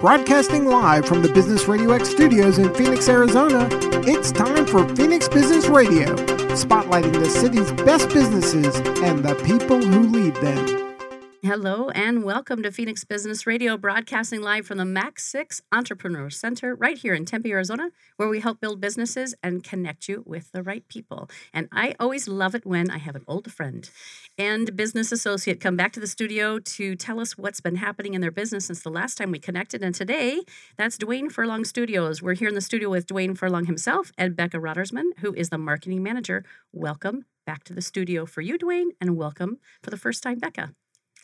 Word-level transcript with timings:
Broadcasting 0.00 0.66
live 0.66 1.06
from 1.06 1.22
the 1.22 1.28
Business 1.30 1.66
Radio 1.68 1.92
X 1.92 2.10
studios 2.10 2.58
in 2.58 2.72
Phoenix, 2.74 3.08
Arizona, 3.08 3.66
it's 4.06 4.30
time 4.30 4.66
for 4.66 4.86
Phoenix 4.94 5.26
Business 5.26 5.68
Radio, 5.68 6.14
spotlighting 6.54 7.14
the 7.14 7.30
city's 7.30 7.72
best 7.72 8.10
businesses 8.10 8.76
and 9.02 9.24
the 9.24 9.34
people 9.46 9.80
who 9.80 10.06
lead 10.08 10.34
them. 10.36 10.85
Hello 11.42 11.90
and 11.90 12.24
welcome 12.24 12.62
to 12.62 12.72
Phoenix 12.72 13.04
Business 13.04 13.46
Radio, 13.46 13.76
broadcasting 13.76 14.40
live 14.40 14.66
from 14.66 14.78
the 14.78 14.84
MAC6 14.84 15.60
Entrepreneur 15.70 16.30
Center 16.30 16.74
right 16.74 16.96
here 16.96 17.12
in 17.14 17.26
Tempe, 17.26 17.52
Arizona, 17.52 17.90
where 18.16 18.28
we 18.28 18.40
help 18.40 18.58
build 18.58 18.80
businesses 18.80 19.34
and 19.42 19.62
connect 19.62 20.08
you 20.08 20.24
with 20.26 20.50
the 20.52 20.62
right 20.62 20.88
people. 20.88 21.28
And 21.52 21.68
I 21.70 21.94
always 22.00 22.26
love 22.26 22.54
it 22.54 22.64
when 22.64 22.90
I 22.90 22.98
have 22.98 23.14
an 23.14 23.24
old 23.28 23.52
friend 23.52 23.88
and 24.38 24.74
business 24.74 25.12
associate 25.12 25.60
come 25.60 25.76
back 25.76 25.92
to 25.92 26.00
the 26.00 26.06
studio 26.06 26.58
to 26.58 26.96
tell 26.96 27.20
us 27.20 27.36
what's 27.36 27.60
been 27.60 27.76
happening 27.76 28.14
in 28.14 28.22
their 28.22 28.30
business 28.30 28.66
since 28.66 28.82
the 28.82 28.90
last 28.90 29.16
time 29.16 29.30
we 29.30 29.38
connected. 29.38 29.82
And 29.82 29.94
today, 29.94 30.40
that's 30.78 30.96
Duane 30.96 31.28
Furlong 31.28 31.64
Studios. 31.64 32.22
We're 32.22 32.34
here 32.34 32.48
in 32.48 32.54
the 32.54 32.60
studio 32.60 32.88
with 32.88 33.06
Duane 33.06 33.34
Furlong 33.34 33.66
himself 33.66 34.10
and 34.16 34.34
Becca 34.34 34.56
Rottersman, 34.56 35.10
who 35.18 35.34
is 35.34 35.50
the 35.50 35.58
marketing 35.58 36.02
manager. 36.02 36.44
Welcome 36.72 37.26
back 37.44 37.62
to 37.64 37.74
the 37.74 37.82
studio 37.82 38.24
for 38.24 38.40
you, 38.40 38.56
Duane, 38.56 38.92
and 39.00 39.16
welcome 39.16 39.58
for 39.82 39.90
the 39.90 39.98
first 39.98 40.22
time, 40.22 40.38
Becca. 40.38 40.72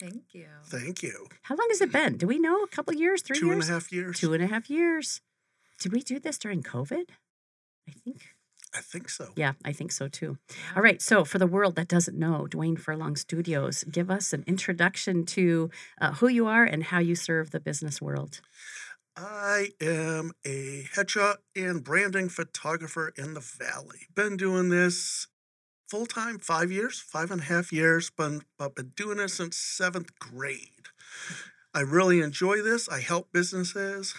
Thank 0.02 0.34
you. 0.34 0.48
Thank 0.64 1.02
you. 1.04 1.28
How 1.42 1.54
long 1.54 1.68
has 1.70 1.80
it 1.80 1.92
been? 1.92 2.16
Do 2.16 2.26
we 2.26 2.40
know? 2.40 2.64
A 2.64 2.66
couple 2.66 2.92
years? 2.92 3.22
Three 3.22 3.38
Two 3.38 3.46
years? 3.46 3.68
and 3.68 3.70
a 3.70 3.74
half 3.74 3.92
years. 3.92 4.18
Two 4.18 4.32
and 4.34 4.42
a 4.42 4.48
half 4.48 4.68
years. 4.68 5.20
Did 5.78 5.92
we 5.92 6.00
do 6.00 6.18
this 6.18 6.38
during 6.38 6.60
COVID? 6.60 7.04
I 7.88 7.92
think. 7.92 8.22
I 8.74 8.80
think 8.80 9.08
so. 9.08 9.28
Yeah, 9.36 9.52
I 9.64 9.72
think 9.72 9.92
so 9.92 10.08
too. 10.08 10.38
All 10.74 10.82
right. 10.82 11.00
So, 11.00 11.24
for 11.24 11.38
the 11.38 11.46
world 11.46 11.76
that 11.76 11.86
doesn't 11.86 12.18
know 12.18 12.48
Duane 12.48 12.76
Furlong 12.76 13.14
Studios, 13.14 13.84
give 13.84 14.10
us 14.10 14.32
an 14.32 14.42
introduction 14.48 15.24
to 15.26 15.70
uh, 16.00 16.14
who 16.14 16.26
you 16.26 16.46
are 16.48 16.64
and 16.64 16.82
how 16.84 16.98
you 16.98 17.14
serve 17.14 17.52
the 17.52 17.60
business 17.60 18.02
world. 18.02 18.40
I 19.14 19.68
am 19.80 20.32
a 20.44 20.84
headshot 20.94 21.36
and 21.54 21.84
branding 21.84 22.28
photographer 22.28 23.12
in 23.16 23.34
the 23.34 23.40
Valley. 23.40 24.06
Been 24.14 24.36
doing 24.36 24.70
this 24.70 25.28
full 25.92 26.06
time, 26.06 26.38
five 26.38 26.72
years, 26.72 27.00
five 27.00 27.30
and 27.30 27.42
a 27.42 27.44
half 27.44 27.70
years, 27.70 28.10
but, 28.16 28.32
but 28.56 28.74
been 28.74 28.92
doing 28.96 29.18
it 29.18 29.28
since 29.28 29.58
seventh 29.58 30.18
grade. 30.18 30.88
I 31.74 31.80
really 31.80 32.22
enjoy 32.22 32.62
this. 32.62 32.88
I 32.88 33.00
help 33.00 33.30
businesses, 33.30 34.14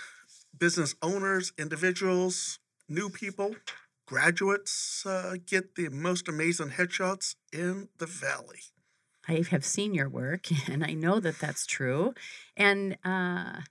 business 0.56 0.94
owners, 1.02 1.52
individuals, 1.58 2.60
new 2.88 3.10
people, 3.10 3.56
graduates 4.06 5.04
uh, 5.08 5.38
get 5.48 5.74
the 5.74 5.90
most 5.90 6.28
amazing 6.28 6.70
headshots 6.70 7.34
in 7.52 7.90
the 7.98 8.06
Valley. 8.06 8.60
I 9.28 9.44
have 9.50 9.66
seen 9.66 9.96
your 9.96 10.10
work 10.10 10.50
and 10.70 10.84
I 10.84 10.94
know 10.94 11.20
that 11.20 11.40
that's 11.40 11.66
true. 11.66 12.14
And 12.56 13.00
uh, 13.04 13.62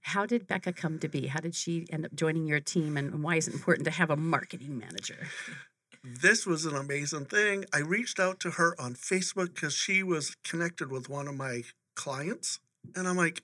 how 0.00 0.26
did 0.26 0.48
Becca 0.48 0.72
come 0.72 0.98
to 0.98 1.08
be? 1.08 1.28
How 1.28 1.38
did 1.38 1.54
she 1.54 1.86
end 1.88 2.04
up 2.04 2.16
joining 2.16 2.46
your 2.48 2.58
team? 2.58 2.96
And 2.96 3.22
why 3.22 3.36
is 3.36 3.46
it 3.46 3.54
important 3.54 3.84
to 3.84 3.92
have 3.92 4.10
a 4.10 4.16
marketing 4.16 4.76
manager? 4.76 5.28
this 6.04 6.46
was 6.46 6.66
an 6.66 6.76
amazing 6.76 7.24
thing. 7.26 7.64
I 7.72 7.78
reached 7.78 8.20
out 8.20 8.38
to 8.40 8.50
her 8.52 8.78
on 8.80 8.94
Facebook 8.94 9.54
because 9.54 9.72
she 9.74 10.02
was 10.02 10.36
connected 10.44 10.90
with 10.90 11.08
one 11.08 11.26
of 11.26 11.34
my 11.34 11.62
clients, 11.96 12.60
and 12.94 13.08
I'm 13.08 13.16
like, 13.16 13.42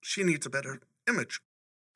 she 0.00 0.22
needs 0.22 0.46
a 0.46 0.50
better 0.50 0.80
image. 1.08 1.40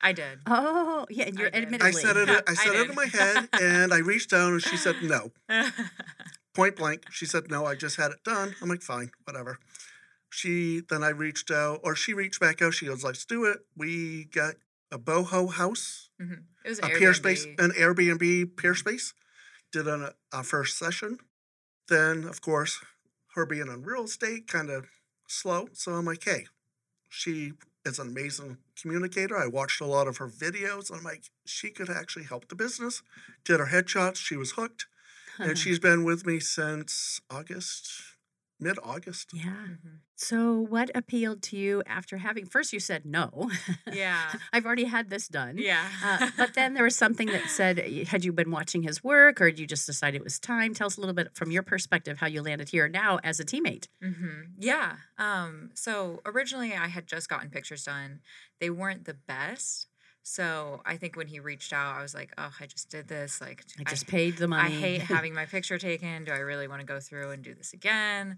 I 0.01 0.13
did. 0.13 0.39
Oh, 0.47 1.05
yeah. 1.09 1.25
And 1.25 1.37
you're 1.39 1.49
I. 1.53 1.59
I 1.59 1.61
admittedly. 1.61 1.87
I 1.87 1.91
said 1.91 2.17
it. 2.17 2.29
I 2.29 2.41
I 2.51 2.53
said 2.55 2.73
it 2.75 2.89
in 2.89 2.95
my 2.95 3.05
head, 3.05 3.49
and 3.61 3.93
I 3.93 3.99
reached 3.99 4.33
out, 4.33 4.51
and 4.51 4.61
she 4.61 4.75
said 4.75 4.95
no, 5.03 5.31
point 6.53 6.75
blank. 6.75 7.03
She 7.11 7.25
said 7.25 7.49
no. 7.49 7.65
I 7.65 7.75
just 7.75 7.95
had 7.97 8.11
it 8.11 8.23
done. 8.23 8.55
I'm 8.61 8.69
like, 8.69 8.81
fine, 8.81 9.11
whatever. 9.25 9.59
She 10.29 10.81
then 10.89 11.03
I 11.03 11.09
reached 11.09 11.51
out, 11.51 11.81
or 11.83 11.95
she 11.95 12.13
reached 12.13 12.39
back 12.39 12.61
out. 12.61 12.73
She 12.73 12.85
goes, 12.87 13.03
let's 13.03 13.25
do 13.25 13.45
it. 13.45 13.59
We 13.75 14.25
got 14.25 14.55
a 14.91 14.97
boho 14.99 15.51
house, 15.53 16.09
Mhm. 16.21 16.43
It 16.65 16.69
was 16.69 16.79
a 16.79 16.85
an 16.85 16.91
Peerspace, 16.91 17.45
Airbnb. 17.55 17.63
an 17.63 17.71
Airbnb 17.71 18.55
Peerspace. 18.55 19.13
Did 19.71 19.87
an, 19.87 20.03
uh, 20.03 20.11
a 20.33 20.43
first 20.43 20.77
session. 20.77 21.19
Then, 21.87 22.23
of 22.23 22.41
course, 22.41 22.79
her 23.35 23.45
being 23.45 23.67
in 23.67 23.83
real 23.83 24.03
estate, 24.03 24.47
kind 24.47 24.69
of 24.69 24.87
slow. 25.27 25.69
So 25.73 25.93
I'm 25.93 26.05
like, 26.05 26.23
hey, 26.23 26.47
she 27.09 27.53
is 27.85 27.99
an 27.99 28.07
amazing 28.09 28.57
communicator. 28.79 29.37
I 29.37 29.47
watched 29.47 29.81
a 29.81 29.85
lot 29.85 30.07
of 30.07 30.17
her 30.17 30.27
videos. 30.27 30.89
And 30.89 30.99
I'm 30.99 31.03
like, 31.03 31.23
she 31.45 31.69
could 31.69 31.89
actually 31.89 32.25
help 32.25 32.47
the 32.47 32.55
business. 32.55 33.01
Did 33.43 33.59
her 33.59 33.67
headshots. 33.67 34.17
She 34.17 34.37
was 34.37 34.51
hooked. 34.51 34.85
And 35.39 35.57
she's 35.57 35.79
been 35.79 36.03
with 36.03 36.25
me 36.25 36.39
since 36.39 37.21
August, 37.29 37.89
mid 38.61 38.77
August. 38.83 39.29
yeah. 39.33 39.65
Mhm. 39.67 39.99
So, 40.15 40.59
what 40.59 40.91
appealed 40.93 41.41
to 41.43 41.57
you 41.57 41.81
after 41.87 42.17
having? 42.17 42.45
First, 42.45 42.73
you 42.73 42.79
said 42.79 43.05
no. 43.07 43.49
Yeah. 43.91 44.31
I've 44.53 44.67
already 44.67 44.83
had 44.83 45.09
this 45.09 45.27
done. 45.27 45.57
Yeah. 45.57 45.83
Uh, 46.03 46.29
but 46.37 46.53
then 46.57 46.75
there 46.75 46.83
was 46.83 46.95
something 46.95 47.25
that 47.29 47.49
said, 47.49 47.79
had 48.07 48.23
you 48.23 48.31
been 48.31 48.51
watching 48.51 48.83
his 48.83 49.03
work 49.03 49.41
or 49.41 49.49
did 49.49 49.59
you 49.59 49.65
just 49.65 49.87
decide 49.87 50.13
it 50.13 50.23
was 50.23 50.37
time? 50.39 50.75
Tell 50.75 50.85
us 50.85 50.97
a 50.97 50.99
little 50.99 51.15
bit 51.15 51.29
from 51.33 51.49
your 51.49 51.63
perspective 51.63 52.19
how 52.19 52.27
you 52.27 52.43
landed 52.43 52.69
here 52.69 52.87
now 52.87 53.19
as 53.23 53.39
a 53.39 53.43
teammate. 53.45 53.87
hmm 53.99 54.41
Yeah. 54.59 54.97
Um, 55.17 55.71
so 55.73 56.21
originally 56.23 56.73
I 56.75 56.87
had 56.87 57.07
just 57.07 57.27
gotten 57.27 57.49
pictures 57.49 57.83
done. 57.83 58.19
They 58.59 58.69
weren't 58.69 59.05
the 59.05 59.15
best. 59.15 59.87
So 60.23 60.81
I 60.85 60.97
think 60.97 61.15
when 61.15 61.27
he 61.27 61.39
reached 61.39 61.73
out, 61.73 61.95
I 61.95 62.01
was 62.01 62.13
like, 62.13 62.31
oh, 62.37 62.53
I 62.59 62.65
just 62.67 62.89
did 62.89 63.07
this. 63.07 63.41
Like, 63.41 63.63
I 63.79 63.83
just 63.83 64.07
paid 64.07 64.37
the 64.37 64.47
money. 64.47 64.67
I 64.67 64.69
hate 64.69 65.01
having 65.01 65.33
my 65.33 65.45
picture 65.45 65.77
taken. 65.77 66.25
Do 66.25 66.31
I 66.31 66.37
really 66.37 66.67
want 66.67 66.81
to 66.81 66.85
go 66.85 66.99
through 66.99 67.31
and 67.31 67.43
do 67.43 67.55
this 67.55 67.73
again? 67.73 68.37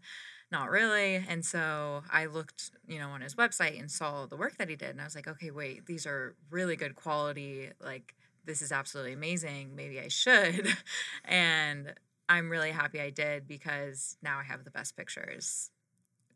Not 0.52 0.70
really. 0.70 1.16
And 1.28 1.44
so 1.44 2.04
I 2.12 2.28
looked, 2.28 2.72
you 2.88 3.00
know, 3.00 3.10
on 3.10 3.22
his 3.22 3.36
website 3.36 3.80
and 3.80 3.92
saw 3.92 4.28
the 4.28 4.38
work 4.38 4.58
that 4.58 4.70
he 4.70 4.76
did. 4.76 4.92
And 4.92 5.02
I 5.02 5.04
was 5.04 5.16
like, 5.16 5.28
okay, 5.28 5.52
wait, 5.52 5.86
these 5.86 6.06
are 6.06 6.36
really 6.50 6.76
good 6.76 6.96
quality. 6.96 7.72
Like, 7.84 8.16
this 8.46 8.62
is 8.62 8.72
absolutely 8.72 9.14
amazing. 9.14 9.76
Maybe 9.76 10.00
I 10.00 10.08
should. 10.08 10.68
and 11.26 11.94
I'm 12.30 12.50
really 12.50 12.72
happy 12.72 13.02
I 13.02 13.10
did 13.10 13.48
because 13.48 14.18
now 14.22 14.40
I 14.40 14.44
have 14.44 14.64
the 14.64 14.72
best 14.72 14.96
pictures. 14.96 15.72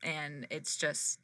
And 0.04 0.48
it's 0.50 0.78
just 0.78 1.20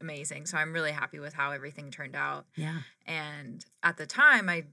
amazing. 0.00 0.46
So 0.46 0.56
I'm 0.56 0.72
really 0.72 0.92
happy 0.92 1.18
with 1.18 1.34
how 1.34 1.52
everything 1.52 1.90
turned 1.90 2.16
out. 2.16 2.46
yeah. 2.56 2.78
And 3.06 3.64
at 3.82 3.96
the 3.96 4.06
time, 4.06 4.48
I 4.48 4.64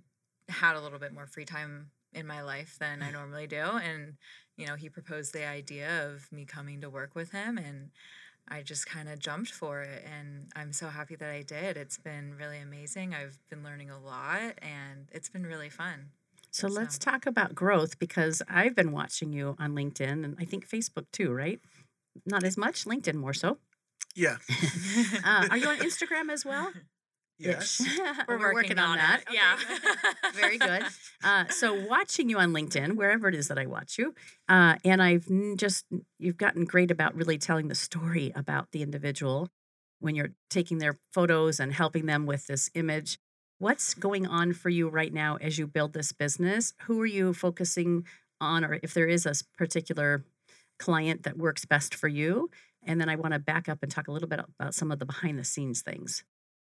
had 0.50 0.76
a 0.76 0.82
little 0.82 1.00
bit 1.00 1.14
more 1.14 1.28
free 1.28 1.46
time 1.46 1.92
in 2.14 2.26
my 2.26 2.42
life 2.42 2.78
than 2.80 3.02
I 3.02 3.12
normally 3.12 3.48
do. 3.48 3.58
And, 3.58 4.14
you 4.58 4.66
know, 4.66 4.76
he 4.76 4.90
proposed 4.90 5.34
the 5.34 5.46
idea 5.46 6.08
of 6.08 6.32
me 6.32 6.46
coming 6.46 6.82
to 6.82 6.90
work 6.90 7.16
with 7.16 7.32
him. 7.32 7.58
And 7.58 7.92
I 8.48 8.62
just 8.62 8.86
kind 8.86 9.10
of 9.10 9.20
jumped 9.20 9.52
for 9.52 9.82
it. 9.82 10.06
And 10.06 10.52
I'm 10.56 10.72
so 10.72 10.88
happy 10.88 11.16
that 11.16 11.30
I 11.30 11.42
did. 11.42 11.78
It's 11.78 11.98
been 11.98 12.36
really 12.38 12.60
amazing. 12.60 13.14
I've 13.14 13.38
been 13.50 13.64
learning 13.64 13.90
a 13.90 14.00
lot 14.00 14.54
and 14.62 15.10
it's 15.12 15.30
been 15.30 15.46
really 15.46 15.70
fun. 15.70 16.12
So 16.52 16.68
let's 16.68 16.98
talk 16.98 17.26
about 17.26 17.54
growth 17.54 18.00
because 18.00 18.42
I've 18.50 18.74
been 18.74 18.92
watching 18.92 19.32
you 19.32 19.56
on 19.60 19.74
LinkedIn 19.74 20.24
and 20.24 20.36
I 20.40 20.46
think 20.46 20.68
Facebook 20.68 21.06
too, 21.12 21.32
right? 21.32 21.60
Not 22.26 22.44
as 22.44 22.58
much, 22.58 22.86
LinkedIn 22.86 23.16
more 23.16 23.34
so. 23.34 23.60
Yeah. 24.16 24.38
Uh, 25.24 25.48
are 25.52 25.58
you 25.58 25.68
on 25.68 25.78
Instagram 25.78 26.32
as 26.32 26.46
well? 26.46 26.72
Yes. 27.40 27.82
Ish. 27.82 27.88
We're, 28.28 28.54
working, 28.54 28.80
on, 28.80 28.98
that. 28.98 29.22
it. 29.22 29.34
Yeah. 29.34 29.58
Okay. 29.62 30.40
Very 30.40 30.58
good. 30.58 30.84
Uh, 31.24 31.46
so 31.50 31.86
watching 31.88 32.30
you 32.30 32.40
on 32.40 32.52
LinkedIn, 32.52 32.96
wherever 32.96 33.28
it 33.28 33.36
is 33.36 33.48
that 33.50 33.60
I 33.60 33.68
watch 33.68 33.98
you, 33.98 34.16
uh, 34.50 34.76
and 34.84 35.04
I've 35.04 35.30
n- 35.30 35.56
just 35.56 35.86
you've 36.18 36.38
gotten 36.38 36.66
great 36.66 36.90
about 36.90 37.16
really 37.16 37.38
telling 37.38 37.68
the 37.68 37.76
story 37.76 38.32
about 38.36 38.72
the 38.72 38.82
individual 38.82 39.50
when 40.00 40.16
you're 40.16 40.32
taking 40.50 40.80
their 40.80 40.98
photos 41.14 41.60
and 41.60 41.74
helping 41.74 42.08
them 42.08 42.26
with 42.26 42.48
this 42.48 42.72
image. 42.74 43.20
What's 43.60 43.94
going 43.94 44.26
on 44.26 44.54
for 44.54 44.70
you 44.70 44.90
right 44.90 45.14
now 45.14 45.38
as 45.40 45.58
you 45.60 45.68
build 45.68 45.94
this 45.94 46.12
business? 46.14 46.74
Who 46.86 47.00
are 47.02 47.06
you 47.08 47.34
focusing 47.34 48.06
on, 48.42 48.64
or 48.66 48.80
if 48.82 48.94
there 48.94 49.08
is 49.08 49.26
a 49.26 49.34
particular 49.58 50.24
client 50.80 51.24
that 51.24 51.38
works 51.38 51.66
best 51.66 51.94
for 51.94 52.08
you? 52.08 52.50
And 52.88 53.00
then 53.00 53.10
I 53.10 53.16
want 53.18 53.34
to 53.34 53.40
back 53.40 53.70
up 53.70 53.80
and 53.84 53.92
talk 53.92 54.08
a 54.08 54.12
little 54.12 54.28
bit 54.30 54.40
about 54.40 54.74
some 54.74 54.92
of 54.92 55.00
the 55.00 55.06
behind 55.06 55.38
the 55.38 55.44
scenes 55.44 55.82
things. 55.82 56.24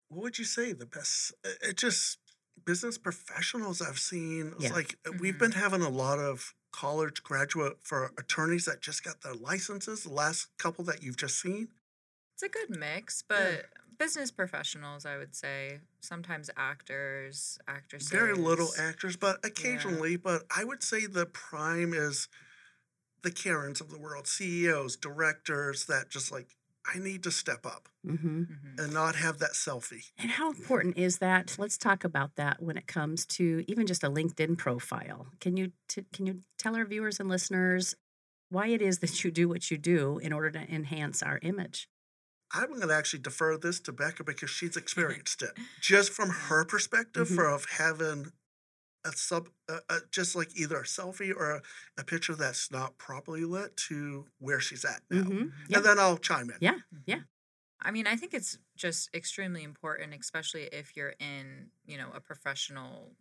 what 0.09 0.22
would 0.22 0.38
you 0.38 0.44
say 0.44 0.72
the 0.72 0.87
best 0.87 1.33
uh, 1.47 1.51
it 1.62 1.77
just 1.77 2.18
business 2.65 2.98
professionals 2.98 3.80
i've 3.80 3.98
seen 3.98 4.53
it's 4.57 4.65
Yeah. 4.65 4.72
like 4.72 4.98
uh, 5.09 5.12
we've 5.21 5.36
Mhm. 5.36 5.39
been 5.39 5.53
having 5.53 5.83
a 5.83 5.89
lot 5.89 6.18
of 6.18 6.54
college 6.72 7.22
graduate 7.22 7.78
for 7.83 8.10
attorneys 8.18 8.65
that 8.66 8.80
just 8.83 9.03
got 9.04 9.21
their 9.22 9.34
licenses 9.34 10.03
the 10.04 10.12
last 10.12 10.48
couple 10.59 10.84
that 10.86 11.03
you've 11.03 11.16
just 11.16 11.41
seen 11.41 11.68
It's 12.34 12.42
a 12.42 12.48
good 12.48 12.71
mix, 12.71 13.22
but 13.22 13.66
business 13.98 14.30
professionals, 14.30 15.04
I 15.04 15.16
would 15.18 15.34
say, 15.34 15.80
sometimes 16.01 16.48
actors, 16.56 17.59
actresses. 17.68 18.09
very 18.09 18.34
little 18.34 18.71
actors 18.78 19.16
but 19.16 19.39
occasionally 19.45 20.16
but 20.16 20.42
i 20.56 20.65
would 20.65 20.83
say 20.83 21.06
the 21.06 21.27
prime 21.27 21.92
is 21.95 22.28
the 23.22 23.31
karens 23.31 23.81
of 23.81 23.91
the 23.91 23.99
world 23.99 24.27
ceos 24.27 24.97
directors 24.97 25.87
that 25.87 26.09
just 26.11 26.31
like 26.33 26.57
i 26.95 26.99
need 26.99 27.22
to 27.22 27.31
step 27.31 27.65
up 27.67 27.89
Mm-hmm. 28.07 28.41
Mhm. 28.45 28.78
and 28.83 28.93
not 28.95 29.15
have 29.17 29.39
that 29.41 29.53
selfie 29.53 30.11
And 30.19 30.31
how 30.31 30.49
important 30.51 30.97
is 30.97 31.19
that? 31.19 31.57
Let's 31.59 31.77
talk 31.77 32.03
about 32.03 32.37
that 32.37 32.63
when 32.63 32.78
it 32.78 32.87
comes 32.87 33.27
to 33.37 33.63
even 33.69 33.87
just 33.87 34.03
a 34.03 34.09
LinkedIn 34.09 34.57
profile. 34.57 35.27
Can 35.39 35.59
you 35.59 35.72
t- 35.87 36.07
can 36.11 36.25
you 36.25 36.41
tell 36.59 36.75
our 36.77 36.87
viewers 36.87 37.21
and 37.21 37.28
listeners 37.28 37.95
why 38.49 38.69
it 38.69 38.81
is 38.81 39.01
that 39.01 39.23
you 39.23 39.31
do 39.31 39.51
what 39.51 39.71
you 39.71 39.77
do 39.77 40.19
in 40.19 40.33
order 40.33 40.51
to 40.53 40.61
enhance 40.61 41.23
our 41.23 41.39
image? 41.43 41.89
I'm 42.53 42.69
going 42.71 42.81
to 42.89 42.93
actually 42.95 43.21
defer 43.21 43.59
this 43.59 43.78
to 43.81 43.93
Becca 43.93 44.25
because 44.25 44.49
she's 44.51 44.77
experienced 44.78 45.43
it. 45.43 45.53
Just 45.83 46.11
from 46.13 46.31
her 46.31 46.65
perspective, 46.65 47.28
Mhm. 47.28 47.34
for 47.34 47.47
of 47.47 47.66
having 47.66 48.33
a 49.05 49.13
sub, 49.13 49.49
uh, 49.69 49.81
uh, 49.89 50.01
just 50.11 50.37
like 50.37 50.57
either 50.57 50.77
a 50.79 50.85
selfie 50.85 51.35
or 51.35 51.53
a, 51.53 51.63
a 51.99 52.05
picture 52.05 52.35
that's 52.35 52.71
not 52.71 52.99
properly 52.99 53.45
lit 53.45 53.77
to 53.77 54.27
where 54.39 54.61
she's 54.61 54.85
at 54.85 55.03
now. 55.11 55.23
Mhm. 55.23 55.53
Yeah. 55.69 55.79
And 55.79 55.87
then 55.87 55.99
I'll 55.99 56.19
chime 56.19 56.51
in. 56.51 56.57
Yeah. 56.61 56.79
Yeah. 57.07 57.21
I 57.81 57.91
mean, 57.91 58.07
I 58.07 58.17
think 58.17 58.35
it's 58.35 58.59
just 58.77 59.09
extremely 59.15 59.63
important, 59.63 60.13
especially 60.19 60.65
if 60.65 60.97
you're 60.97 61.15
in, 61.19 61.71
you 61.87 61.97
know, 61.97 62.11
a 62.15 62.21
professional 62.21 63.13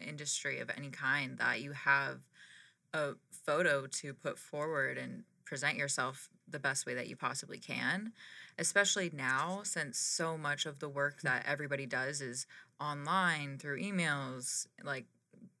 industry 0.00 0.58
of 0.58 0.70
any 0.76 0.90
kind, 0.90 1.38
that 1.38 1.60
you 1.60 1.72
have 1.72 2.20
a 2.92 3.12
photo 3.30 3.86
to 3.86 4.14
put 4.14 4.38
forward 4.38 4.98
and 4.98 5.24
present 5.44 5.76
yourself 5.76 6.28
the 6.48 6.58
best 6.58 6.86
way 6.86 6.94
that 6.94 7.08
you 7.08 7.16
possibly 7.16 7.58
can. 7.58 8.12
Especially 8.58 9.10
now, 9.12 9.62
since 9.62 9.98
so 9.98 10.36
much 10.36 10.66
of 10.66 10.80
the 10.80 10.88
work 10.88 11.22
that 11.22 11.44
everybody 11.46 11.86
does 11.86 12.20
is 12.20 12.46
online 12.80 13.58
through 13.58 13.80
emails, 13.80 14.66
like 14.82 15.06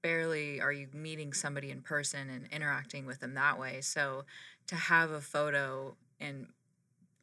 barely 0.02 0.60
are 0.60 0.72
you 0.72 0.88
meeting 0.92 1.32
somebody 1.32 1.70
in 1.70 1.82
person 1.82 2.30
and 2.30 2.46
interacting 2.52 3.06
with 3.06 3.20
them 3.20 3.34
that 3.34 3.58
way. 3.58 3.80
So 3.80 4.24
to 4.66 4.74
have 4.74 5.10
a 5.10 5.20
photo 5.20 5.96
and 6.18 6.46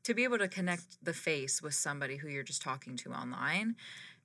to 0.03 0.13
be 0.13 0.23
able 0.23 0.37
to 0.37 0.47
connect 0.47 1.03
the 1.03 1.13
face 1.13 1.61
with 1.61 1.73
somebody 1.73 2.17
who 2.17 2.27
you're 2.29 2.43
just 2.43 2.61
talking 2.61 2.95
to 2.97 3.11
online 3.11 3.75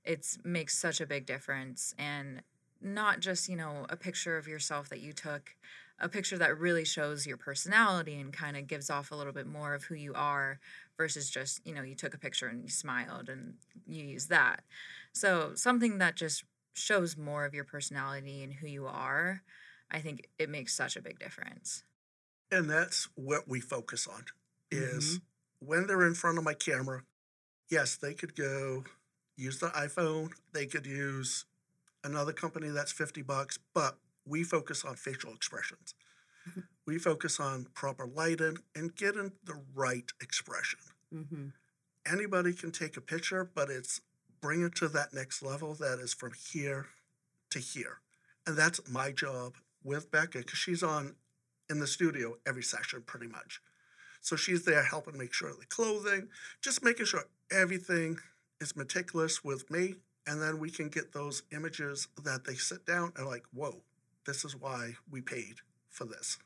it's 0.04 0.38
makes 0.44 0.76
such 0.76 1.00
a 1.00 1.06
big 1.06 1.26
difference 1.26 1.94
and 1.99 2.43
not 2.81 3.20
just 3.20 3.49
you 3.49 3.56
know 3.56 3.87
a 3.88 3.96
picture 3.96 4.37
of 4.37 4.49
yourself 4.49 4.88
that 4.88 5.00
you 5.00 5.12
took 5.12 5.54
a 6.00 6.08
picture 6.08 6.37
that 6.37 6.58
really 6.58 6.84
shows 6.84 7.26
your 7.26 7.37
personality 7.37 8.19
and 8.19 8.32
kind 8.32 8.56
of 8.56 8.66
gives 8.66 8.90
off 8.90 9.12
a 9.12 9.14
little 9.14 9.32
bit 9.32 9.46
more 9.46 9.75
of 9.75 9.84
who 9.84 9.94
you 9.94 10.12
are 10.14 10.58
versus 10.96 11.31
just 11.31 11.64
you 11.64 11.75
know 11.75 11.82
you 11.82 11.94
took 11.94 12.14
a 12.14 12.19
picture 12.19 12.49
and 12.49 12.62
you 12.62 12.69
smiled 12.69 13.28
and 13.28 13.54
you 13.87 14.04
use 14.04 14.26
that 14.26 14.62
so 15.12 15.52
something 15.54 15.99
that 15.99 16.16
just 16.16 16.44
shows 16.75 17.17
more 17.17 17.45
of 17.45 17.55
your 17.55 17.65
personality 17.65 18.43
and 18.43 18.53
who 18.55 18.67
you 18.67 18.87
are 18.87 19.43
i 19.91 20.01
think 20.01 20.29
it 20.39 20.49
makes 20.51 20.75
such 20.75 20.97
a 20.97 21.03
big 21.03 21.19
difference 21.19 21.85
And 22.51 22.69
that's 22.69 23.09
what 23.15 23.49
we 23.49 23.61
focus 23.61 24.07
on 24.07 24.25
is 24.71 25.21
Mm-hmm. 25.21 25.69
when 25.69 25.87
they're 25.87 26.07
in 26.07 26.15
front 26.15 26.39
of 26.39 26.45
my 26.45 26.55
camera, 26.55 27.03
yes, 27.71 27.97
they 27.97 28.15
could 28.15 28.35
go 28.37 28.85
use 29.37 29.59
the 29.59 29.69
iPhone, 29.71 30.33
they 30.53 30.67
could 30.67 30.87
use 30.87 31.47
another 32.05 32.33
company 32.33 32.69
that's 32.69 32.93
50 32.93 33.23
bucks, 33.23 33.59
but 33.75 33.99
we 34.27 34.45
focus 34.45 34.85
on 34.85 34.97
facial 34.97 35.33
expressions. 35.35 35.95
Mhm. 36.49 36.65
We 36.87 36.99
focus 36.99 37.41
on 37.41 37.67
proper 37.75 38.07
lighting 38.07 38.59
and 38.75 38.95
getting 38.95 39.33
the 39.45 39.63
right 39.75 40.11
expression. 40.21 40.81
Mm-hmm. 41.15 41.49
Anybody 42.05 42.53
can 42.53 42.73
take 42.73 42.97
a 42.97 43.01
picture, 43.01 43.45
but 43.45 43.71
it's 43.71 44.01
bring 44.43 44.62
it 44.62 44.75
to 44.75 44.89
that 44.89 45.15
next 45.15 45.43
level 45.43 45.75
that 45.77 46.00
is 46.00 46.12
from 46.12 46.33
here 46.53 46.89
to 47.50 47.59
here. 47.59 48.00
And 48.47 48.56
that's 48.56 48.81
my 48.91 49.12
job 49.12 49.55
with 49.85 50.11
Becca 50.11 50.39
because 50.39 50.59
she's 50.59 50.83
on 50.83 51.15
in 51.71 51.79
the 51.79 51.87
studio 51.87 52.37
every 52.47 52.62
session 52.62 53.03
pretty 53.06 53.29
much. 53.29 53.61
So 54.21 54.37
she's 54.37 54.65
there 54.65 54.83
helping 54.83 55.17
make 55.17 55.33
sure 55.33 55.50
the 55.50 55.67
clothing, 55.67 56.29
just 56.61 56.85
making 56.85 57.06
sure 57.06 57.25
everything 57.50 58.19
is 58.61 58.77
meticulous 58.77 59.43
with 59.43 59.71
me. 59.71 59.94
And 60.27 60.41
then 60.41 60.59
we 60.59 60.71
can 60.71 60.88
get 60.88 61.12
those 61.12 61.43
images 61.53 62.09
that 62.23 62.45
they 62.45 62.55
sit 62.55 62.85
down 62.87 63.12
and 63.17 63.27
like, 63.27 63.45
whoa, 63.53 63.83
this 64.27 64.45
is 64.45 64.55
why 64.56 64.95
we 65.11 65.21
paid 65.21 65.56
for 65.91 66.05
this. 66.05 66.38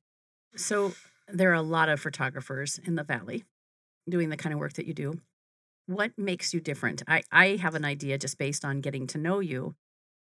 So 0.55 0.93
there 1.29 1.51
are 1.51 1.55
a 1.55 1.63
lot 1.63 1.89
of 1.89 2.01
photographers 2.01 2.81
in 2.85 2.95
the 2.95 3.05
valley 3.05 3.45
doing 4.09 4.31
the 4.31 4.37
kind 4.37 4.55
of 4.55 4.59
work 4.59 4.75
that 4.75 4.87
you 4.87 4.95
do. 4.95 5.21
What 5.87 6.19
makes 6.19 6.53
you 6.53 6.61
different? 6.61 7.03
I, 7.07 7.23
I 7.31 7.47
have 7.57 7.75
an 7.75 7.85
idea 7.85 8.19
just 8.19 8.39
based 8.39 8.65
on 8.65 8.81
getting 8.81 9.07
to 9.09 9.19
know 9.19 9.41
you. 9.41 9.77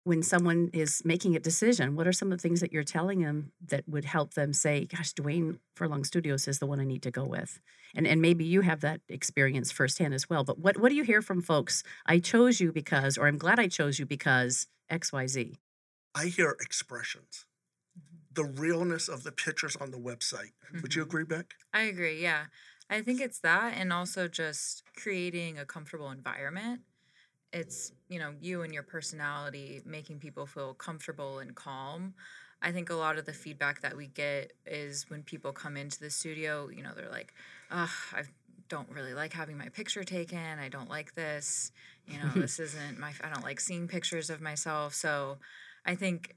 When 0.06 0.21
someone 0.21 0.69
is 0.74 1.01
making 1.06 1.33
a 1.38 1.39
decision, 1.39 1.95
what 1.95 2.07
are 2.07 2.12
some 2.12 2.30
of 2.33 2.38
the 2.38 2.42
things 2.42 2.60
that 2.60 2.74
you're 2.74 2.83
telling 2.83 3.21
them 3.21 3.54
that 3.69 3.88
would 3.88 4.04
help 4.04 4.33
them 4.33 4.51
say, 4.51 4.83
gosh, 4.86 5.13
Duane 5.13 5.62
Furlong 5.77 6.04
Studios 6.04 6.45
is 6.45 6.60
the 6.60 6.65
one 6.65 6.81
I 6.81 6.83
need 6.83 7.04
to 7.04 7.12
go 7.12 7.24
with? 7.24 7.62
And 7.95 8.06
and 8.06 8.21
maybe 8.21 8.44
you 8.44 8.62
have 8.62 8.81
that 8.81 9.00
experience 9.07 9.71
firsthand 9.71 10.13
as 10.13 10.30
well. 10.30 10.44
But 10.44 10.60
what, 10.60 10.77
what 10.77 10.89
do 10.89 10.95
you 10.95 11.04
hear 11.04 11.21
from 11.21 11.42
folks? 11.42 11.83
I 12.06 12.19
chose 12.19 12.59
you 12.59 12.74
because, 12.74 13.18
or 13.18 13.27
I'm 13.27 13.38
glad 13.38 13.59
I 13.59 13.69
chose 13.69 13.98
you 13.98 14.06
because 14.06 14.68
XYZ. 14.89 15.56
I 16.16 16.27
hear 16.27 16.51
expressions, 16.59 17.45
the 18.31 18.45
realness 18.45 19.09
of 19.09 19.24
the 19.24 19.31
pictures 19.31 19.75
on 19.77 19.92
the 19.92 20.00
website. 20.00 20.54
Would 20.81 20.95
you 20.95 21.04
Mhm. 21.04 21.07
agree, 21.07 21.24
Beck? 21.25 21.56
I 21.74 21.83
agree. 21.83 22.21
Yeah. 22.21 22.48
I 22.89 23.01
think 23.01 23.21
it's 23.21 23.39
that 23.39 23.74
and 23.77 23.91
also 23.91 24.27
just 24.27 24.83
creating 24.95 25.57
a 25.57 25.65
comfortable 25.65 26.12
environment. 26.12 26.81
It's, 27.51 27.91
you 28.09 28.19
know, 28.19 28.33
you 28.41 28.63
and 28.63 28.74
your 28.74 28.83
personality 28.83 29.81
making 29.85 30.19
people 30.19 30.45
feel 30.45 30.74
comfortable 30.74 31.39
and 31.39 31.56
calm. 31.56 32.15
I 32.62 32.71
think 32.71 32.89
a 32.89 32.95
lot 32.95 33.18
of 33.18 33.25
the 33.25 33.33
feedback 33.33 33.81
that 33.81 33.95
we 33.95 34.07
get 34.07 34.53
is 34.65 35.09
when 35.09 35.24
people 35.24 35.51
come 35.53 35.77
into 35.77 36.00
the 36.00 36.09
studio, 36.09 36.69
you 36.69 36.81
know, 36.81 36.94
they're 36.95 37.09
like, 37.12 37.33
"Ugh, 37.71 37.89
I 38.13 38.24
don't 38.69 38.89
really 38.89 39.13
like 39.13 39.33
having 39.33 39.57
my 39.57 39.69
picture 39.69 40.03
taken. 40.03 40.59
I 40.59 40.69
don't 40.69 40.89
like 40.89 41.13
this. 41.15 41.71
You 42.07 42.19
know, 42.19 42.30
this 42.35 42.59
isn't 42.59 42.97
my 43.00 43.13
I 43.24 43.30
don't 43.30 43.44
like 43.44 43.59
seeing 43.59 43.88
pictures 43.88 44.30
of 44.30 44.41
myself." 44.41 44.94
So, 44.94 45.39
I 45.85 45.95
think 45.95 46.35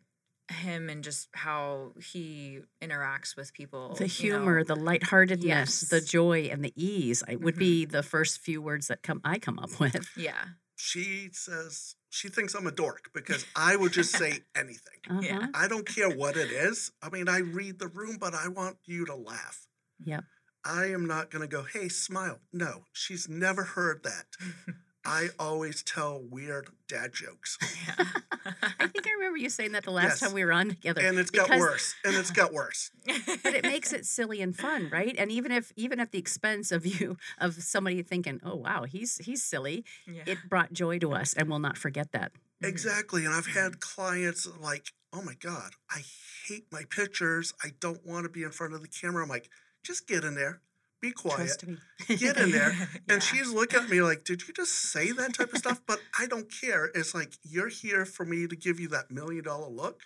him 0.48 0.88
and 0.88 1.02
just 1.02 1.28
how 1.32 1.92
he 2.00 2.60
interacts 2.80 3.36
with 3.36 3.52
people. 3.52 3.94
the 3.94 4.06
you 4.08 4.30
know, 4.32 4.38
humor, 4.38 4.64
the 4.64 4.76
lightheartedness, 4.76 5.80
the 5.90 6.00
joy, 6.00 6.42
and 6.52 6.64
the 6.64 6.72
ease 6.76 7.22
I, 7.26 7.34
would 7.36 7.56
Mhm. 7.56 7.58
be 7.58 7.84
the 7.84 8.02
first 8.02 8.40
few 8.40 8.62
words 8.62 8.86
that 8.88 9.02
come 9.02 9.20
I 9.24 9.38
come 9.38 9.58
up 9.58 9.70
with. 9.80 10.08
Yeah. 10.16 10.44
She 10.76 11.30
says 11.32 11.96
she 12.10 12.28
thinks 12.28 12.54
I'm 12.54 12.66
a 12.66 12.70
dork 12.70 13.10
because 13.12 13.44
I 13.56 13.76
would 13.76 13.92
just 13.92 14.12
say 14.16 14.40
anything. 14.54 15.00
Yeah. 15.20 15.38
Uh-huh. 15.38 15.48
I 15.54 15.68
don't 15.68 15.86
care 15.86 16.10
what 16.10 16.36
it 16.36 16.50
is. 16.50 16.92
I 17.02 17.08
mean, 17.10 17.28
I 17.28 17.38
read 17.38 17.78
the 17.78 17.88
room, 17.88 18.16
but 18.20 18.34
I 18.34 18.48
want 18.48 18.76
you 18.84 19.04
to 19.06 19.14
laugh. 19.14 19.66
Yep. 20.04 20.24
I 20.64 20.86
am 20.86 21.06
not 21.06 21.30
going 21.30 21.42
to 21.42 21.48
go, 21.48 21.62
hey, 21.62 21.88
smile. 21.88 22.40
No, 22.52 22.84
she's 22.92 23.28
never 23.28 23.62
heard 23.64 24.02
that. 24.04 24.26
I 25.06 25.28
always 25.38 25.82
tell 25.82 26.20
weird 26.20 26.68
dad 26.88 27.12
jokes. 27.12 27.58
Yeah. 27.86 28.04
I 28.80 28.86
think 28.88 29.06
I 29.06 29.10
remember 29.12 29.38
you 29.38 29.48
saying 29.48 29.72
that 29.72 29.84
the 29.84 29.90
last 29.90 30.20
Yes. 30.20 30.20
time 30.20 30.32
we 30.32 30.44
were 30.44 30.52
on 30.52 30.70
together. 30.70 31.00
And 31.00 31.18
it's 31.18 31.30
got 31.30 31.48
worse. 31.50 31.94
And 32.04 32.16
it's 32.16 32.30
got 32.30 32.52
worse. 32.52 32.90
But 33.42 33.54
it 33.54 33.64
makes 33.64 33.92
it 33.92 34.04
silly 34.04 34.42
and 34.42 34.56
fun, 34.56 34.88
right? 34.90 35.14
And 35.16 35.30
even 35.30 35.52
if 35.52 35.72
even 35.76 36.00
at 36.00 36.10
the 36.10 36.18
expense 36.18 36.72
of 36.72 36.84
you 36.84 37.16
of 37.38 37.54
somebody 37.62 38.02
thinking, 38.02 38.40
"Oh 38.42 38.56
wow, 38.56 38.84
he's 38.84 39.18
he's 39.18 39.44
silly," 39.44 39.84
yeah. 40.06 40.22
it 40.26 40.38
brought 40.48 40.72
joy 40.72 40.98
to 40.98 41.12
us, 41.12 41.32
and 41.34 41.48
we'll 41.48 41.60
not 41.60 41.78
forget 41.78 42.12
that. 42.12 42.32
Exactly. 42.62 43.24
And 43.24 43.34
I've 43.34 43.46
had 43.46 43.72
mm-hmm. 43.72 43.80
clients 43.80 44.48
like, 44.60 44.92
oh 45.12 45.22
my 45.22 45.34
God, 45.34 45.72
I 45.90 46.02
hate 46.48 46.66
my 46.72 46.82
pictures. 46.88 47.54
I 47.62 47.68
don't 47.80 48.04
want 48.04 48.24
to 48.24 48.30
be 48.30 48.42
in 48.42 48.50
front 48.50 48.74
of 48.74 48.82
the 48.82 48.88
camera. 48.88 49.22
I'm 49.22 49.28
like, 49.28 49.48
just 49.82 50.08
get 50.08 50.24
in 50.24 50.34
there, 50.34 50.60
be 51.00 51.12
quiet, 51.12 51.36
Trust 51.60 51.66
me. 51.66 51.76
get 52.16 52.36
in 52.38 52.50
there. 52.52 52.72
Yeah. 52.78 52.86
And 53.14 53.22
she's 53.22 53.50
looking 53.50 53.80
at 53.80 53.88
me 53.90 54.00
like, 54.02 54.24
did 54.24 54.46
you 54.48 54.54
just 54.54 54.72
say 54.72 55.12
that 55.12 55.34
type 55.34 55.52
of 55.52 55.58
stuff? 55.58 55.80
But 55.86 56.00
I 56.18 56.26
don't 56.26 56.50
care. 56.50 56.86
It's 56.94 57.14
like, 57.14 57.34
you're 57.42 57.68
here 57.68 58.04
for 58.04 58.24
me 58.24 58.46
to 58.46 58.56
give 58.56 58.80
you 58.80 58.88
that 58.88 59.10
million 59.10 59.44
dollar 59.44 59.68
look 59.68 60.02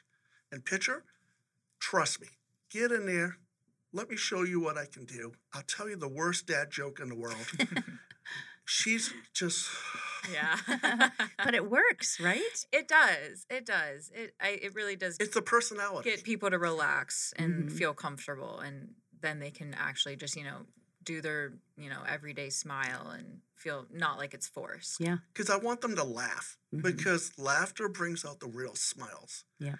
and 0.52 0.64
picture. 0.64 1.04
Trust 1.78 2.20
me. 2.20 2.28
Get 2.70 2.92
in 2.92 3.06
there. 3.06 3.38
Let 3.92 4.08
me 4.10 4.16
show 4.16 4.42
you 4.42 4.60
what 4.60 4.76
I 4.78 4.84
can 4.86 5.04
do. 5.04 5.32
I'll 5.54 5.62
tell 5.62 5.88
you 5.88 5.96
the 5.96 6.08
worst 6.08 6.46
dad 6.46 6.70
joke 6.70 7.00
in 7.00 7.08
the 7.08 7.16
world. 7.16 7.46
She's 8.64 9.12
just, 9.34 9.68
yeah. 10.32 10.56
but 11.44 11.54
it 11.54 11.68
works, 11.68 12.20
right? 12.20 12.40
it 12.70 12.86
does. 12.86 13.44
It 13.50 13.66
does. 13.66 14.12
It 14.14 14.34
I 14.40 14.50
it 14.62 14.74
really 14.76 14.94
does 14.94 15.16
it's 15.18 15.34
the 15.34 15.42
personality. 15.42 16.08
get 16.10 16.22
people 16.22 16.50
to 16.50 16.58
relax 16.58 17.32
and 17.36 17.64
Mhm. 17.68 17.72
feel 17.72 17.94
comfortable 17.94 18.60
and 18.60 18.90
then 19.20 19.40
they 19.40 19.50
can 19.50 19.74
actually 19.74 20.14
just, 20.14 20.36
you 20.36 20.44
know, 20.44 20.66
do 21.02 21.20
their, 21.20 21.52
you 21.76 21.88
know, 21.90 22.02
everyday 22.06 22.50
smile 22.50 23.08
and 23.10 23.40
feel 23.54 23.86
not 23.92 24.18
like 24.18 24.34
it's 24.34 24.46
forced. 24.48 25.00
Yeah. 25.00 25.18
Because 25.32 25.50
I 25.50 25.56
want 25.56 25.80
them 25.80 25.96
to 25.96 26.04
laugh 26.04 26.56
Mhm. 26.74 26.82
because 26.82 27.32
laughter 27.38 27.88
brings 27.88 28.24
out 28.24 28.40
the 28.40 28.48
real 28.48 28.74
smiles. 28.74 29.44
Yeah. 29.58 29.76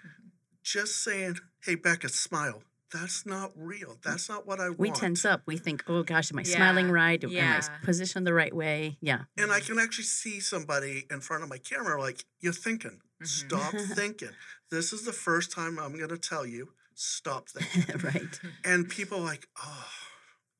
Just 0.63 1.03
saying, 1.03 1.39
hey, 1.63 1.75
Becca, 1.75 2.09
smile. 2.09 2.63
That's 2.91 3.25
not 3.25 3.51
real. 3.55 3.97
That's 4.03 4.27
not 4.27 4.45
what 4.45 4.59
I 4.59 4.67
want. 4.67 4.79
We 4.79 4.91
tense 4.91 5.23
up. 5.23 5.43
We 5.45 5.55
think, 5.57 5.81
"Oh 5.87 6.03
gosh, 6.03 6.29
am 6.31 6.39
I 6.39 6.43
smiling 6.43 6.87
Yeah. 6.87 6.91
right? 6.91 7.23
Am 7.23 7.29
I 7.29 7.57
s- 7.57 7.69
Yeah. 7.71 7.77
positioned 7.85 8.27
the 8.27 8.33
right 8.33 8.53
way?" 8.53 8.97
Yeah. 8.99 9.23
And 9.37 9.49
I 9.51 9.61
can 9.61 9.79
actually 9.79 10.03
see 10.03 10.41
somebody 10.41 11.07
in 11.09 11.21
front 11.21 11.41
of 11.43 11.47
my 11.49 11.57
camera 11.57 11.99
like, 12.01 12.25
you're 12.41 12.51
thinking. 12.51 13.01
Mhm. 13.23 13.27
Stop 13.27 13.73
thinking. 13.97 14.35
This 14.69 14.91
is 14.91 15.03
the 15.05 15.13
first 15.13 15.51
time 15.53 15.79
I'm 15.79 15.95
going 15.97 16.09
to 16.09 16.17
tell 16.17 16.45
you, 16.45 16.73
stop 16.93 17.47
thinking. 17.55 17.97
right. 18.01 18.39
and 18.65 18.89
people 18.89 19.19
are 19.19 19.23
like, 19.25 19.47
oh, 19.63 19.87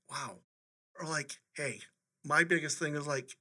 wow. 0.10 0.40
Or 1.02 1.08
like, 1.08 1.40
hey, 1.56 1.80
my 2.24 2.44
biggest 2.44 2.78
thing 2.78 2.96
is 2.96 3.08
like, 3.08 3.36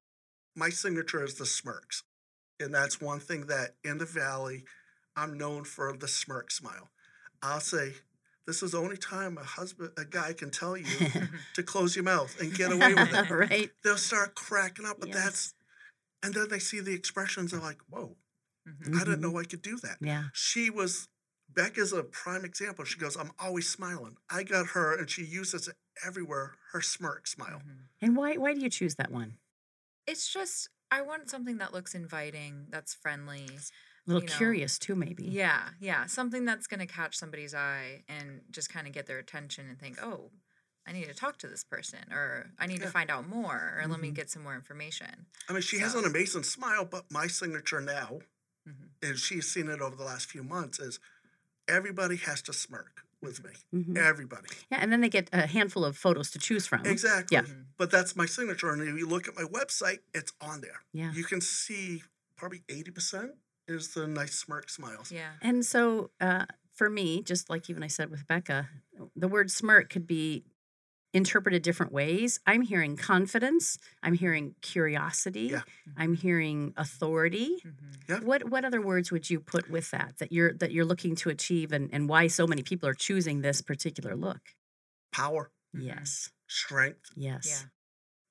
my 0.57 0.71
signature 0.71 1.23
is 1.25 1.35
the 1.35 1.47
smirks. 1.47 2.03
And 2.59 2.75
that's 2.75 3.01
one 3.01 3.21
thing 3.21 3.47
that 3.47 3.77
in 3.85 3.99
the 3.99 4.05
valley, 4.07 4.65
I'm 5.17 5.37
known 5.37 5.65
for 5.65 5.95
the 5.97 6.09
smirk 6.09 6.51
smile. 6.51 6.91
I'll 7.43 7.61
say, 7.61 7.95
This 8.47 8.63
is 8.63 8.73
the 8.73 8.79
only 8.79 8.97
time 8.97 9.39
a 9.39 9.45
husband, 9.45 9.91
a 9.97 10.05
guy 10.05 10.33
can 10.33 10.51
tell 10.51 10.77
you 10.77 10.87
to 11.55 11.63
close 11.63 11.95
your 11.95 12.05
mouth 12.05 12.35
and 12.41 12.53
get 12.55 12.73
away 12.73 12.95
with 12.95 13.13
it. 13.15 13.31
right? 13.31 13.71
They'll 13.85 13.97
start 13.97 14.35
cracking 14.35 14.87
up, 14.87 14.99
but 14.99 15.09
Yes. 15.11 15.17
that's, 15.17 15.55
and 16.23 16.35
then 16.35 16.49
they 16.49 16.59
see 16.59 16.81
the 16.81 16.93
expressions. 16.93 17.51
They're 17.53 17.61
like, 17.61 17.81
"Whoa, 17.89 18.17
Mhm. 18.69 18.97
I 18.97 19.05
didn't 19.05 19.21
know 19.21 19.39
I 19.39 19.45
could 19.45 19.63
do 19.63 19.77
that." 19.79 19.99
Yeah. 20.01 20.25
She 20.33 20.69
was. 20.71 21.09
Becca's 21.55 21.93
a 21.93 22.03
prime 22.05 22.45
example. 22.45 22.85
She 22.85 22.99
goes, 22.99 23.17
"I'm 23.17 23.33
always 23.39 23.69
smiling." 23.69 24.17
I 24.31 24.43
got 24.45 24.69
her, 24.69 24.97
and 24.97 25.11
she 25.11 25.25
uses 25.25 25.69
it 25.69 25.77
everywhere. 26.05 26.57
Her 26.73 26.81
smirk 26.81 27.27
smile. 27.27 27.63
Mhm. 27.67 27.89
And 28.01 28.17
why 28.17 28.37
why 28.37 28.55
do 28.55 28.61
you 28.61 28.71
choose 28.71 28.95
that 28.97 29.11
one? 29.11 29.39
It's 30.07 30.33
just 30.33 30.69
I 30.91 31.03
want 31.03 31.31
something 31.31 31.59
that 31.59 31.73
looks 31.73 31.95
inviting, 31.95 32.67
that's 32.71 32.95
friendly. 32.95 33.67
A 34.07 34.11
little 34.11 34.21
You 34.21 34.27
know, 34.27 34.37
curious 34.37 34.79
too, 34.79 34.95
maybe. 34.97 35.25
Yeah, 35.25 35.71
yeah, 35.81 36.07
something 36.07 36.45
that's 36.45 36.67
going 36.67 36.81
to 36.81 36.87
catch 36.87 37.17
somebody's 37.17 37.55
eye 37.55 38.05
and 38.09 38.43
just 38.51 38.71
kind 38.71 38.87
of 38.89 38.93
get 38.93 39.07
their 39.07 39.19
attention 39.19 39.69
and 39.69 39.79
think, 39.79 40.03
"Oh, 40.03 40.33
I 40.87 40.93
need 40.93 41.07
to 41.07 41.15
talk 41.15 41.39
to 41.39 41.49
this 41.49 41.65
person 41.65 42.13
or 42.13 42.53
I 42.59 42.67
need 42.67 42.81
Yeah. 42.81 42.87
to 42.87 42.89
find 42.89 43.11
out 43.11 43.27
more 43.29 43.79
or 43.79 43.87
let 43.89 44.01
me 44.01 44.11
Mhm. 44.11 44.15
get 44.15 44.31
some 44.31 44.43
more 44.43 44.55
information." 44.57 45.27
I 45.49 45.53
mean, 45.53 45.63
she 45.63 45.79
has 45.79 45.95
an 45.95 46.05
amazing 46.05 46.45
smile, 46.45 46.85
but 46.85 47.11
my 47.11 47.27
signature 47.27 47.81
now, 47.81 48.21
Mhm. 48.67 48.91
and 49.03 49.19
she's 49.19 49.51
seen 49.53 49.69
it 49.69 49.81
over 49.83 49.97
the 49.97 50.05
last 50.05 50.27
few 50.31 50.45
months, 50.45 50.81
is 50.81 51.01
everybody 51.71 52.17
has 52.17 52.43
to 52.43 52.53
smirk 52.53 53.03
with 53.23 53.45
me. 53.45 53.51
Mhm. 53.75 53.97
Everybody. 53.99 54.49
Yeah, 54.71 54.79
and 54.81 54.91
then 54.93 55.01
they 55.03 55.09
get 55.11 55.29
a 55.33 55.47
handful 55.47 55.85
of 55.85 55.97
photos 55.97 56.31
to 56.33 56.39
choose 56.39 56.67
from. 56.67 56.85
Exactly. 56.87 57.37
Yeah. 57.37 57.43
Mhm. 57.43 57.67
But 57.77 57.91
that's 57.91 58.17
my 58.17 58.27
signature. 58.27 58.71
And 58.71 58.83
if 58.83 58.97
you 58.99 59.07
look 59.07 59.29
at 59.29 59.35
my 59.37 59.43
website, 59.45 59.99
it's 60.15 60.33
on 60.41 60.61
there. 60.63 60.81
Yeah. 60.93 61.13
You 61.13 61.25
can 61.25 61.41
see 61.41 62.03
probably 62.37 62.63
80% 62.69 63.33
is 63.69 63.89
the 63.95 64.07
nice 64.07 64.35
smirk 64.35 64.71
smiles. 64.71 65.13
Yeah. 65.13 65.33
And 65.43 65.65
so 65.65 66.11
uh, 66.21 66.47
for 66.75 66.89
me, 66.89 67.23
just 67.23 67.51
like 67.51 67.69
even 67.69 67.83
I 67.83 67.89
said 67.89 68.11
with 68.11 68.27
Becca, 68.27 68.69
the 69.15 69.29
word 69.29 69.51
smirk 69.51 69.91
could 69.91 70.07
be 70.07 70.45
interpreted 71.13 71.63
different 71.63 71.93
ways. 71.93 72.39
I'm 72.47 72.63
hearing 72.63 72.97
confidence. 72.97 73.79
I'm 74.03 74.15
hearing 74.15 74.55
curiosity. 74.63 75.49
Yeah. 75.53 75.63
I'm 75.97 76.15
hearing 76.15 76.73
authority. 76.77 77.57
Mhm. 77.67 77.75
Yeah. 78.09 78.21
What 78.21 78.49
what 78.51 78.65
other 78.65 78.81
words 78.81 79.11
would 79.11 79.29
you 79.29 79.41
put 79.41 79.69
with 79.71 79.91
that 79.91 80.19
that 80.19 80.31
you're 80.33 80.53
that 80.55 80.73
you're 80.73 80.85
looking 80.85 81.17
to 81.17 81.29
achieve 81.31 81.73
and, 81.73 81.91
and 81.93 82.09
why 82.09 82.29
so 82.29 82.47
many 82.47 82.63
people 82.63 82.89
are 82.89 82.95
choosing 82.95 83.41
this 83.41 83.61
particular 83.63 84.15
look? 84.15 84.41
Power. 85.13 85.51
Yes. 85.73 86.31
strength, 86.49 87.11
Yes. 87.17 87.65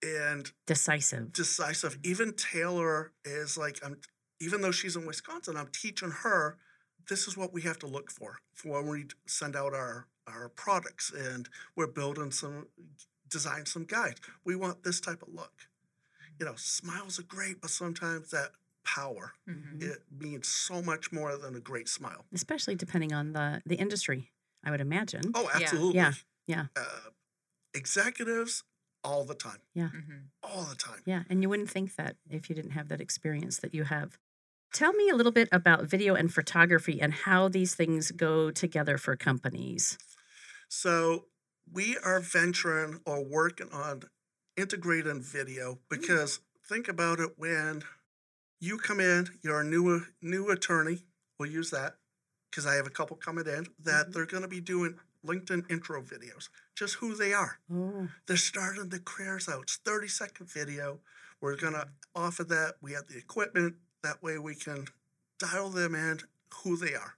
Yeah. 0.04 0.10
and 0.28 0.52
Decisive. 0.68 1.32
decisive. 1.32 1.98
Even 2.04 2.34
Taylor 2.34 3.14
is 3.24 3.58
like, 3.58 3.80
I'm, 3.84 3.96
even 4.42 4.60
though 4.62 4.72
she's 4.72 4.98
in 4.98 5.06
Wisconsin, 5.06 5.56
I'm 5.56 5.70
teaching 5.72 6.12
her 6.12 6.58
this 7.08 7.28
is 7.30 7.38
what 7.38 7.54
we 7.54 7.62
have 7.62 7.80
to 7.80 7.88
look 7.88 8.12
for 8.12 8.40
for 8.54 8.82
when 8.82 8.88
we 8.92 9.06
send 9.26 9.56
out 9.56 9.74
our, 9.74 10.08
our 10.30 10.50
products 10.50 11.12
and 11.12 11.50
we're 11.76 11.88
building 11.88 12.32
some, 12.32 12.68
design 13.30 13.66
some 13.66 13.86
guides. 13.86 14.20
We 14.46 14.56
want 14.56 14.84
this 14.84 15.00
type 15.00 15.22
of 15.22 15.30
look. 15.34 15.54
You 16.40 16.46
know, 16.46 16.56
smiles 16.56 17.20
are 17.20 17.24
great, 17.24 17.62
but 17.62 17.70
sometimes 17.70 18.32
that 18.32 18.52
power, 18.86 19.34
Mhm. 19.48 19.82
it 19.82 20.04
means 20.12 20.48
so 20.48 20.82
much 20.82 21.12
more 21.12 21.38
than 21.38 21.56
a 21.56 21.60
great 21.60 21.90
smile. 21.90 22.26
Especially 22.34 22.76
depending 22.76 23.14
on 23.14 23.34
the 23.34 23.62
the 23.66 23.76
industry, 23.76 24.32
I 24.64 24.72
would 24.72 24.82
imagine. 24.82 25.32
Oh, 25.36 25.50
absolutely. 25.54 25.96
Yeah, 25.96 26.14
yeah. 26.48 26.68
Uh, 26.76 27.10
executives 27.74 28.64
all 29.04 29.26
the 29.26 29.36
time, 29.36 29.62
Mhm. 29.76 30.30
all 30.44 30.64
the 30.66 30.76
time. 30.76 31.02
Yeah, 31.06 31.24
and 31.30 31.42
you 31.42 31.50
wouldn't 31.50 31.70
think 31.70 31.96
that 31.96 32.18
if 32.30 32.50
you 32.50 32.56
didn't 32.56 32.72
have 32.72 32.90
that 32.90 33.02
experience 33.02 33.60
that 33.60 33.74
you 33.74 33.84
have. 33.86 34.18
Tell 34.74 34.94
me 34.94 35.10
a 35.10 35.16
little 35.16 35.32
bit 35.32 35.50
about 35.52 35.86
video 35.86 36.16
and 36.16 36.34
photography 36.34 37.02
and 37.02 37.14
how 37.14 37.50
these 37.50 37.76
things 37.76 38.12
go 38.12 38.52
together 38.52 38.98
for 38.98 39.16
companies. 39.16 39.98
So 40.80 41.26
we 41.72 41.98
are 41.98 42.20
venturing 42.20 43.02
or 43.06 43.24
working 43.24 43.70
on 43.74 44.04
integrating 44.56 45.22
video 45.22 45.80
because 45.90 46.40
think 46.68 46.88
about 46.88 47.20
it 47.20 47.32
when 47.38 47.84
you 48.60 48.78
come 48.78 49.00
in, 49.00 49.28
you're 49.42 49.62
a 49.62 49.66
new 49.66 50.06
new 50.22 50.50
attorney. 50.50 51.04
We'll 51.40 51.50
use 51.50 51.72
that 51.72 51.96
because 52.50 52.66
I 52.66 52.76
have 52.76 52.88
a 52.88 52.92
couple 52.92 53.18
coming 53.18 53.48
in 53.48 53.68
that 53.80 54.08
Mhm. 54.10 54.14
they're 54.14 54.26
going 54.26 54.44
to 54.44 54.48
be 54.50 54.62
doing 54.62 55.00
LinkedIn 55.26 55.70
intro 55.70 56.02
videos, 56.02 56.50
just 56.76 56.96
who 56.96 57.16
they 57.16 57.34
are. 57.34 57.60
Oh, 57.72 58.10
They're 58.26 58.38
starting 58.38 58.90
the 58.90 59.00
careers 59.00 59.50
out. 59.50 59.64
It's 59.64 59.78
30 59.78 60.08
second 60.08 60.48
video. 60.48 61.02
We're 61.42 61.56
going 61.56 61.74
to 61.74 61.90
offer 62.16 62.44
that. 62.46 62.78
We 62.82 62.94
have 62.94 63.08
the 63.08 63.18
equipment. 63.18 63.78
That 64.02 64.22
way 64.22 64.38
we 64.38 64.56
can 64.56 64.88
dial 65.40 65.70
them 65.70 65.96
in 65.96 66.22
who 66.64 66.78
they 66.78 66.96
are. 66.96 67.18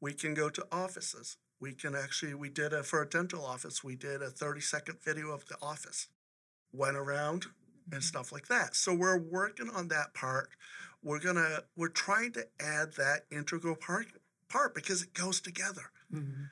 We 0.00 0.12
can 0.12 0.34
go 0.34 0.50
to 0.50 0.66
offices. 0.72 1.36
We 1.60 1.72
can 1.72 1.94
actually, 1.94 2.34
we 2.34 2.50
did 2.50 2.72
a, 2.72 2.82
for 2.82 3.02
a 3.02 3.08
dental 3.08 3.44
office, 3.44 3.82
we 3.82 3.96
did 3.96 4.22
a 4.22 4.30
30 4.30 4.60
second 4.60 4.98
video 5.02 5.30
of 5.30 5.46
the 5.46 5.56
office. 5.62 6.08
Went 6.72 6.96
around 6.96 7.46
and 7.92 8.02
stuff 8.02 8.32
like 8.32 8.48
that. 8.48 8.74
So 8.74 8.94
we're 8.94 9.18
working 9.18 9.70
on 9.70 9.88
that 9.88 10.14
part. 10.14 10.50
We're 11.02 11.20
gonna, 11.20 11.60
we're 11.76 11.88
trying 11.88 12.32
to 12.32 12.46
add 12.60 12.94
that 12.96 13.26
integral 13.30 13.76
part, 13.76 14.06
part 14.48 14.74
because 14.74 15.02
it 15.02 15.12
goes 15.14 15.40
together 15.40 15.90
mhm. 16.12 16.50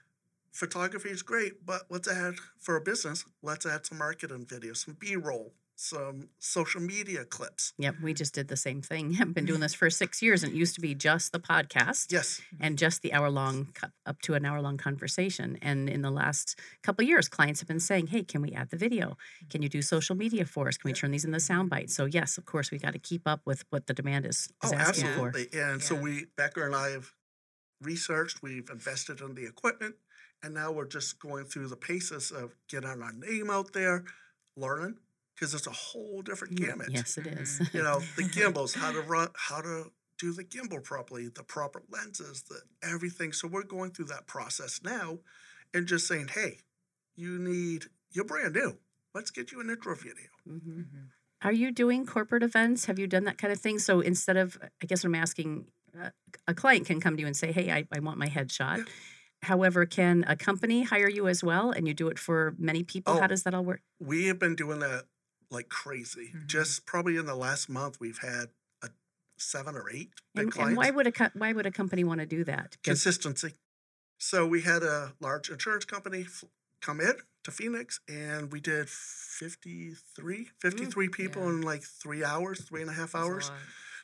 photography 0.53 1.09
is 1.09 1.23
great, 1.23 1.65
but 1.65 1.83
let's 1.89 2.09
add 2.09 2.35
for 2.59 2.77
a 2.77 2.81
business, 2.81 3.25
let's 3.43 3.67
add 3.67 3.87
some 3.87 3.99
marketing 3.99 4.47
videos, 4.47 4.79
some 4.79 4.97
B 4.99 5.17
roll, 5.17 5.55
some 5.77 6.29
social 6.39 6.81
media 6.81 7.25
clips. 7.25 7.73
Yep, 7.79 7.97
we 8.03 8.15
just 8.15 8.35
did 8.35 8.49
the 8.49 8.57
same 8.57 8.83
thing. 8.83 9.17
I've 9.21 9.35
been 9.35 9.45
doing 9.47 9.61
this 9.67 9.75
for 9.75 9.91
six 9.91 10.23
years, 10.23 10.43
and 10.43 10.53
it 10.53 10.57
used 10.57 10.75
to 10.77 10.81
be 10.81 10.95
just 10.95 11.33
the 11.33 11.41
podcast 11.41 12.13
Yes. 12.13 12.41
and 12.61 12.79
just 12.79 13.03
the 13.03 13.13
hour 13.13 13.31
long, 13.31 13.69
up 14.07 14.21
to 14.23 14.35
an 14.35 14.45
hour 14.45 14.61
long 14.61 14.77
conversation. 14.77 15.59
And 15.63 15.89
in 15.89 16.03
the 16.03 16.11
last 16.11 16.59
couple 16.83 17.03
of 17.05 17.09
years, 17.09 17.29
clients 17.29 17.61
have 17.61 17.69
been 17.69 17.81
saying, 17.81 18.09
"Hey, 18.09 18.23
can 18.23 18.43
we 18.43 18.53
add 18.53 18.71
the 18.71 18.77
video? 18.77 19.17
Can 19.51 19.63
you 19.63 19.69
do 19.69 19.83
social 19.83 20.15
media 20.15 20.45
for 20.45 20.69
us? 20.69 20.77
Can 20.77 20.89
we 20.89 20.93
turn 20.95 21.11
these 21.11 21.25
into 21.25 21.41
sound 21.41 21.71
bites?" 21.71 21.95
So 21.95 22.05
yes, 22.05 22.39
of 22.39 22.45
course, 22.45 22.71
we 22.71 22.79
got 22.79 22.93
to 22.93 22.99
keep 22.99 23.23
up 23.27 23.41
with 23.45 23.65
what 23.71 23.87
the 23.87 23.95
demand 23.95 24.27
is, 24.27 24.49
is 24.63 24.73
Oh, 24.73 24.75
asking 24.77 25.05
for. 25.15 25.29
absolutely. 25.29 25.61
And 25.61 25.83
so 25.83 25.95
we, 25.95 26.27
Becca 26.37 26.65
and 26.65 26.75
I 26.77 26.91
have 26.91 27.13
researched, 27.81 28.43
we've 28.43 28.71
invested 28.71 29.21
in 29.21 29.35
the 29.35 29.45
equipment, 29.47 29.97
and 30.43 30.55
now 30.55 30.71
we're 30.73 30.87
just 30.87 31.19
going 31.19 31.45
through 31.47 31.69
the 31.69 31.77
paces 31.77 32.31
of 32.31 32.55
getting 32.69 32.89
our 33.03 33.13
name 33.13 33.51
out 33.51 33.73
there, 33.73 34.05
learning, 34.57 34.99
because 35.35 35.55
it's 35.55 35.67
a 35.67 35.71
whole 35.71 36.23
different 36.23 36.55
gamut. 36.57 36.89
Yes, 36.91 37.17
it 37.19 37.27
is. 37.27 37.61
You 37.73 37.83
know, 37.83 38.01
the 38.17 38.23
gimbals, 38.33 38.75
how 38.75 38.93
to 38.93 39.01
run, 39.01 39.29
how 39.37 39.61
to 39.61 39.91
do 40.19 40.33
the 40.33 40.45
gimbal 40.45 40.83
properly, 40.85 41.29
the 41.29 41.43
proper 41.43 41.83
lenses, 41.91 42.43
the 42.49 42.61
everything. 42.87 43.33
So 43.33 43.49
we're 43.49 43.65
going 43.65 43.91
through 43.91 44.07
that 44.07 44.27
process 44.27 44.81
now 44.85 45.19
and 45.75 45.87
just 45.87 46.07
saying, 46.07 46.29
hey, 46.29 46.59
you 47.17 47.39
need, 47.39 47.87
you're 48.13 48.25
brand 48.25 48.55
new. 48.55 48.79
Let's 49.15 49.31
get 49.31 49.53
you 49.53 49.61
an 49.61 49.69
intro 49.71 49.95
video. 49.95 50.27
Mhm. 50.49 50.61
Mhm. 50.85 51.09
Are 51.43 51.53
you 51.53 51.73
doing 51.73 52.07
corporate 52.07 52.45
events? 52.45 52.85
Have 52.85 52.99
you 53.01 53.07
done 53.09 53.25
that 53.25 53.37
kind 53.37 53.53
of 53.53 53.61
thing? 53.61 53.79
So 53.81 54.01
instead 54.01 54.37
of, 54.37 54.57
I 54.81 54.87
guess 54.87 55.03
I'm 55.03 55.15
asking, 55.15 55.67
uh, 56.01 56.11
a 56.47 56.55
client 56.55 56.87
can 56.87 57.01
come 57.01 57.17
to 57.17 57.21
you 57.21 57.27
and 57.27 57.37
say, 57.37 57.51
hey, 57.51 57.73
I, 57.73 57.85
I 57.93 57.99
want 57.99 58.17
my 58.17 58.29
headshot. 58.29 58.79
Yeah. 58.79 58.85
However, 59.43 59.85
can 59.87 60.25
a 60.29 60.37
company 60.37 60.85
hire 60.85 61.09
you 61.11 61.27
as 61.27 61.43
well 61.43 61.73
and 61.73 61.89
you 61.89 61.95
do 61.95 62.07
it 62.07 62.19
for 62.19 62.55
many 62.59 62.85
people? 62.85 63.15
How 63.19 63.25
Oh. 63.25 63.27
does 63.27 63.43
that 63.43 63.55
all 63.55 63.65
work? 63.65 63.81
We 63.99 64.27
have 64.29 64.39
been 64.39 64.55
doing 64.55 64.79
that 64.79 65.07
like 65.53 65.69
crazy. 65.69 66.33
Mhm. 66.35 66.47
Just 66.47 66.87
probably 66.87 67.17
in 67.17 67.27
the 67.27 67.35
last 67.37 67.69
month, 67.69 68.01
we've 68.01 68.19
had 68.19 68.51
a 68.83 68.91
seven 69.37 69.77
or 69.77 69.89
eight 69.91 70.11
And, 70.35 70.51
clients. 70.51 70.71
and 70.71 70.77
why 70.77 70.91
would 70.91 71.07
a 71.07 71.13
co- 71.13 71.31
why 71.35 71.53
would 71.53 71.67
a 71.67 71.71
company 71.71 72.03
want 72.05 72.21
to 72.21 72.27
do 72.27 72.43
that? 72.45 72.77
Consistency. 72.83 73.55
So 74.19 74.47
we 74.47 74.63
had 74.63 74.83
a 74.83 75.15
large 75.21 75.51
insurance 75.51 75.85
company 75.85 76.23
f- 76.23 76.45
come 76.81 77.01
in 77.01 77.15
to 77.45 77.51
Phoenix 77.51 78.01
and 78.09 78.51
we 78.53 78.61
did 78.61 78.89
53, 78.89 80.51
53 80.61 81.09
people 81.09 81.43
yeah. 81.43 81.49
in 81.51 81.61
like 81.63 81.83
three 81.83 82.25
hours, 82.25 82.61
three 82.63 82.81
and 82.81 82.91
a 82.91 82.95
half 82.95 83.13
That's 83.13 83.15
a 83.27 83.31
hours. 83.31 83.51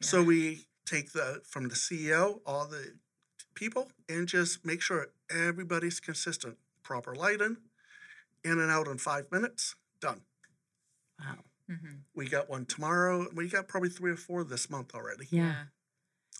So 0.00 0.22
we 0.22 0.66
take 0.84 1.12
the 1.12 1.42
from 1.44 1.68
the 1.68 1.74
CEO, 1.74 2.40
all 2.46 2.66
the 2.66 2.94
people, 3.54 3.90
and 4.08 4.28
just 4.28 4.64
make 4.64 4.80
sure 4.82 5.08
everybody's 5.30 6.00
consistent. 6.00 6.58
Proper 6.82 7.14
lighting, 7.14 7.58
in 8.44 8.58
and 8.58 8.70
out 8.70 8.88
in 8.88 8.96
five 8.98 9.30
minutes, 9.30 9.74
done. 10.00 10.22
Wow. 11.18 11.44
Mhm. 11.70 12.04
We 12.14 12.28
got 12.28 12.48
one 12.48 12.66
tomorrow. 12.66 13.28
We 13.34 13.48
got 13.48 13.68
probably 13.68 13.90
three 13.90 14.12
or 14.12 14.16
four 14.16 14.44
this 14.44 14.70
month 14.70 14.94
already 14.94 15.28
Yeah. 15.30 15.66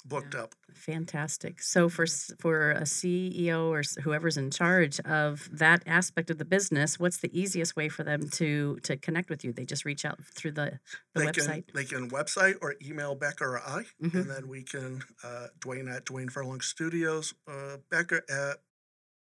booked 0.04 0.35
Yeah. 0.35 0.42
up. 0.42 0.54
Fantastic. 0.75 1.62
So 1.62 1.88
for 1.88 2.06
for 2.40 2.73
a 2.73 2.85
CEO 2.87 3.70
or 3.73 3.82
whoever's 4.02 4.37
in 4.37 4.50
charge 4.50 5.00
of 5.00 5.49
that 5.50 5.82
aspect 5.87 6.30
of 6.30 6.37
the 6.38 6.44
business, 6.44 6.99
what's 6.99 7.18
the 7.18 7.38
easiest 7.38 7.75
way 7.75 7.88
for 7.88 8.04
them 8.04 8.28
to 8.30 8.78
to 8.82 8.97
connect 8.99 9.30
with 9.30 9.44
you? 9.44 9.52
They 9.52 9.64
just 9.64 9.85
reach 9.87 10.04
out 10.04 10.23
through 10.23 10.52
the 10.52 10.78
the 11.14 11.20
they 11.20 11.26
website. 11.26 11.64
can 11.64 11.64
they 11.75 11.85
can 11.85 12.11
website 12.11 12.56
or 12.61 12.75
email 12.82 13.14
Becca 13.14 13.44
or 13.44 13.58
I, 13.58 13.87
Mhm. 14.02 14.14
and 14.20 14.30
then 14.30 14.49
we 14.49 14.62
can 14.62 15.02
uh, 15.23 15.49
Duane 15.58 15.88
at 15.88 16.04
Duane 16.04 16.28
Furlong 16.28 16.61
Studios, 16.61 17.35
uh, 17.47 17.78
Becca 17.90 18.23
at 18.30 18.58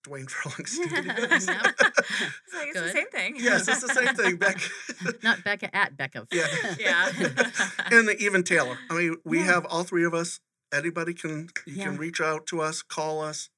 Duane 0.07 0.27
Furlong 0.27 0.65
Studios. 0.65 1.47
Yep. 1.47 1.65
It's 2.47 2.53
like 2.53 2.67
it's 2.69 2.79
Good. 2.79 2.83
the 2.87 2.91
same 2.91 3.09
thing. 3.11 3.35
yes, 3.37 3.67
it's 3.67 3.81
the 3.81 3.93
same 3.93 4.15
thing, 4.15 4.37
Becca. 4.37 4.69
Not 5.23 5.43
Becca 5.43 5.75
at 5.75 5.97
Becca. 5.97 6.27
Yeah. 6.31 6.47
Yeah. 6.79 7.11
and 7.91 8.09
even 8.19 8.43
Taylor. 8.43 8.77
I 8.89 8.93
mean, 8.95 9.17
we 9.25 9.39
Yeah. 9.39 9.45
have 9.45 9.65
all 9.65 9.83
three 9.83 10.05
of 10.05 10.13
us. 10.13 10.39
Anybody 10.73 11.13
can 11.13 11.49
you 11.65 11.73
Yeah. 11.75 11.85
can 11.85 11.97
reach 11.97 12.21
out 12.21 12.47
to 12.47 12.61
us, 12.61 12.81
call 12.81 13.21
us, 13.21 13.49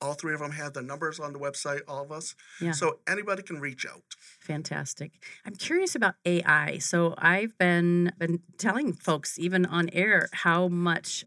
All 0.00 0.14
three 0.14 0.34
of 0.34 0.40
them 0.40 0.52
have 0.52 0.72
the 0.72 0.82
numbers 0.82 1.20
on 1.20 1.32
the 1.32 1.38
website, 1.38 1.80
all 1.86 2.02
of 2.02 2.10
us. 2.10 2.34
Yeah. 2.60 2.72
So 2.72 2.98
anybody 3.06 3.42
can 3.42 3.60
reach 3.60 3.86
out. 3.86 4.02
Fantastic. 4.40 5.12
I'm 5.46 5.54
curious 5.54 5.94
about 5.94 6.14
AI. 6.24 6.78
So 6.78 7.14
I've 7.18 7.56
been 7.58 8.12
been 8.18 8.40
telling 8.58 8.92
folks 8.94 9.38
even 9.38 9.64
on 9.66 9.88
air 9.92 10.28
how 10.32 10.66
much 10.68 11.24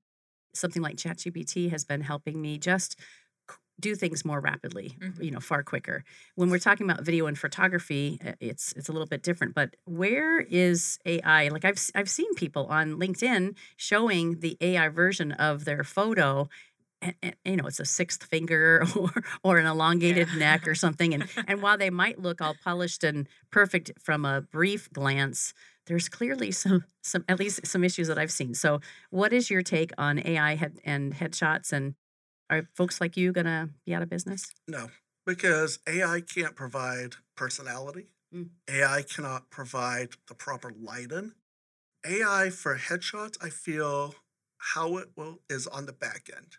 something 0.54 0.82
like 0.82 0.96
ChatGPT 0.98 1.70
has 1.72 1.84
been 1.86 2.02
helping 2.02 2.42
me 2.42 2.58
just 2.58 3.00
c- 3.00 3.06
do 3.80 3.96
things 3.96 4.24
more 4.24 4.40
rapidly, 4.40 4.98
Mhm. 5.02 5.24
you 5.24 5.32
know, 5.32 5.40
far 5.40 5.64
quicker. 5.64 6.04
When 6.36 6.50
we're 6.50 6.60
talking 6.60 6.90
about 6.90 7.04
video 7.04 7.26
and 7.28 7.38
photography, 7.38 8.20
uh, 8.26 8.34
it's 8.40 8.72
it's 8.74 8.88
a 8.90 8.92
little 8.94 9.08
bit 9.08 9.22
different, 9.24 9.54
but 9.54 9.76
where 9.86 10.40
is 10.40 10.98
AI? 11.06 11.50
Like 11.50 11.66
I've 11.66 11.80
I've 11.94 12.10
seen 12.10 12.34
people 12.36 12.68
on 12.68 12.96
LinkedIn 13.00 13.56
showing 13.78 14.40
the 14.40 14.58
AI 14.62 14.88
version 14.90 15.34
of 15.34 15.66
their 15.66 15.84
photo 15.84 16.48
and, 17.02 17.16
and, 17.22 17.36
you 17.46 17.56
know 17.58 17.66
it's 17.68 17.80
a 17.80 17.86
sixth 17.86 18.24
finger 18.24 18.84
or 18.96 19.12
or 19.44 19.58
an 19.60 19.66
elongated 19.66 20.30
Yeah. 20.30 20.36
neck 20.36 20.68
or 20.68 20.76
something 20.76 21.14
and 21.14 21.28
and 21.48 21.62
while 21.62 21.78
they 21.78 21.90
might 21.90 22.20
look 22.20 22.42
all 22.42 22.56
polished 22.56 23.04
and 23.04 23.28
perfect 23.52 23.92
from 24.02 24.26
a 24.26 24.42
brief 24.42 24.92
glance 24.92 25.54
there's 25.88 26.10
clearly 26.10 26.52
some 26.52 26.86
some 27.04 27.24
at 27.28 27.40
least 27.40 27.66
some 27.68 27.84
issues 27.84 28.08
that 28.08 28.18
i've 28.18 28.32
seen 28.32 28.54
so 28.54 28.80
what 29.10 29.34
is 29.34 29.50
your 29.50 29.62
take 29.62 29.92
on 29.98 30.20
ai 30.26 30.56
head 30.56 30.80
and 30.86 31.14
headshots 31.14 31.72
and 31.74 31.96
are 32.50 32.68
folks 32.76 33.02
like 33.02 33.18
you 33.18 33.32
gonna 33.32 33.70
be 33.86 33.94
out 33.94 34.02
of 34.02 34.10
business 34.10 34.52
No, 34.68 34.90
because 35.26 35.80
AI 35.88 36.22
can't 36.22 36.56
provide 36.56 37.16
personality. 37.36 38.08
Mm. 38.34 38.50
AI 38.68 39.04
cannot 39.04 39.50
provide 39.50 40.10
the 40.28 40.36
proper 40.36 40.72
lighting. 40.72 41.34
AI 42.06 42.50
for 42.50 42.78
headshots, 42.78 43.38
I 43.42 43.50
feel 43.50 44.16
how 44.58 44.98
it 44.98 45.10
will 45.16 45.42
is 45.50 45.68
on 45.68 45.86
the 45.86 45.94
back 45.94 46.30
end. 46.36 46.58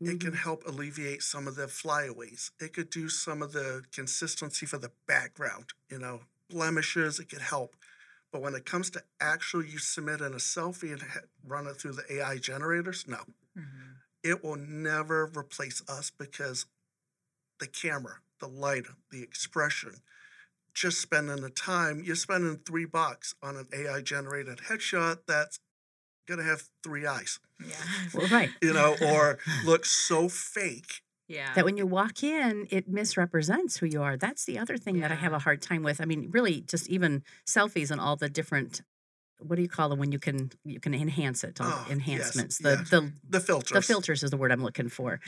It 0.00 0.20
can 0.20 0.32
Mhm. 0.32 0.36
help 0.36 0.66
alleviate 0.66 1.22
some 1.22 1.48
of 1.48 1.54
the 1.56 1.68
flyaways. 1.68 2.50
It 2.60 2.74
could 2.74 2.90
do 2.90 3.08
some 3.08 3.40
of 3.42 3.52
the 3.52 3.84
consistency 3.92 4.66
for 4.66 4.76
the 4.78 4.92
background, 5.06 5.72
you 5.88 5.98
know, 5.98 6.26
blemishes. 6.48 7.18
It 7.18 7.30
could 7.30 7.40
help. 7.40 7.76
But 8.30 8.42
when 8.42 8.54
it 8.54 8.66
comes 8.66 8.90
to 8.90 9.04
actual, 9.20 9.64
you 9.64 9.78
submit 9.78 10.20
in 10.20 10.34
a 10.34 10.36
selfie 10.36 10.92
and 10.92 11.02
run 11.44 11.66
it 11.66 11.74
through 11.78 11.92
the 11.92 12.12
AI 12.12 12.36
generators, 12.36 13.06
no. 13.06 13.24
It 14.22 14.42
will 14.44 14.56
never 14.56 15.26
replace 15.36 15.82
us 15.88 16.10
because 16.16 16.66
the 17.60 17.66
camera, 17.66 18.14
the 18.40 18.48
light, 18.48 18.84
the 19.10 19.22
expression, 19.22 19.92
just 20.74 21.00
spending 21.00 21.40
the 21.40 21.50
time, 21.50 22.02
you're 22.04 22.16
spending 22.16 22.58
three 22.66 22.84
bucks 22.84 23.34
on 23.42 23.56
an 23.56 23.66
AI 23.72 24.02
generated 24.02 24.58
headshot 24.68 25.20
that's 25.26 25.58
gonna 26.28 26.42
have 26.42 26.64
three 26.82 27.06
eyes, 27.06 27.38
Yeah. 27.64 27.76
well, 28.12 28.26
right 28.28 28.50
you 28.60 28.72
know, 28.72 28.96
or 29.02 29.38
looks 29.64 29.90
so 29.90 30.28
fake. 30.28 31.02
yeah. 31.28 31.54
that 31.54 31.64
when 31.64 31.76
you 31.76 31.86
walk 31.86 32.22
in, 32.24 32.66
it 32.70 32.88
misrepresents 32.88 33.76
who 33.78 33.86
you 33.86 34.02
are. 34.02 34.16
That's 34.16 34.44
the 34.44 34.58
other 34.58 34.76
thing 34.76 35.00
that 35.00 35.12
I 35.12 35.14
have 35.14 35.32
a 35.32 35.38
hard 35.38 35.62
time 35.62 35.82
with. 35.82 36.00
I 36.00 36.04
mean, 36.04 36.28
really, 36.32 36.60
just 36.62 36.88
even 36.88 37.22
selfies 37.46 37.90
and 37.90 38.00
all 38.00 38.16
the 38.16 38.28
different. 38.28 38.82
What 39.38 39.56
do 39.56 39.62
you 39.62 39.68
call 39.68 39.88
them 39.88 39.98
when 39.98 40.12
you 40.12 40.18
can 40.18 40.50
you 40.64 40.80
can 40.80 40.94
enhance 40.94 41.44
it? 41.44 41.58
Oh, 41.60 41.84
yes, 41.84 41.92
enhancements. 41.92 42.58
The 42.58 42.70
yes. 42.70 42.90
the 42.90 43.12
The 43.28 43.40
filters. 43.40 43.72
the 43.72 43.82
filters 43.82 44.22
is 44.22 44.30
the 44.30 44.36
word 44.36 44.52
I'm 44.52 44.62
looking 44.62 44.88
for. 44.88 45.20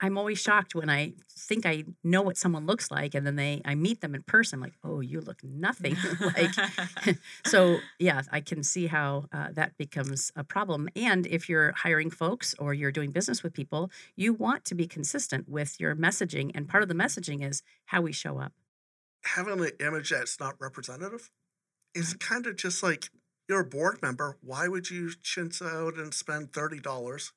I'm 0.00 0.16
always 0.16 0.38
shocked 0.40 0.74
when 0.74 0.88
I 0.88 1.12
think 1.28 1.66
I 1.66 1.84
know 2.02 2.22
what 2.22 2.38
someone 2.38 2.64
looks 2.66 2.90
like, 2.90 3.14
and 3.14 3.26
then 3.26 3.36
they 3.36 3.60
I 3.66 3.74
meet 3.74 4.00
them 4.00 4.14
in 4.14 4.22
person. 4.22 4.56
I'm 4.58 4.62
like, 4.62 4.72
oh, 4.82 5.00
you 5.00 5.20
look 5.20 5.40
nothing 5.44 5.96
like. 6.20 7.18
so 7.46 7.78
yeah, 7.98 8.22
I 8.32 8.40
can 8.40 8.62
see 8.62 8.86
how 8.86 9.26
uh, 9.32 9.48
that 9.52 9.76
becomes 9.76 10.32
a 10.36 10.44
problem. 10.44 10.88
And 10.96 11.26
if 11.26 11.48
you're 11.48 11.72
hiring 11.72 12.10
folks 12.10 12.54
or 12.58 12.72
you're 12.72 12.92
doing 12.92 13.10
business 13.10 13.42
with 13.42 13.52
people, 13.52 13.90
you 14.16 14.32
want 14.32 14.64
to 14.66 14.74
be 14.74 14.86
consistent 14.86 15.48
with 15.48 15.78
your 15.78 15.94
messaging, 15.94 16.50
and 16.54 16.68
part 16.68 16.82
of 16.82 16.88
the 16.88 16.94
messaging 16.94 17.46
is 17.46 17.62
how 17.86 18.00
we 18.00 18.12
show 18.12 18.38
up. 18.38 18.52
Having 19.24 19.60
an 19.60 19.70
image 19.80 20.10
that's 20.10 20.38
not 20.40 20.54
representative 20.60 21.30
is 21.94 22.14
kind 22.14 22.46
of 22.46 22.56
just 22.56 22.82
like 22.82 23.10
you're 23.48 23.60
a 23.60 23.64
board 23.64 23.98
member. 24.02 24.36
Why 24.40 24.68
would 24.68 24.90
you 24.90 25.12
chintz 25.22 25.60
out 25.62 25.94
and 25.94 26.12
spend 26.14 26.52
$30, 26.52 27.32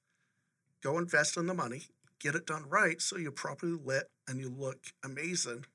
go 0.83 0.97
invest 0.97 1.37
in 1.37 1.47
the 1.47 1.53
money, 1.53 1.83
get 2.19 2.35
it 2.35 2.45
done 2.45 2.65
right 2.69 3.01
so 3.01 3.17
you're 3.17 3.31
properly 3.31 3.77
lit 3.83 4.09
and 4.27 4.39
you 4.39 4.49
look 4.49 4.79
amazing? 5.03 5.65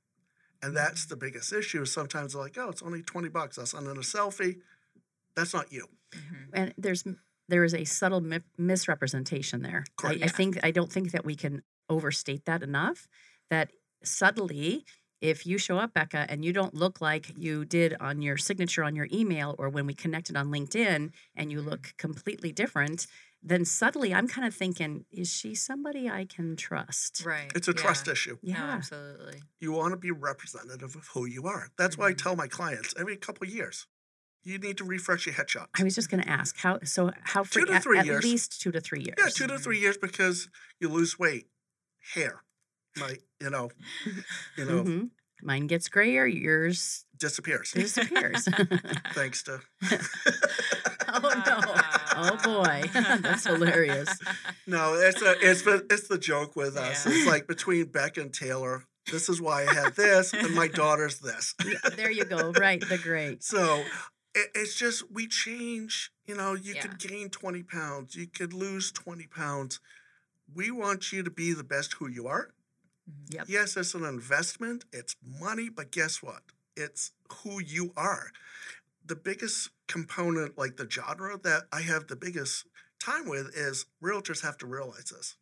And 0.62 0.76
that's 0.76 1.06
the 1.06 1.16
biggest 1.16 1.52
issue. 1.52 1.82
is 1.82 1.92
Sometimes 1.92 2.32
they're 2.32 2.42
like, 2.42 2.56
oh, 2.56 2.68
it's 2.70 2.82
only 2.82 3.02
20 3.02 3.28
bucks. 3.28 3.58
I'll 3.58 3.66
send 3.66 3.86
in 3.88 3.96
a 3.96 4.00
selfie. 4.00 4.60
That's 5.34 5.54
not 5.54 5.72
you. 5.72 5.88
Mhm. 6.12 6.48
and 6.52 6.74
there's 6.76 7.04
there 7.48 7.64
is 7.64 7.74
a 7.74 7.84
subtle 7.84 8.20
mi- 8.20 8.40
misrepresentation 8.58 9.62
there. 9.62 9.84
I, 9.88 9.92
Correct. 10.02 10.16
I 10.22 10.26
Yeah. 10.26 10.30
think 10.30 10.58
I 10.62 10.70
don't 10.70 10.92
think 10.92 11.12
that 11.12 11.24
we 11.24 11.34
can 11.34 11.62
overstate 11.88 12.44
that 12.44 12.62
enough. 12.62 13.08
That 13.50 13.72
subtly, 14.04 14.84
if 15.22 15.46
you 15.46 15.56
show 15.56 15.78
up, 15.78 15.94
Becca, 15.94 16.26
and 16.28 16.44
you 16.44 16.52
don't 16.52 16.74
look 16.74 17.00
like 17.00 17.32
you 17.38 17.64
did 17.64 17.94
on 18.00 18.20
your 18.20 18.36
signature 18.36 18.84
on 18.84 18.94
your 18.96 19.06
email 19.12 19.54
or 19.58 19.68
when 19.70 19.86
we 19.86 19.94
connected 19.94 20.36
on 20.36 20.48
LinkedIn, 20.48 21.10
and 21.36 21.50
you 21.52 21.62
look 21.62 21.94
completely 21.96 22.52
different, 22.52 23.06
then 23.42 23.64
subtly 23.64 24.12
I'm 24.12 24.28
kind 24.28 24.46
of 24.46 24.54
thinking, 24.54 25.04
is 25.10 25.32
she 25.32 25.54
somebody 25.54 26.10
I 26.10 26.24
can 26.26 26.56
trust? 26.56 27.22
Right. 27.24 27.50
It's 27.54 27.68
a 27.68 27.72
yeah. 27.72 27.82
trust 27.82 28.08
issue. 28.08 28.36
No, 28.42 28.52
Yeah. 28.52 28.70
absolutely. 28.70 29.42
You 29.60 29.72
want 29.72 29.92
to 29.92 29.96
be 29.96 30.10
representative 30.10 30.94
of 30.96 31.08
who 31.14 31.24
you 31.26 31.46
are. 31.46 31.68
That's 31.78 31.96
why 31.96 32.08
I 32.08 32.12
Mhm. 32.14 32.18
tell 32.22 32.36
my 32.36 32.48
clients 32.48 32.92
every 32.98 33.16
couple 33.16 33.46
of 33.46 33.52
years, 33.54 33.86
you 34.44 34.58
need 34.58 34.76
to 34.78 34.84
refresh 34.84 35.26
your 35.26 35.36
headshot. 35.36 35.66
I 35.78 35.84
was 35.84 35.94
just 35.94 36.10
going 36.10 36.22
to 36.22 36.28
ask 36.28 36.56
how. 36.56 36.80
So 36.84 37.12
how 37.22 37.44
Two 37.44 37.60
fre- 37.60 37.66
to 37.66 37.72
at- 37.74 37.82
three 37.84 37.98
at, 38.00 38.06
years. 38.06 38.24
least 38.24 38.60
two 38.60 38.72
to 38.72 38.80
three 38.80 39.00
years. 39.02 39.14
Yeah, 39.18 39.28
two 39.28 39.46
to 39.46 39.56
three 39.58 39.78
years 39.78 39.96
because 39.96 40.48
you 40.80 40.88
lose 40.88 41.16
weight, 41.18 41.46
hair, 42.14 42.42
might 42.96 43.20
you 43.40 43.50
know, 43.50 43.70
you 44.56 44.64
know, 44.64 44.82
Mhm. 44.84 45.10
Mine 45.44 45.66
gets 45.66 45.88
grayer. 45.88 46.24
Yours 46.26 47.04
disappears 47.18 47.72
disappears. 47.72 48.46
thanks 49.14 49.42
to. 49.42 49.58
oh 51.08 51.42
no! 51.46 51.60
Oh 52.16 52.38
boy, 52.44 52.82
that's 52.92 53.46
hilarious. 53.46 54.16
No, 54.66 54.94
it's 54.94 55.20
a, 55.22 55.34
it's 55.40 55.62
the 55.62 55.84
it's 55.90 56.08
the 56.08 56.18
joke 56.18 56.54
with 56.56 56.76
us. 56.76 57.04
Yeah. 57.06 57.12
It's 57.12 57.26
like 57.26 57.46
between 57.46 57.86
Beck 57.86 58.16
and 58.18 58.32
Taylor. 58.32 58.84
This 59.10 59.28
is 59.28 59.40
why 59.40 59.66
I 59.66 59.74
had 59.74 59.96
this, 59.96 60.32
and 60.32 60.54
my 60.54 60.68
daughter's 60.68 61.18
this. 61.18 61.54
Yeah, 61.66 61.90
there 61.96 62.10
you 62.10 62.24
go. 62.24 62.52
Right, 62.52 62.80
the 62.80 62.98
great. 62.98 63.42
So 63.42 63.82
it, 64.36 64.48
it's 64.54 64.76
just 64.78 65.10
we 65.10 65.26
change. 65.26 66.12
You 66.26 66.36
know, 66.36 66.54
you 66.54 66.74
Yeah. 66.74 66.82
could 66.82 66.98
gain 67.00 67.30
twenty 67.30 67.64
pounds, 67.64 68.14
you 68.14 68.28
could 68.28 68.52
lose 68.52 68.92
twenty 68.92 69.26
pounds. 69.26 69.80
We 70.54 70.70
want 70.70 71.12
you 71.12 71.24
to 71.24 71.30
be 71.30 71.52
the 71.52 71.64
best 71.64 71.94
who 71.94 72.08
you 72.08 72.28
are. 72.28 72.54
Yep. 73.30 73.46
Yes, 73.48 73.76
it's 73.76 73.94
an 73.94 74.04
investment, 74.04 74.84
it's 74.92 75.16
money, 75.22 75.68
but 75.68 75.90
guess 75.90 76.22
what? 76.22 76.42
It's 76.76 77.12
who 77.42 77.60
you 77.60 77.92
are. 77.96 78.30
The 79.04 79.16
biggest 79.16 79.70
component, 79.88 80.58
like 80.58 80.76
the 80.76 80.88
genre 80.90 81.38
that 81.44 81.64
I 81.72 81.82
have 81.82 82.08
the 82.08 82.16
biggest 82.16 82.66
time 83.00 83.28
with, 83.28 83.56
is 83.56 83.86
realtors 84.02 84.42
have 84.42 84.58
to 84.58 84.66
realize 84.66 85.06
this. 85.16 85.36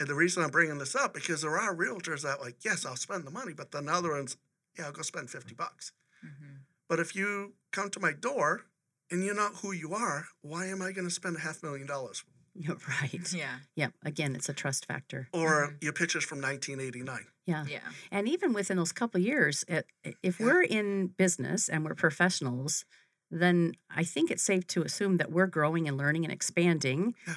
And 0.00 0.08
the 0.08 0.14
reason 0.14 0.42
I'm 0.42 0.50
bringing 0.50 0.78
this 0.78 0.96
up 0.96 1.14
because 1.14 1.42
there 1.42 1.58
are 1.58 1.74
realtors 1.76 2.22
that 2.22 2.40
like, 2.40 2.64
yes, 2.64 2.86
I'll 2.86 2.96
spend 2.96 3.26
the 3.26 3.30
money, 3.30 3.52
but 3.54 3.72
then 3.72 3.86
the 3.86 3.92
other 3.94 4.12
ones, 4.12 4.36
yeah, 4.78 4.86
I'll 4.86 4.92
go 4.92 5.02
spend 5.02 5.30
50 5.30 5.54
bucks. 5.54 5.92
Mhm. 6.24 6.64
But 6.88 7.00
if 7.00 7.14
you 7.16 7.54
come 7.72 7.90
to 7.90 8.00
my 8.00 8.12
door 8.12 8.66
and 9.10 9.24
you're 9.24 9.34
not 9.34 9.56
who 9.56 9.72
you 9.72 9.94
are, 9.94 10.28
why 10.42 10.66
am 10.66 10.82
I 10.82 10.92
going 10.92 11.08
to 11.08 11.14
spend 11.14 11.36
a 11.36 11.40
half 11.40 11.62
million 11.62 11.86
dollars? 11.86 12.24
You're 12.54 12.76
right. 13.00 13.32
Yeah. 13.32 13.58
Yeah. 13.76 13.88
Again, 14.04 14.34
it's 14.34 14.48
a 14.48 14.52
trust 14.52 14.86
factor. 14.86 15.28
Or 15.32 15.76
your 15.80 15.92
pictures 15.92 16.24
from 16.24 16.40
1989. 16.40 17.26
Yeah. 17.46 17.64
Yeah. 17.68 17.78
And 18.10 18.28
even 18.28 18.52
within 18.52 18.76
those 18.76 18.92
couple 18.92 19.20
years, 19.20 19.64
it, 19.68 19.86
if 20.22 20.40
Yeah. 20.40 20.46
we're 20.46 20.62
in 20.62 21.08
business 21.08 21.68
and 21.68 21.84
we're 21.84 21.94
professionals, 21.94 22.84
then 23.30 23.74
I 23.88 24.02
think 24.04 24.30
it's 24.30 24.42
safe 24.42 24.66
to 24.68 24.82
assume 24.82 25.18
that 25.18 25.30
we're 25.30 25.46
growing 25.46 25.86
and 25.86 25.96
learning 25.96 26.24
and 26.24 26.32
expanding 26.32 27.14
Yeah. 27.26 27.36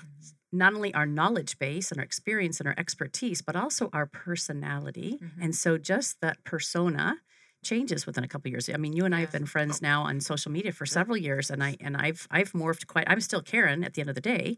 not 0.51 0.73
only 0.73 0.93
our 0.93 1.05
knowledge 1.05 1.59
base 1.59 1.91
and 1.91 1.99
our 1.99 2.05
experience 2.05 2.59
and 2.59 2.67
our 2.67 2.75
expertise, 2.77 3.41
but 3.41 3.55
also 3.55 3.89
our 3.93 4.07
personality. 4.07 5.19
Mhm. 5.21 5.31
And 5.43 5.55
so 5.55 5.77
just 5.77 6.21
that 6.21 6.43
persona 6.43 7.17
changes 7.63 8.05
within 8.05 8.23
a 8.25 8.27
couple 8.27 8.51
years. 8.51 8.67
I 8.69 8.75
mean, 8.77 8.91
you 8.93 9.05
and 9.05 9.15
I 9.15 9.21
have 9.21 9.31
been 9.31 9.45
friends 9.45 9.77
Oh. 9.77 9.79
now 9.83 10.01
on 10.03 10.19
social 10.19 10.51
media 10.51 10.73
for 10.73 10.83
Yeah. 10.85 10.91
several 10.91 11.15
years 11.17 11.49
and 11.49 11.63
I 11.63 11.77
and 11.79 11.95
I've 11.95 12.27
I've 12.29 12.51
morphed 12.51 12.87
quite 12.87 13.07
I'm 13.09 13.21
still 13.21 13.41
Karen 13.41 13.83
at 13.85 13.93
the 13.93 14.01
end 14.01 14.09
of 14.09 14.15
the 14.15 14.21
day. 14.21 14.57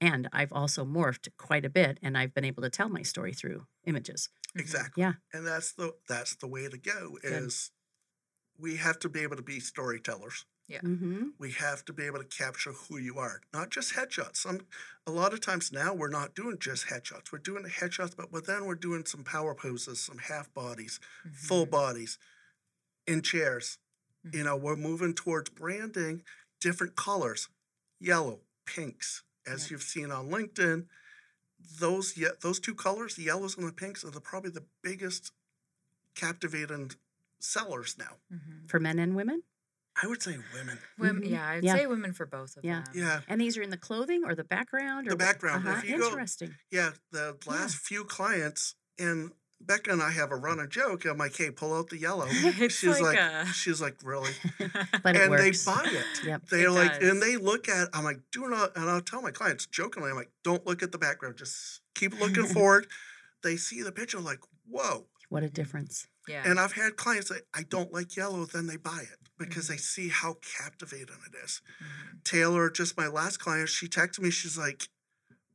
And 0.00 0.28
I've 0.32 0.52
also 0.52 0.84
morphed 0.84 1.28
quite 1.38 1.64
a 1.64 1.70
bit 1.70 1.98
and 2.02 2.18
I've 2.18 2.34
been 2.34 2.44
able 2.44 2.62
to 2.62 2.70
tell 2.70 2.88
my 2.88 3.02
story 3.02 3.32
through 3.32 3.66
images. 3.84 4.28
Exactly. 4.54 5.02
Yeah. 5.02 5.14
And 5.32 5.46
that's 5.46 5.72
the 5.72 5.94
that's 6.08 6.36
the 6.36 6.46
way 6.46 6.68
to 6.68 6.76
go 6.78 7.18
Good. 7.22 7.32
is 7.32 7.70
we 8.58 8.76
have 8.76 8.98
to 9.00 9.08
be 9.08 9.20
able 9.20 9.36
to 9.36 9.42
be 9.42 9.60
storytellers. 9.60 10.44
Mm-hmm. 10.70 11.28
We 11.38 11.52
have 11.52 11.84
to 11.84 11.92
be 11.92 12.04
able 12.06 12.18
to 12.18 12.24
capture 12.24 12.72
who 12.72 12.98
you 12.98 13.18
are, 13.18 13.40
not 13.54 13.70
just 13.70 13.94
headshots. 13.94 14.38
Some 14.38 14.62
a 15.06 15.12
lot 15.12 15.32
of 15.32 15.40
times 15.40 15.70
now 15.72 15.94
we're 15.94 16.08
not 16.08 16.34
doing 16.34 16.58
just 16.58 16.86
headshots. 16.88 17.30
We're 17.32 17.38
doing 17.38 17.62
the 17.62 17.68
headshots, 17.70 18.16
but 18.16 18.46
then 18.46 18.64
we're 18.66 18.74
doing 18.74 19.04
some 19.06 19.22
power 19.22 19.54
poses, 19.54 20.00
some 20.00 20.18
half 20.18 20.52
bodies, 20.52 20.98
full 21.32 21.66
Mhm. 21.66 21.70
bodies, 21.70 22.18
in 23.06 23.22
chairs. 23.22 23.78
You 24.32 24.42
know, 24.42 24.56
we're 24.56 24.74
moving 24.76 25.14
towards 25.14 25.50
branding 25.50 26.24
different 26.60 26.96
colors, 26.96 27.48
yellow, 28.00 28.40
pinks, 28.64 29.22
as 29.46 29.62
Yep. 29.64 29.70
you've 29.70 29.82
seen 29.82 30.10
on 30.10 30.28
LinkedIn. 30.28 30.88
those 31.80 32.16
ye- 32.18 32.28
those 32.42 32.60
two 32.60 32.74
colors, 32.74 33.14
the 33.16 33.22
yellows 33.22 33.56
and 33.56 33.66
the 33.66 33.72
pinks, 33.72 34.04
are 34.04 34.10
the, 34.10 34.20
probably 34.20 34.50
the 34.50 34.64
biggest 34.82 35.32
captivating 36.14 36.92
sellers 37.40 37.96
now. 37.98 38.18
Mhm. 38.32 38.68
For 38.68 38.78
men 38.78 38.98
and 38.98 39.16
women? 39.16 39.42
I 40.02 40.06
would 40.06 40.22
say 40.22 40.38
women. 40.52 40.78
Women, 40.98 41.22
Mhm. 41.22 41.30
yeah, 41.30 41.48
I'd 41.48 41.64
Yeah. 41.64 41.74
say 41.76 41.86
women 41.86 42.12
for 42.12 42.26
both 42.26 42.56
of 42.58 42.64
Yeah. 42.64 42.82
them. 42.82 42.92
Yeah, 42.94 43.22
And 43.26 43.40
these 43.40 43.56
are 43.56 43.62
in 43.62 43.70
the 43.70 43.78
clothing 43.78 44.24
or 44.24 44.34
the 44.34 44.44
background? 44.44 45.06
Or 45.06 45.10
The 45.10 45.16
what? 45.16 45.18
background. 45.20 45.66
Uh-huh. 45.66 45.78
If 45.78 45.84
you 45.88 45.98
go- 45.98 46.08
Interesting. 46.08 46.54
yeah. 46.70 46.92
The 47.10 47.38
last 47.46 47.76
few 47.78 48.04
clients 48.04 48.74
and 48.98 49.32
Becca 49.60 49.90
and 49.90 50.02
I 50.02 50.10
have 50.10 50.30
a 50.30 50.36
running 50.36 50.68
joke. 50.68 51.04
I'm 51.06 51.18
like, 51.18 51.36
hey, 51.36 51.50
pull 51.50 51.74
out 51.74 51.88
the 51.88 51.98
yellow. 51.98 52.28
She's 52.68 52.84
like 52.84 53.00
like, 53.00 53.18
a- 53.18 53.46
she's 53.46 53.80
like, 53.80 53.96
really? 54.04 54.30
But 55.02 55.16
it 55.16 55.22
and 55.22 55.30
works. 55.30 55.64
they 55.64 55.72
buy 55.72 55.84
it. 55.86 56.24
Yep. 56.24 56.42
They're 56.50 56.66
It 56.68 56.70
like, 56.70 57.00
does. 57.00 57.10
and 57.10 57.22
they 57.22 57.36
look 57.36 57.68
at. 57.68 57.88
I'm 57.92 58.04
like, 58.04 58.20
do 58.32 58.48
not. 58.48 58.76
And 58.76 58.88
I'll 58.88 59.00
tell 59.00 59.22
my 59.22 59.30
clients 59.32 59.66
jokingly, 59.66 60.10
I'm 60.10 60.16
like, 60.16 60.30
don't 60.44 60.66
look 60.66 60.82
at 60.82 60.92
the 60.92 60.98
background. 60.98 61.36
Just 61.36 61.80
keep 61.94 62.18
looking 62.20 62.44
forward. 62.54 62.86
They 63.42 63.56
see 63.56 63.82
the 63.82 63.92
picture, 63.92 64.20
like, 64.20 64.40
whoa. 64.68 65.06
What 65.30 65.42
a 65.42 65.48
difference. 65.48 66.06
yeah. 66.28 66.42
And 66.44 66.60
I've 66.60 66.72
had 66.74 66.96
clients 66.96 67.30
that 67.30 67.42
I 67.52 67.62
don't 67.64 67.92
like 67.92 68.16
yellow, 68.16 68.44
then 68.44 68.66
they 68.68 68.76
buy 68.76 69.00
it 69.02 69.18
because 69.38 69.64
Mm-hmm. 69.64 69.72
they 69.72 69.78
see 69.78 70.08
how 70.08 70.36
captivating 70.56 71.16
it 71.28 71.36
is. 71.44 71.60
Mhm. 71.82 72.22
Taylor, 72.24 72.70
just 72.70 72.96
my 72.96 73.06
last 73.08 73.38
client, 73.38 73.68
she 73.68 73.88
texted 73.88 74.20
me. 74.20 74.30
She's 74.30 74.56
like, 74.56 74.88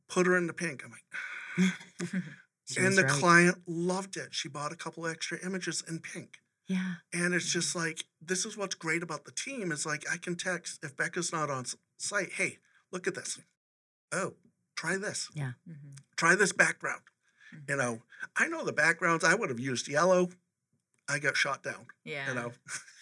put 0.08 0.26
her 0.26 0.36
in 0.36 0.46
the 0.46 0.52
pink. 0.52 0.82
I'm 0.84 0.90
like, 0.90 2.22
She 2.64 2.80
and 2.80 2.96
the 2.96 3.02
right. 3.02 3.10
client 3.12 3.62
loved 3.66 4.16
it. 4.16 4.28
She 4.30 4.48
bought 4.48 4.72
a 4.72 4.76
couple 4.76 5.06
extra 5.06 5.38
images 5.44 5.82
in 5.88 5.98
pink. 5.98 6.38
Yeah. 6.66 6.94
And 7.12 7.34
it's 7.34 7.52
just 7.52 7.74
like, 7.74 8.04
this 8.20 8.46
is 8.46 8.56
what's 8.56 8.74
great 8.74 9.02
about 9.02 9.24
the 9.24 9.32
team 9.32 9.72
is 9.72 9.84
like, 9.84 10.04
I 10.10 10.16
can 10.16 10.36
text 10.36 10.82
if 10.82 10.96
Becca's 10.96 11.32
not 11.32 11.50
on 11.50 11.64
site, 11.98 12.32
hey, 12.34 12.58
look 12.92 13.06
at 13.06 13.14
this. 13.14 13.38
Oh, 14.12 14.34
try 14.76 14.96
this. 14.96 15.28
Mhm. 15.36 15.98
Try 16.16 16.34
this 16.34 16.52
background. 16.52 17.02
Mhm. 17.52 17.68
You 17.68 17.76
know, 17.76 18.02
I 18.36 18.46
know 18.46 18.64
the 18.64 18.72
backgrounds. 18.72 19.24
I 19.24 19.34
would 19.34 19.50
have 19.50 19.60
used 19.60 19.88
yellow. 19.88 20.30
I 21.08 21.18
got 21.18 21.36
shot 21.36 21.62
down. 21.62 21.86
Yeah. 22.04 22.28
You 22.28 22.34
know, 22.34 22.52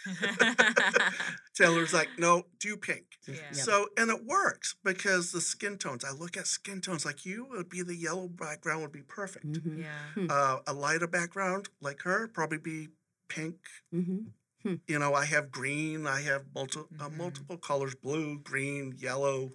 Taylor's 1.54 1.92
like, 1.92 2.08
no, 2.18 2.44
do 2.58 2.76
pink. 2.76 3.04
Yeah. 3.28 3.52
So, 3.52 3.88
and 3.96 4.10
it 4.10 4.24
works 4.24 4.74
because 4.84 5.32
the 5.32 5.40
skin 5.40 5.78
tones, 5.78 6.04
I 6.04 6.10
look 6.12 6.36
at 6.36 6.46
skin 6.46 6.80
tones 6.80 7.04
like 7.04 7.24
you 7.26 7.44
it 7.52 7.56
would 7.56 7.68
be 7.68 7.82
the 7.82 7.94
yellow 7.96 8.28
background 8.28 8.82
would 8.82 8.92
be 8.92 9.02
perfect. 9.02 9.46
Mhm. 9.46 9.84
yeah. 10.16 10.26
Uh, 10.34 10.60
a 10.66 10.72
lighter 10.72 11.06
background 11.06 11.68
like 11.80 12.02
her 12.02 12.28
probably 12.28 12.58
be 12.58 12.88
pink. 13.28 13.56
Mm-hmm. 13.94 14.74
You 14.86 14.98
know, 14.98 15.14
I 15.14 15.24
have 15.24 15.50
green, 15.50 16.06
I 16.06 16.20
have 16.22 16.44
multi- 16.54 16.80
uh, 16.98 17.08
Mhm. 17.08 17.16
multiple 17.16 17.56
colors 17.56 17.94
blue, 17.94 18.38
green, 18.40 18.92
yellow, 18.98 19.52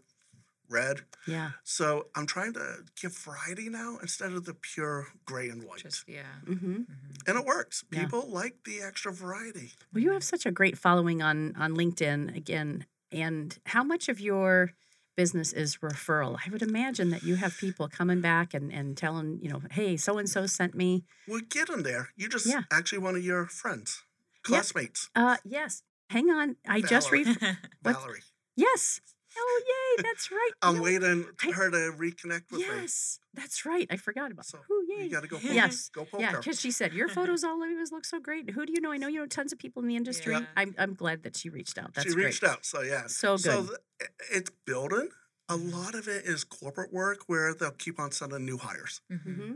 red. 0.70 1.02
Yeah. 1.28 1.52
So 1.64 2.08
I'm 2.16 2.26
trying 2.26 2.54
to 2.54 2.78
give 3.02 3.16
variety 3.18 3.70
now 3.70 3.98
instead 4.02 4.32
of 4.34 4.46
the 4.46 4.54
pure 4.54 5.08
gray 5.26 5.50
and 5.50 5.64
white. 5.64 5.80
Just 5.84 6.08
yeah. 6.08 6.24
hmm 6.46 6.54
Mhm. 6.54 6.86
and 7.28 7.38
it 7.40 7.46
works. 7.46 7.84
Yeah. 7.92 8.04
People 8.04 8.30
like 8.30 8.64
the 8.66 8.82
extra 8.82 9.12
variety. 9.14 9.74
Well, 9.94 10.04
you 10.04 10.12
have 10.12 10.24
such 10.24 10.46
a 10.46 10.52
great 10.52 10.78
following 10.78 11.22
on 11.22 11.56
on 11.58 11.74
LinkedIn 11.76 12.36
again. 12.36 12.86
And 13.12 13.58
how 13.68 13.84
much 13.84 14.10
of 14.10 14.20
your 14.20 14.72
business 15.16 15.54
is 15.54 15.78
referral? 15.78 16.38
I 16.46 16.50
would 16.50 16.62
imagine 16.62 17.10
that 17.12 17.24
you 17.24 17.36
have 17.36 17.56
people 17.58 17.88
coming 17.88 18.20
back 18.20 18.54
and, 18.54 18.74
and 18.74 18.98
telling, 18.98 19.40
you 19.42 19.48
know, 19.50 19.62
hey, 19.72 19.96
so 19.96 20.18
and 20.18 20.30
so 20.30 20.46
sent 20.46 20.76
me. 20.76 21.06
Well, 21.28 21.40
get 21.50 21.68
them 21.70 21.84
there. 21.84 22.10
You 22.18 22.28
just 22.28 22.46
Yeah. 22.46 22.64
actually 22.72 22.98
one 23.00 23.16
of 23.16 23.24
your 23.24 23.46
friends, 23.46 24.04
Yeah. 24.50 24.58
classmates, 24.58 25.10
Uh 25.16 25.38
yes. 25.46 25.84
Hang 26.10 26.30
on. 26.30 26.58
I 26.68 26.82
just 26.82 27.12
read 27.12 27.28
Valerie. 27.84 28.22
Yes. 28.56 29.00
Oh 29.38 29.64
yay, 29.98 30.04
that's 30.04 30.32
right. 30.32 30.52
I'm 30.62 30.76
No, 30.76 30.82
waiting 30.84 31.26
for 31.38 31.52
her 31.54 31.70
to 31.72 31.78
reconnect 31.98 32.52
with 32.52 32.62
me. 32.62 32.66
Yes, 32.68 33.20
that's 33.34 33.66
right. 33.66 33.88
I 33.90 33.98
forgot 33.98 34.32
about. 34.32 34.46
So 34.46 34.60
Ooh, 34.72 34.86
you 34.88 35.10
got 35.10 35.22
to 35.22 35.28
go. 35.28 35.38
Poke 35.38 35.52
Yes. 35.54 35.90
Go 35.90 36.06
poke 36.06 36.22
Yeah, 36.22 36.32
because 36.38 36.60
she 36.60 36.72
said 36.72 36.94
your 36.94 37.08
photos 37.08 37.44
all 37.44 37.52
always 37.62 37.92
look 37.92 38.06
so 38.06 38.20
great. 38.20 38.50
Who 38.52 38.66
do 38.66 38.74
you 38.74 38.82
know? 38.82 38.92
I 38.92 38.98
know 38.98 39.08
you 39.08 39.20
know 39.20 39.26
tons 39.26 39.52
of 39.52 39.60
people 39.60 39.82
in 39.82 39.88
the 39.88 39.96
industry. 40.02 40.34
Yeah. 40.34 40.46
I'm 40.56 40.74
I'm 40.78 40.94
glad 40.94 41.24
that 41.24 41.36
she 41.36 41.50
reached 41.50 41.78
out. 41.78 41.94
That's 41.94 42.10
she 42.10 42.16
reached 42.16 42.42
great. 42.42 42.52
out. 42.52 42.66
So 42.66 42.82
yeah. 42.82 43.08
So 43.08 43.38
So 43.38 43.66
th- 43.68 44.10
it's 44.32 44.52
building. 44.66 45.10
A 45.48 45.56
lot 45.56 45.94
of 45.94 46.08
it 46.08 46.26
is 46.26 46.44
corporate 46.44 46.92
work 46.92 47.24
where 47.28 47.54
they'll 47.54 47.70
keep 47.72 48.00
on 48.00 48.12
sending 48.12 48.46
new 48.46 48.58
hires 48.58 49.02
Mhm. 49.12 49.36
hmm 49.36 49.54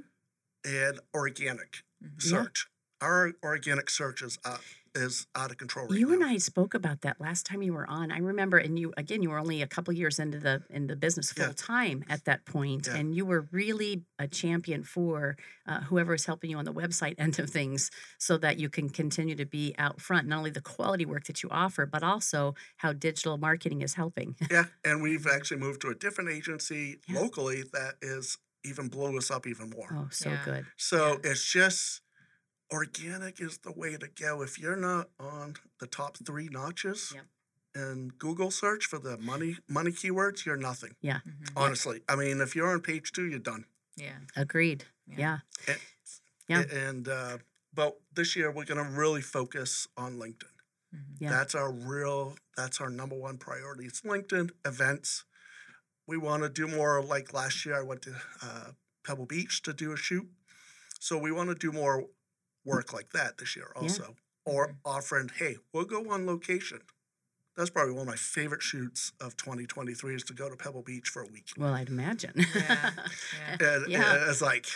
and 0.66 1.00
organic 1.14 1.84
Mhm. 2.04 2.12
Yeah. 2.24 2.44
search. 2.44 2.68
Our 3.02 3.34
organic 3.44 3.90
search 3.90 4.22
is 4.22 4.38
out, 4.46 4.62
is 4.96 5.28
out 5.36 5.52
of 5.52 5.58
control 5.58 5.88
right 5.88 6.00
You 6.00 6.08
now. 6.08 6.14
and 6.14 6.24
I 6.26 6.38
spoke 6.38 6.74
about 6.74 7.02
that 7.02 7.20
last 7.20 7.46
time 7.46 7.62
you 7.62 7.74
were 7.74 7.90
on. 7.90 8.12
I 8.12 8.20
remember, 8.20 8.58
and 8.58 8.78
you 8.80 8.94
again, 8.98 9.22
you 9.24 9.30
were 9.30 9.40
only 9.40 9.62
a 9.62 9.68
couple 9.68 9.94
years 9.94 10.20
into 10.20 10.40
the 10.40 10.64
in 10.70 10.88
the 10.88 10.96
business 10.96 11.34
Yeah. 11.38 11.46
full 11.46 11.54
time 11.54 12.04
at 12.10 12.26
that 12.26 12.46
point, 12.46 12.88
Yeah. 12.88 12.96
and 12.96 13.16
you 13.16 13.26
were 13.26 13.48
really 13.52 14.04
a 14.20 14.28
champion 14.28 14.84
for 14.84 15.38
uh, 15.66 15.82
whoever 15.82 16.14
is 16.14 16.26
helping 16.26 16.50
you 16.52 16.58
on 16.58 16.66
the 16.66 16.74
website 16.74 17.16
end 17.18 17.40
of 17.40 17.50
things, 17.50 17.92
so 18.18 18.38
that 18.38 18.58
you 18.60 18.70
can 18.70 18.90
continue 18.90 19.36
to 19.36 19.46
be 19.46 19.74
out 19.78 20.02
front. 20.02 20.28
Not 20.28 20.38
only 20.40 20.52
the 20.52 20.62
quality 20.62 21.06
work 21.06 21.26
that 21.26 21.44
you 21.44 21.50
offer, 21.50 21.86
but 21.86 22.04
also 22.04 22.56
how 22.78 22.94
digital 22.94 23.38
marketing 23.38 23.82
is 23.82 23.94
helping. 23.96 24.36
Yeah, 24.52 24.66
and 24.84 25.02
we've 25.02 25.28
actually 25.28 25.58
moved 25.60 25.82
to 25.82 25.90
a 25.90 25.96
different 25.96 26.30
agency 26.32 27.00
Yeah. 27.08 27.20
locally 27.22 27.64
that 27.74 27.96
is 28.02 28.38
even 28.66 28.90
blew 28.90 29.18
us 29.18 29.32
up 29.32 29.48
even 29.48 29.70
more. 29.70 29.90
oh, 29.94 30.08
so 30.12 30.30
Yeah. 30.32 30.44
good. 30.44 30.66
So 30.76 31.20
it's 31.24 31.46
just 31.50 32.02
organic 32.72 33.42
is 33.42 33.60
the 33.60 33.72
way 33.72 33.98
to 33.98 34.08
go. 34.08 34.42
If 34.42 34.60
you're 34.60 34.76
not 34.76 35.10
on 35.20 35.56
the 35.80 35.88
top 35.88 36.18
three 36.18 36.50
notches 36.50 37.12
Yep. 37.16 37.26
in 37.76 38.10
Google 38.18 38.52
search 38.52 38.86
for 38.86 39.00
the 39.00 39.18
money 39.18 39.58
money 39.68 39.92
keywords, 39.92 40.46
you're 40.46 40.58
nothing. 40.58 40.96
Yeah, 41.02 41.20
Mhm. 41.26 41.52
Honestly, 41.56 42.04
I 42.08 42.16
mean, 42.16 42.42
if 42.42 42.56
you're 42.56 42.72
on 42.72 42.82
page 42.82 43.12
two, 43.12 43.26
you're 43.26 43.40
done. 43.40 43.66
Yeah. 43.96 44.20
agreed. 44.36 44.86
Yeah. 45.08 45.18
Yeah, 45.18 45.40
And, 45.68 45.80
Yeah. 46.48 46.62
And 46.62 47.08
uh, 47.08 47.38
but 47.74 48.00
this 48.14 48.36
year 48.36 48.50
we're 48.52 48.66
going 48.66 48.84
to 48.84 48.90
really 48.98 49.22
focus 49.22 49.88
on 49.98 50.18
LinkedIn. 50.18 50.54
Mhm. 50.96 51.18
Yeah. 51.20 51.30
That's 51.32 51.54
our 51.54 51.72
real. 51.72 52.38
That's 52.56 52.80
our 52.80 52.90
number 52.90 53.16
one 53.16 53.38
priority. 53.38 53.86
It's 53.86 54.02
LinkedIn 54.02 54.52
events. 54.66 55.26
We 56.08 56.18
want 56.18 56.44
to 56.44 56.50
do 56.50 56.68
more. 56.68 57.04
Like 57.04 57.34
last 57.34 57.66
year, 57.66 57.76
I 57.76 57.82
went 57.82 58.02
to 58.04 58.16
uh, 58.42 58.72
Pebble 59.04 59.26
Beach 59.26 59.62
to 59.64 59.74
do 59.74 59.92
a 59.92 59.98
shoot. 59.98 60.28
So 61.00 61.18
we 61.18 61.32
want 61.32 61.50
to 61.50 61.56
do 61.56 61.72
more 61.72 62.08
work 62.66 62.94
like 62.94 63.12
that 63.12 63.38
this 63.38 63.56
year 63.56 63.72
also, 63.76 64.16
or 64.46 64.70
Mhm. 64.70 64.76
offering, 64.86 65.30
hey, 65.38 65.58
we'll 65.74 65.86
go 65.86 66.10
on 66.12 66.26
location. 66.26 66.82
That's 67.56 67.70
probably 67.70 67.94
one 67.94 68.02
of 68.04 68.08
my 68.08 68.16
favorite 68.16 68.62
shoots 68.62 69.12
of 69.20 69.36
2023 69.36 70.16
is 70.16 70.24
to 70.26 70.34
go 70.34 70.50
to 70.50 70.56
Pebble 70.56 70.82
Beach 70.84 71.10
for 71.10 71.22
a 71.22 71.28
week. 71.28 71.50
well, 71.58 71.74
I'd 71.74 71.90
imagine. 71.90 72.34
Yeah, 72.38 72.46
yeah. 72.56 73.58
And, 73.60 73.88
Yeah. 73.92 74.16
and 74.16 74.30
it's 74.30 74.42
like, 74.42 74.68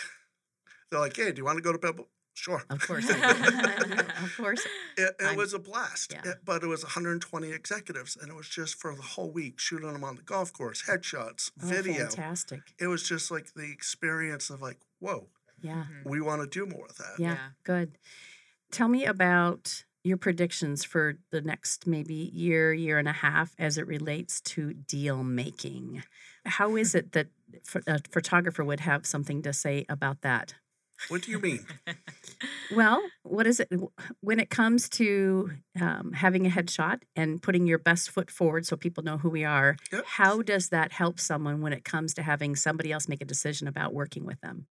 they're 0.90 1.00
like, 1.00 1.16
hey, 1.16 1.32
do 1.32 1.38
you 1.38 1.44
want 1.44 1.56
to 1.56 1.62
go 1.62 1.72
to 1.72 1.78
Pebble? 1.78 2.08
Sure. 2.36 2.64
of 2.68 2.80
course, 2.84 3.08
of 3.10 4.34
course. 4.36 4.66
It, 4.96 5.14
it 5.20 5.36
was 5.36 5.54
a 5.54 5.58
blast, 5.60 6.12
yeah. 6.12 6.22
It- 6.32 6.44
but 6.44 6.62
it 6.64 6.66
was 6.66 6.82
120 6.82 7.52
executives, 7.52 8.16
and 8.20 8.28
it 8.28 8.34
was 8.34 8.48
just 8.48 8.74
for 8.74 8.94
the 8.94 9.02
whole 9.02 9.30
week 9.30 9.60
shooting 9.60 9.92
them 9.92 10.02
on 10.04 10.16
the 10.16 10.22
golf 10.22 10.52
course, 10.52 10.82
headshots, 10.82 11.52
Oh, 11.62 11.66
video. 11.68 12.06
fantastic. 12.08 12.74
It 12.78 12.88
was 12.88 13.08
just 13.08 13.30
like 13.30 13.54
the 13.54 13.70
experience 13.70 14.50
of 14.50 14.60
like, 14.60 14.80
whoa, 14.98 15.28
Yeah. 15.64 15.84
Mhm. 15.90 16.10
we 16.10 16.20
want 16.20 16.42
to 16.42 16.46
do 16.48 16.66
more 16.70 16.86
of 16.86 16.96
that. 16.98 17.14
Yeah, 17.18 17.32
Yeah. 17.34 17.48
good. 17.64 17.98
Tell 18.70 18.88
me 18.88 19.04
about 19.06 19.84
your 20.02 20.18
predictions 20.18 20.84
for 20.84 21.14
the 21.30 21.40
next 21.40 21.86
maybe 21.86 22.14
year, 22.14 22.72
year 22.74 22.98
and 22.98 23.08
a 23.08 23.12
half 23.12 23.54
as 23.58 23.78
it 23.78 23.86
relates 23.86 24.40
to 24.42 24.74
deal 24.74 25.24
making. 25.24 26.02
How 26.44 26.76
is 26.76 26.94
it 26.94 27.12
that 27.12 27.28
a 27.86 28.00
photographer 28.10 28.62
would 28.62 28.80
have 28.80 29.06
something 29.06 29.40
to 29.42 29.52
say 29.54 29.86
about 29.88 30.20
that? 30.20 30.54
What 31.08 31.22
do 31.22 31.30
you 31.30 31.40
mean? 31.40 31.66
Well, 32.74 33.02
what 33.22 33.46
is 33.46 33.60
it 33.60 33.68
when 34.20 34.40
it 34.40 34.48
comes 34.50 34.88
to 34.90 35.50
um, 35.80 36.12
having 36.12 36.46
a 36.46 36.50
headshot 36.50 37.02
and 37.14 37.40
putting 37.42 37.66
your 37.66 37.78
best 37.78 38.10
foot 38.10 38.30
forward 38.30 38.64
so 38.66 38.74
people 38.76 39.04
know 39.04 39.18
who 39.18 39.28
we 39.28 39.44
are? 39.44 39.76
Yep. 39.92 40.04
How 40.06 40.42
does 40.42 40.70
that 40.70 40.92
help 40.92 41.20
someone 41.20 41.60
when 41.60 41.72
it 41.74 41.84
comes 41.84 42.14
to 42.14 42.22
having 42.22 42.56
somebody 42.56 42.90
else 42.90 43.06
make 43.06 43.20
a 43.20 43.26
decision 43.26 43.68
about 43.68 43.92
working 43.92 44.24
with 44.24 44.40
them? 44.40 44.66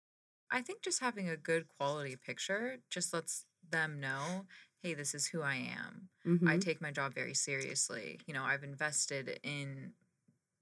I 0.53 0.61
think 0.61 0.83
just 0.83 1.01
having 1.01 1.29
a 1.29 1.37
good 1.37 1.67
quality 1.67 2.15
picture 2.15 2.79
just 2.91 3.13
lets 3.13 3.45
them 3.67 3.99
know, 3.99 4.47
hey, 4.83 4.95
this 4.95 5.15
is 5.15 5.27
who 5.27 5.41
I 5.41 5.55
am. 5.55 6.09
I 6.45 6.57
Mhm. 6.57 6.59
take 6.59 6.81
my 6.81 6.91
job 6.91 7.13
very 7.13 7.33
seriously. 7.33 8.21
You 8.27 8.33
know, 8.33 8.43
I've 8.43 8.63
invested 8.63 9.39
in, 9.43 9.95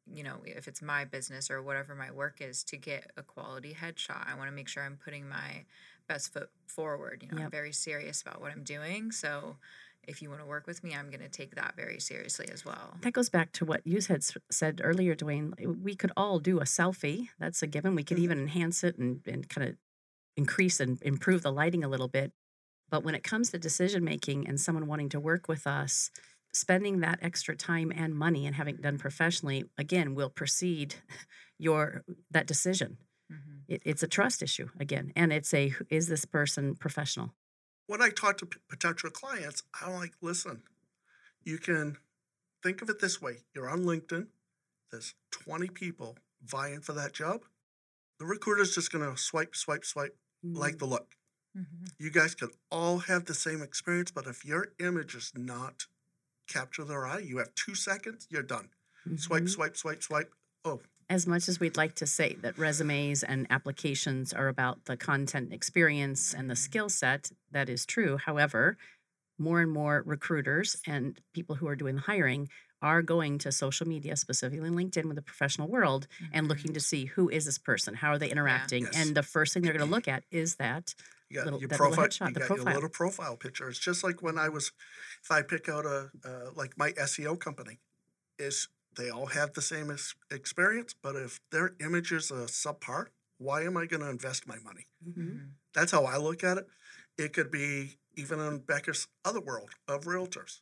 you 0.08 0.24
know, 0.24 0.42
if 0.46 0.68
it's 0.68 0.82
my 0.82 1.06
business 1.06 1.52
or 1.52 1.62
whatever 1.64 1.96
my 1.96 2.12
work 2.12 2.42
is, 2.42 2.64
to 2.66 2.78
get 2.78 3.12
a 3.18 3.24
quality 3.24 3.74
headshot. 3.76 4.28
I 4.28 4.36
want 4.36 4.50
to 4.50 4.54
make 4.56 4.70
sure 4.70 4.84
I'm 4.84 4.98
putting 4.98 5.30
my 5.30 5.66
best 6.08 6.34
foot 6.34 6.52
forward. 6.68 7.24
You 7.24 7.30
know, 7.30 7.36
Yep. 7.36 7.38
I'm 7.38 7.52
very 7.52 7.74
serious 7.74 8.22
about 8.22 8.42
what 8.42 8.52
I'm 8.52 8.64
doing. 8.64 9.12
So 9.12 9.60
if 10.08 10.22
you 10.22 10.30
want 10.30 10.42
to 10.42 10.48
work 10.48 10.68
with 10.68 10.84
me, 10.84 10.94
I'm 10.96 11.10
going 11.10 11.22
to 11.22 11.30
take 11.30 11.56
that 11.56 11.76
very 11.76 12.00
seriously 12.00 12.50
as 12.52 12.66
well. 12.66 12.96
That 13.02 13.14
goes 13.14 13.30
back 13.30 13.52
to 13.54 13.66
what 13.66 13.86
you 13.86 14.00
had 14.08 14.24
said 14.52 14.82
earlier, 14.84 15.16
Duane. 15.16 15.54
We 15.84 15.96
could 15.96 16.12
all 16.18 16.40
do 16.40 16.60
a 16.60 16.64
selfie. 16.64 17.30
That's 17.40 17.62
a 17.64 17.68
given. 17.68 17.96
We 17.96 18.04
could 18.04 18.18
Mhm. 18.18 18.24
even 18.24 18.40
enhance 18.40 18.84
it 18.84 18.98
and, 18.98 19.22
and 19.28 19.48
kind 19.50 19.70
of 19.70 19.78
increase 20.38 20.80
and 20.80 21.02
improve 21.04 21.44
the 21.44 21.52
lighting 21.52 21.84
a 21.84 21.88
little 21.90 22.08
bit. 22.08 22.34
But 22.90 23.04
when 23.04 23.16
it 23.16 23.24
comes 23.24 23.52
to 23.52 23.60
decision 23.60 24.04
making 24.04 24.48
and 24.48 24.60
someone 24.60 24.88
wanting 24.88 25.10
to 25.10 25.20
work 25.20 25.48
with 25.48 25.68
us, 25.68 26.12
spending 26.54 27.00
that 27.00 27.20
extra 27.22 27.56
time 27.56 27.92
and 27.96 28.14
money 28.16 28.46
and 28.46 28.56
having 28.56 28.76
it 28.76 28.82
done 28.82 28.98
professionally, 28.98 29.66
again, 29.78 30.16
will 30.16 30.30
precede 30.30 30.96
your 31.60 32.04
that 32.32 32.48
decision. 32.48 32.98
Mhm. 33.30 33.64
It, 33.68 33.82
it's 33.86 34.04
a 34.04 34.08
trust 34.08 34.44
issue 34.44 34.70
again, 34.80 35.14
and 35.16 35.32
it's 35.34 35.54
a 35.54 35.74
is 35.90 36.08
this 36.08 36.26
person 36.26 36.76
professional? 36.76 37.34
When 37.92 38.02
I 38.02 38.10
talk 38.10 38.38
to 38.38 38.46
p- 38.46 38.58
potential 38.70 39.10
clients, 39.10 39.64
I'm 39.82 39.96
like, 39.96 40.14
listen, 40.22 40.64
you 41.44 41.58
can 41.58 41.98
think 42.64 42.82
of 42.82 42.90
it 42.90 43.02
this 43.02 43.22
way 43.22 43.40
you're 43.54 43.70
on 43.70 43.82
LinkedIn, 43.82 44.28
there's 44.92 45.14
20 45.32 45.68
people 45.68 46.18
vying 46.42 46.80
for 46.80 46.94
that 46.94 47.12
job. 47.12 47.42
The 48.18 48.26
recruiter's 48.26 48.74
just 48.74 48.94
going 48.94 49.04
to 49.10 49.18
swipe, 49.22 49.56
swipe, 49.58 49.84
swipe, 49.84 50.16
like 50.42 50.78
the 50.78 50.86
look. 50.86 51.16
Mhm. 51.58 51.92
You 52.00 52.12
guys 52.12 52.34
could 52.34 52.52
all 52.70 53.00
have 53.00 53.26
the 53.26 53.34
same 53.34 53.62
experience, 53.62 54.10
but 54.10 54.26
if 54.26 54.46
your 54.46 54.72
image 54.80 55.14
is 55.14 55.34
not 55.36 55.88
capture 56.48 56.86
their 56.86 57.06
eye, 57.06 57.20
you 57.20 57.40
have 57.40 57.54
two 57.56 57.76
seconds, 57.76 58.26
you're 58.30 58.42
done. 58.42 58.70
Swipe, 59.18 59.44
Mhm. 59.44 59.50
swipe, 59.50 59.76
swipe, 59.76 60.02
swipe. 60.02 60.34
Oh, 60.64 60.82
as 61.12 61.28
much 61.28 61.50
as 61.50 61.60
we'd 61.60 61.76
like 61.76 61.94
to 61.96 62.08
say 62.08 62.36
that 62.42 62.58
resumes 62.58 63.22
and 63.22 63.46
applications 63.50 64.32
are 64.34 64.48
about 64.48 64.86
the 64.86 64.96
content 64.96 65.52
experience 65.52 66.34
and 66.34 66.50
the 66.50 66.56
skill 66.56 66.88
set, 66.88 67.32
that 67.52 67.68
is 67.70 67.86
true. 67.86 68.16
However, 68.18 68.78
more 69.38 69.60
and 69.60 69.70
more 69.72 70.04
recruiters 70.06 70.78
and 70.88 71.20
people 71.34 71.56
who 71.56 71.68
are 71.68 71.76
doing 71.76 71.96
the 71.96 72.02
hiring 72.02 72.48
are 72.82 73.02
going 73.02 73.38
to 73.40 73.52
social 73.52 73.86
media, 73.88 74.16
specifically 74.16 74.70
LinkedIn 74.70 75.06
with 75.06 75.16
the 75.18 75.22
professional 75.22 75.68
world, 75.68 76.08
and 76.32 76.46
Mhm. 76.46 76.50
looking 76.50 76.74
to 76.74 76.80
see 76.80 77.06
who 77.06 77.28
is 77.30 77.44
this 77.46 77.58
person? 77.58 77.94
How 77.96 78.12
are 78.12 78.18
they 78.18 78.32
interacting? 78.32 78.84
Yes. 78.86 78.94
And 78.96 79.16
the 79.16 79.22
first 79.22 79.54
thing 79.54 79.64
they're 79.64 79.74
going 79.74 79.88
to 79.90 79.96
look 79.98 80.08
at 80.08 80.24
is 80.32 80.56
that 80.56 80.96
You 81.30 81.36
got 81.38 81.46
Little- 81.46 81.60
your 81.62 81.70
that 81.70 81.80
little 81.80 81.96
profile. 81.96 82.08
headshot, 82.08 82.28
you 82.30 82.34
the 82.34 82.40
got 82.42 82.48
profile. 82.48 82.66
your 82.66 82.74
little 82.76 82.90
profile 82.90 83.38
picture. 83.38 83.70
It's 83.70 83.80
just 83.80 84.04
like 84.04 84.22
when 84.22 84.38
I 84.38 84.50
was, 84.50 84.72
if 85.24 85.30
I 85.32 85.42
pick 85.42 85.68
out 85.70 85.86
a 85.86 86.10
uh, 86.26 86.52
like 86.56 86.78
my 86.78 86.92
SEO 86.94 87.36
company, 87.40 87.80
is 88.40 88.68
they 88.96 89.10
all 89.10 89.28
have 89.28 89.54
the 89.54 89.62
same 89.62 89.90
ex- 89.92 90.16
experience, 90.30 90.94
but 91.02 91.16
if 91.16 91.40
their 91.52 91.76
image 91.80 92.12
is 92.12 92.32
a 92.32 92.46
subpar, 92.48 93.08
why 93.38 93.64
am 93.64 93.78
I 93.78 93.86
going 93.86 94.02
to 94.02 94.10
invest 94.10 94.48
my 94.48 94.58
money? 94.60 94.88
Mhm. 95.08 95.52
That's 95.74 95.92
how 95.92 96.06
I 96.06 96.18
look 96.18 96.44
at 96.44 96.58
it. 96.58 96.68
It 97.18 97.34
could 97.34 97.52
be 97.52 97.98
even 98.16 98.40
in 98.40 98.60
Becca's 98.60 99.08
other 99.24 99.40
world 99.40 99.72
of 99.88 100.04
realtors. 100.06 100.60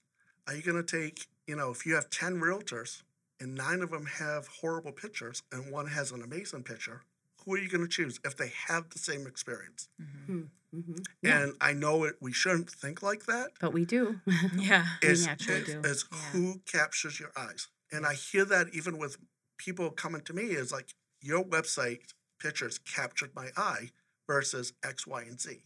Are 0.47 0.55
you 0.55 0.61
going 0.61 0.83
to 0.83 0.99
take, 0.99 1.27
you 1.47 1.55
know, 1.55 1.71
if 1.71 1.85
you 1.85 1.95
have 1.95 2.09
10 2.09 2.39
realtors 2.39 3.03
and 3.39 3.55
nine 3.55 3.81
of 3.81 3.89
them 3.91 4.05
have 4.05 4.47
horrible 4.61 4.91
pictures 4.91 5.41
and 5.51 5.71
one 5.71 5.87
has 5.87 6.11
an 6.11 6.21
amazing 6.21 6.63
picture, 6.63 7.01
who 7.43 7.53
are 7.55 7.57
you 7.57 7.69
going 7.69 7.81
to 7.81 7.87
choose 7.87 8.19
if 8.23 8.35
they 8.37 8.51
have 8.67 8.89
the 8.91 8.99
same 8.99 9.25
experience? 9.25 9.89
Mhm. 9.99 10.49
Mhm. 10.75 11.03
Yeah. 11.23 11.41
And 11.41 11.53
I 11.59 11.73
know 11.73 12.03
it, 12.03 12.17
we 12.21 12.31
shouldn't 12.31 12.69
think 12.69 13.01
like 13.01 13.25
that. 13.25 13.51
but 13.59 13.73
we 13.73 13.85
do. 13.85 14.21
Yeah. 14.53 14.85
We 15.01 15.07
It's, 15.09 15.25
naturally 15.25 15.61
it's, 15.61 15.71
do. 15.73 15.81
it's 15.83 16.05
Yeah. 16.11 16.17
who 16.31 16.59
captures 16.65 17.19
your 17.19 17.31
eyes. 17.35 17.67
And 17.91 18.05
I 18.05 18.13
hear 18.13 18.45
that 18.45 18.67
even 18.73 18.97
with 18.97 19.17
people 19.57 19.89
coming 19.89 20.21
to 20.21 20.33
me 20.33 20.43
is 20.43 20.71
like, 20.71 20.93
your 21.21 21.43
website 21.43 22.13
pictures 22.39 22.77
captured 22.79 23.31
my 23.35 23.49
eye 23.57 23.89
versus 24.27 24.73
X, 24.83 25.05
Y, 25.05 25.21
and 25.23 25.39
Z. 25.41 25.63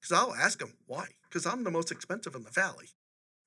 Because 0.00 0.12
I'll 0.12 0.34
ask 0.34 0.58
them, 0.60 0.74
why? 0.86 1.06
Because 1.24 1.44
I'm 1.44 1.64
the 1.64 1.70
most 1.70 1.90
expensive 1.90 2.34
in 2.34 2.44
the 2.44 2.50
valley. 2.50 2.90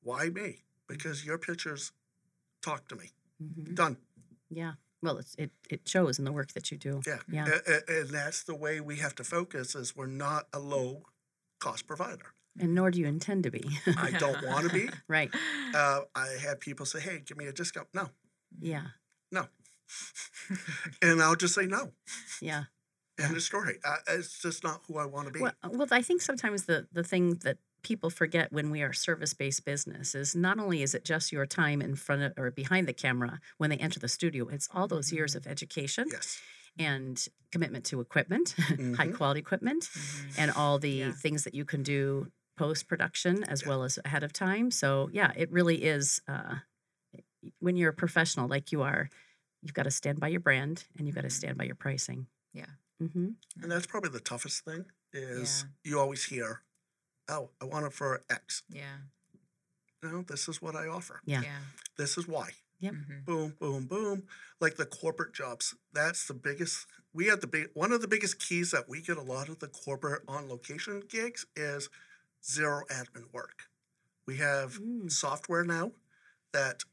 Why 0.04 0.30
me? 0.30 0.64
Because 0.88 1.26
your 1.26 1.38
pictures 1.38 1.92
talk 2.62 2.88
to 2.90 2.96
me. 2.96 3.12
Mhm. 3.42 3.74
Done. 3.76 3.98
Yeah. 4.50 4.74
Well, 5.02 5.18
it's, 5.18 5.34
it 5.36 5.52
it 5.70 5.88
shows 5.88 6.20
in 6.20 6.26
the 6.26 6.32
work 6.32 6.52
that 6.54 6.70
you 6.70 6.78
do. 6.78 7.02
Yeah. 7.08 7.20
Yeah. 7.28 7.60
And 7.88 8.10
that's 8.10 8.44
the 8.44 8.54
way 8.56 8.80
we 8.82 8.98
have 8.98 9.16
to 9.16 9.24
focus 9.24 9.74
is 9.74 9.96
we're 9.96 10.06
not 10.06 10.48
a 10.54 10.60
low 10.60 11.04
cost 11.60 11.88
provider. 11.88 12.34
And 12.60 12.76
nor 12.76 12.92
do 12.92 13.00
you 13.00 13.08
intend 13.08 13.44
to 13.44 13.52
be. 13.52 13.64
I 13.98 14.12
don't 14.12 14.44
want 14.46 14.68
to 14.70 14.74
be. 14.74 14.90
right. 15.08 15.34
Uh, 15.74 16.02
I 16.16 16.28
have 16.46 16.60
people 16.60 16.86
say, 16.86 17.00
hey, 17.00 17.22
give 17.26 17.38
me 17.38 17.46
a 17.48 17.54
discount. 17.54 17.88
No. 17.94 18.10
Yeah. 18.60 18.88
No. 19.32 19.48
and 21.02 21.22
I'll 21.22 21.36
just 21.36 21.56
say 21.56 21.66
no. 21.66 21.92
Yeah. 22.42 22.64
End 23.20 23.36
of 23.36 23.42
story. 23.44 23.78
Uh, 23.86 23.98
it's 24.10 24.40
just 24.42 24.64
not 24.64 24.82
who 24.88 24.98
I 24.98 25.06
want 25.06 25.28
to 25.28 25.34
be. 25.34 25.42
Well, 25.42 25.54
well, 25.70 25.88
I 25.92 26.02
think 26.02 26.22
sometimes 26.22 26.66
the 26.66 26.88
the 26.92 27.04
thing 27.04 27.36
that 27.44 27.58
people 27.84 28.10
forget 28.10 28.52
when 28.52 28.70
we 28.72 28.82
are 28.82 28.94
service 28.94 29.34
based 29.34 29.66
business 29.66 30.16
is 30.16 30.36
not 30.36 30.60
only 30.60 30.82
is 30.82 30.94
it 30.96 31.04
just 31.06 31.32
your 31.32 31.46
time 31.46 31.82
in 31.82 31.96
front 31.96 32.22
of 32.24 32.34
or 32.38 32.52
behind 32.52 32.88
the 32.88 32.94
camera 32.94 33.40
when 33.58 33.70
they 33.70 33.78
enter 33.78 34.00
the 34.00 34.08
studio, 34.08 34.48
it's 34.48 34.68
all 34.74 34.88
those 34.88 35.12
years 35.12 35.36
of 35.36 35.46
education 35.48 36.08
yes. 36.12 36.40
and 36.80 37.28
commitment 37.52 37.86
to 37.86 38.00
equipment, 38.02 38.56
high 38.58 38.76
Mhm. 39.08 39.16
quality 39.16 39.40
equipment, 39.40 39.84
Mhm. 39.94 40.36
and 40.38 40.52
all 40.52 40.80
the 40.80 40.90
Yeah. 40.92 41.12
things 41.12 41.44
that 41.44 41.54
you 41.54 41.66
can 41.66 41.84
do 41.84 42.32
post 42.62 42.88
production 42.88 43.44
as 43.46 43.64
Yeah. 43.64 43.70
well 43.70 43.84
as 43.84 43.98
ahead 44.06 44.22
of 44.24 44.32
time. 44.32 44.70
So 44.70 45.10
yeah, 45.12 45.32
it 45.36 45.52
really 45.52 45.84
is. 45.84 46.22
Uh, 46.28 46.58
when 47.60 47.76
you're 47.76 47.90
a 47.90 47.94
professional 47.94 48.48
like 48.48 48.72
you 48.72 48.84
are, 48.84 49.10
you've 49.64 49.74
got 49.74 49.84
to 49.84 49.92
stand 49.92 50.20
by 50.20 50.28
your 50.28 50.42
brand 50.42 50.86
and 50.96 51.08
you've 51.08 51.16
got 51.16 51.22
to 51.22 51.28
Mhm. 51.30 51.32
stand 51.42 51.58
by 51.58 51.64
your 51.64 51.76
pricing. 51.76 52.28
Yeah. 52.54 52.70
hmm 53.00 53.30
And 53.62 53.72
that's 53.72 53.88
probably 53.88 54.12
the 54.12 54.20
toughest 54.20 54.64
thing 54.64 54.86
is 55.12 55.64
Yeah. 55.64 55.70
you 55.92 56.00
always 56.00 56.26
hear, 56.26 56.62
oh, 57.28 57.50
I 57.60 57.66
want 57.66 57.88
it 57.88 57.94
for 57.94 58.24
X. 58.30 58.62
Yeah. 58.70 58.98
No, 60.04 60.22
this 60.22 60.48
is 60.48 60.62
what 60.62 60.76
I 60.76 60.86
offer. 60.88 61.22
Yeah. 61.26 61.42
Yeah. 61.42 61.62
This 61.98 62.16
is 62.18 62.28
why. 62.28 62.52
Yep. 62.80 62.94
Mhm. 62.94 63.26
Boom, 63.26 63.56
boom, 63.60 63.86
boom. 63.88 64.28
Like 64.60 64.76
the 64.76 64.86
corporate 64.86 65.34
jobs. 65.34 65.74
That's 65.94 66.28
the 66.28 66.34
biggest. 66.36 66.86
We 67.12 67.26
have 67.26 67.42
the 67.42 67.48
big 67.48 67.72
one 67.74 67.92
of 67.92 68.02
the 68.02 68.08
biggest 68.08 68.38
keys 68.40 68.70
that 68.72 68.88
we 68.88 69.02
get 69.02 69.18
a 69.18 69.22
lot 69.24 69.50
of 69.50 69.58
the 69.60 69.68
corporate 69.68 70.24
on 70.28 70.48
location 70.48 71.00
gigs 71.02 71.46
is 71.56 71.90
zero 72.44 72.84
admin 72.90 73.32
work. 73.32 73.70
We 74.26 74.38
have 74.38 74.80
Mm. 74.80 75.12
software 75.12 75.64
now 75.64 75.94
that 76.52 76.84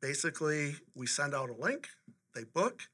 basically 0.00 0.76
we 0.94 1.06
send 1.06 1.34
out 1.34 1.50
a 1.50 1.54
link, 1.54 1.88
they 2.34 2.44
book. 2.44 2.88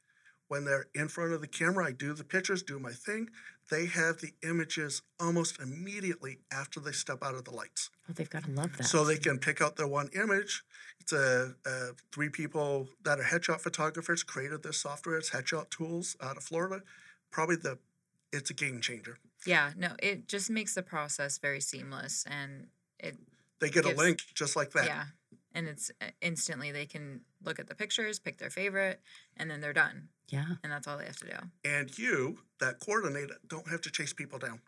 When 0.48 0.64
they're 0.64 0.86
in 0.94 1.08
front 1.08 1.32
of 1.32 1.40
the 1.40 1.48
camera, 1.48 1.86
I 1.86 1.92
do 1.92 2.12
the 2.12 2.22
pictures, 2.24 2.62
do 2.62 2.78
my 2.78 2.92
thing. 2.92 3.30
They 3.70 3.86
have 3.86 4.20
the 4.20 4.34
images 4.42 5.00
almost 5.18 5.58
immediately 5.58 6.40
after 6.52 6.80
they 6.80 6.92
step 6.92 7.22
out 7.22 7.34
of 7.34 7.44
the 7.44 7.50
lights. 7.50 7.90
Oh, 8.08 8.12
they've 8.12 8.28
got 8.28 8.44
to 8.44 8.50
love 8.50 8.76
that. 8.76 8.84
So 8.84 9.04
they 9.04 9.16
can 9.16 9.38
pick 9.38 9.62
out 9.62 9.76
their 9.76 9.86
one 9.86 10.10
image. 10.14 10.62
It's 11.00 11.12
a, 11.12 11.54
uh 11.64 11.92
three 12.12 12.28
people 12.28 12.88
that 13.02 13.18
are 13.18 13.24
headshot 13.24 13.60
photographers 13.62 14.22
created 14.22 14.62
this 14.62 14.78
software. 14.78 15.16
It's 15.16 15.30
Headshot 15.30 15.70
Tools 15.70 16.16
out 16.20 16.36
of 16.36 16.44
Florida. 16.44 16.82
Probably 17.30 17.56
the, 17.56 17.78
it's 18.32 18.50
a 18.50 18.54
game 18.54 18.80
changer. 18.80 19.18
Yeah. 19.46 19.72
No, 19.76 19.92
it 20.02 20.28
just 20.28 20.50
makes 20.50 20.74
the 20.74 20.82
process 20.82 21.38
very 21.38 21.60
seamless 21.60 22.24
and 22.28 22.68
it 22.98 23.16
They 23.60 23.70
get 23.70 23.84
Gives- 23.84 23.98
a 24.00 24.02
link 24.04 24.20
just 24.34 24.56
like 24.56 24.70
that. 24.72 24.86
yeah. 24.86 25.04
And 25.56 25.68
it's 25.68 25.90
uh, 26.00 26.06
instantly 26.20 26.72
they 26.72 26.86
can 26.86 27.20
look 27.42 27.58
at 27.60 27.68
the 27.68 27.74
pictures, 27.76 28.18
pick 28.18 28.38
their 28.38 28.50
favorite, 28.50 29.00
and 29.36 29.48
then 29.50 29.60
they're 29.60 29.72
done. 29.72 30.08
yeah. 30.28 30.56
And 30.64 30.72
that's 30.72 30.88
all 30.88 30.98
they 30.98 31.04
have 31.04 31.16
to 31.18 31.26
do. 31.26 31.36
And 31.64 31.96
you, 31.96 32.38
that 32.58 32.80
coordinator, 32.80 33.36
don't 33.46 33.68
have 33.68 33.80
to 33.82 33.90
chase 33.90 34.12
people 34.12 34.38
down. 34.40 34.60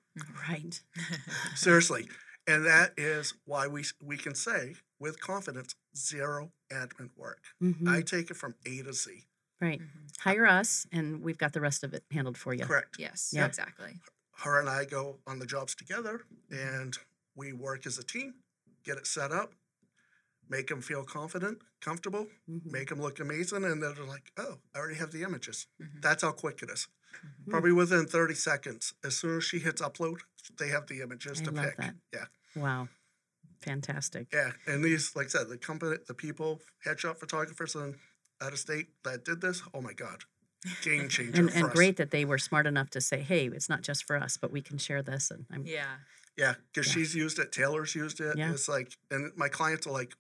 Right. 0.49 0.81
Seriously. 1.57 2.09
And 2.47 2.65
that 2.65 2.93
is 2.97 3.35
why 3.45 3.67
we 3.67 3.85
we 4.01 4.17
can 4.17 4.35
say 4.37 4.77
with 5.01 5.21
confidence 5.21 5.75
zero 5.97 6.53
admin 6.73 7.11
work. 7.17 7.43
Mhm. 7.61 7.89
I 7.89 8.03
take 8.03 8.31
it 8.31 8.37
from 8.37 8.55
A 8.65 8.83
to 8.83 8.93
Z. 8.93 9.25
right. 9.61 9.81
Mhm. 9.81 10.17
Hire 10.21 10.47
us, 10.47 10.87
and 10.93 11.23
we've 11.23 11.39
got 11.39 11.53
the 11.53 11.61
rest 11.61 11.83
of 11.83 11.93
it 11.95 12.05
handled 12.13 12.39
for 12.39 12.55
you. 12.55 12.65
Correct. 12.65 12.97
Yes, 12.99 13.33
Yeah. 13.35 13.47
exactly. 13.47 13.99
Her 14.39 14.61
and 14.61 14.69
I 14.69 14.85
go 14.85 15.19
on 15.27 15.39
the 15.39 15.47
jobs 15.47 15.75
together 15.75 16.23
and 16.51 16.97
we 17.35 17.53
work 17.53 17.87
as 17.87 17.99
a 17.99 18.05
team, 18.05 18.35
get 18.85 18.99
it 18.99 19.07
set 19.07 19.33
up, 19.33 19.55
make 20.49 20.69
them 20.69 20.81
feel 20.83 21.05
confident, 21.05 21.59
comfortable, 21.81 22.27
Mhm. 22.49 22.71
make 22.71 22.89
them 22.91 23.01
look 23.01 23.19
amazing, 23.19 23.65
and 23.65 23.83
they're 23.83 23.95
like, 24.05 24.31
"Oh, 24.37 24.61
I 24.75 24.79
already 24.79 24.95
have 24.97 25.11
the 25.11 25.23
images." 25.23 25.67
Mhm. 25.81 26.01
That's 26.03 26.23
how 26.23 26.33
quick 26.33 26.63
it 26.63 26.71
is. 26.71 26.87
Mhm. 27.25 27.51
Probably 27.51 27.73
within 27.73 28.07
30 28.07 28.35
seconds. 28.35 28.95
As 29.03 29.17
soon 29.17 29.39
as 29.39 29.45
she 29.45 29.59
hits 29.59 29.81
upload, 29.83 30.21
they 30.59 30.69
have 30.69 30.87
the 30.87 31.01
images 31.01 31.41
I 31.41 31.45
to 31.45 31.51
love 31.51 31.65
pick. 31.65 31.77
that. 31.79 31.97
Yeah. 32.13 32.27
Wow. 32.55 32.89
Fantastic. 33.61 34.29
Yeah, 34.33 34.53
and 34.67 34.85
these, 34.85 35.17
like 35.17 35.27
I 35.27 35.31
said, 35.31 35.49
the 35.49 35.59
company, 35.59 35.97
the 36.07 36.15
people, 36.15 36.63
headshot 36.85 37.19
photographers 37.19 37.75
in 37.75 37.99
out 38.41 38.53
of 38.53 38.59
state 38.59 38.89
that 39.03 39.25
did 39.25 39.41
this. 39.41 39.63
Oh 39.75 39.81
my 39.81 39.95
God, 39.95 40.25
game 40.83 41.09
changer 41.09 41.41
And, 41.41 41.51
for 41.51 41.57
and 41.59 41.67
us. 41.69 41.73
great 41.75 41.97
that 41.97 42.11
they 42.11 42.25
were 42.25 42.39
smart 42.39 42.67
enough 42.67 42.91
to 42.91 43.01
say, 43.01 43.21
"Hey, 43.23 43.47
it's 43.47 43.69
not 43.69 43.83
just 43.83 44.05
for 44.05 44.17
us, 44.17 44.37
but 44.37 44.51
we 44.53 44.63
can 44.63 44.79
share 44.79 45.03
this." 45.03 45.31
And 45.31 45.47
I'm 45.53 45.65
Yeah. 45.67 45.97
Yeah, 46.37 46.55
because 46.73 46.87
Yeah. 46.89 46.93
she's 46.95 47.15
used 47.15 47.39
it. 47.39 47.51
Taylor's 47.53 47.95
used 47.95 48.21
it. 48.21 48.37
Yeah. 48.37 48.53
It's 48.53 48.69
like, 48.69 48.93
and 49.11 49.33
my 49.37 49.49
clients 49.49 49.87
are 49.87 49.91
like, 49.93 50.15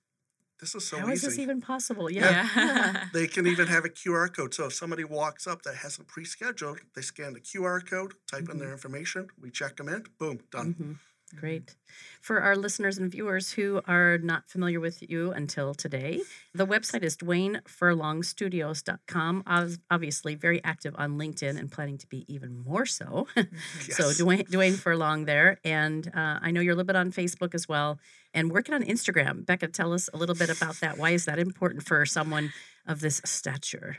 "This 0.60 0.74
is 0.74 0.86
so 0.88 0.98
how 0.98 1.08
is 1.08 1.18
easy." 1.18 1.26
this 1.26 1.38
even 1.38 1.60
possible? 1.60 2.10
Yeah. 2.10 2.48
Yeah. 2.56 3.04
they 3.12 3.26
can 3.26 3.46
even 3.46 3.66
have 3.66 3.84
a 3.84 3.90
QR 3.90 4.28
code. 4.34 4.54
So 4.54 4.66
if 4.66 4.72
somebody 4.74 5.04
walks 5.04 5.46
up 5.46 5.62
that 5.62 5.76
hasn't 5.76 6.08
pre-scheduled, 6.08 6.80
they 6.94 7.02
scan 7.02 7.34
the 7.34 7.40
QR 7.40 7.80
code, 7.86 8.14
type 8.30 8.48
in 8.48 8.58
their 8.58 8.72
information, 8.72 9.28
we 9.38 9.50
check 9.50 9.76
them 9.76 9.88
in, 9.88 10.04
boom, 10.18 10.40
done. 10.50 10.74
Mhm. 10.74 10.98
Great. 11.34 11.74
For 12.20 12.40
our 12.40 12.54
listeners 12.54 12.98
and 12.98 13.10
viewers 13.10 13.50
who 13.52 13.80
are 13.88 14.16
not 14.18 14.48
familiar 14.48 14.78
with 14.78 15.02
you 15.10 15.32
until 15.32 15.74
today, 15.74 16.20
the 16.54 16.66
website 16.66 17.02
is 17.02 17.16
DuaneFurlongStudios.com. 17.16 19.42
Ob- 19.46 19.70
Obviously, 19.90 20.34
very 20.36 20.62
active 20.62 20.94
on 20.96 21.18
LinkedIn 21.18 21.58
and 21.58 21.70
planning 21.70 21.98
to 21.98 22.06
be 22.06 22.24
even 22.32 22.62
more 22.64 22.86
so. 22.86 23.26
So, 23.90 24.06
Yes. 24.08 24.18
Duane, 24.18 24.44
Duane 24.50 24.74
Furlong 24.74 25.24
there. 25.24 25.58
And 25.64 26.06
uh, 26.14 26.38
I 26.40 26.50
know 26.52 26.60
you're 26.60 26.74
a 26.74 26.76
little 26.76 26.86
bit 26.86 26.96
on 26.96 27.10
Facebook 27.12 27.54
as 27.54 27.68
well 27.68 27.98
and 28.32 28.50
working 28.52 28.74
on 28.74 28.82
Instagram. 28.84 29.44
Becca, 29.44 29.68
tell 29.68 29.92
us 29.92 30.08
a 30.14 30.16
little 30.16 30.34
bit 30.34 30.50
about 30.50 30.76
that. 30.80 30.98
Why 30.98 31.10
is 31.10 31.24
that 31.24 31.38
important 31.38 31.82
for 31.84 32.06
someone 32.06 32.52
of 32.86 33.00
this 33.00 33.20
stature? 33.24 33.96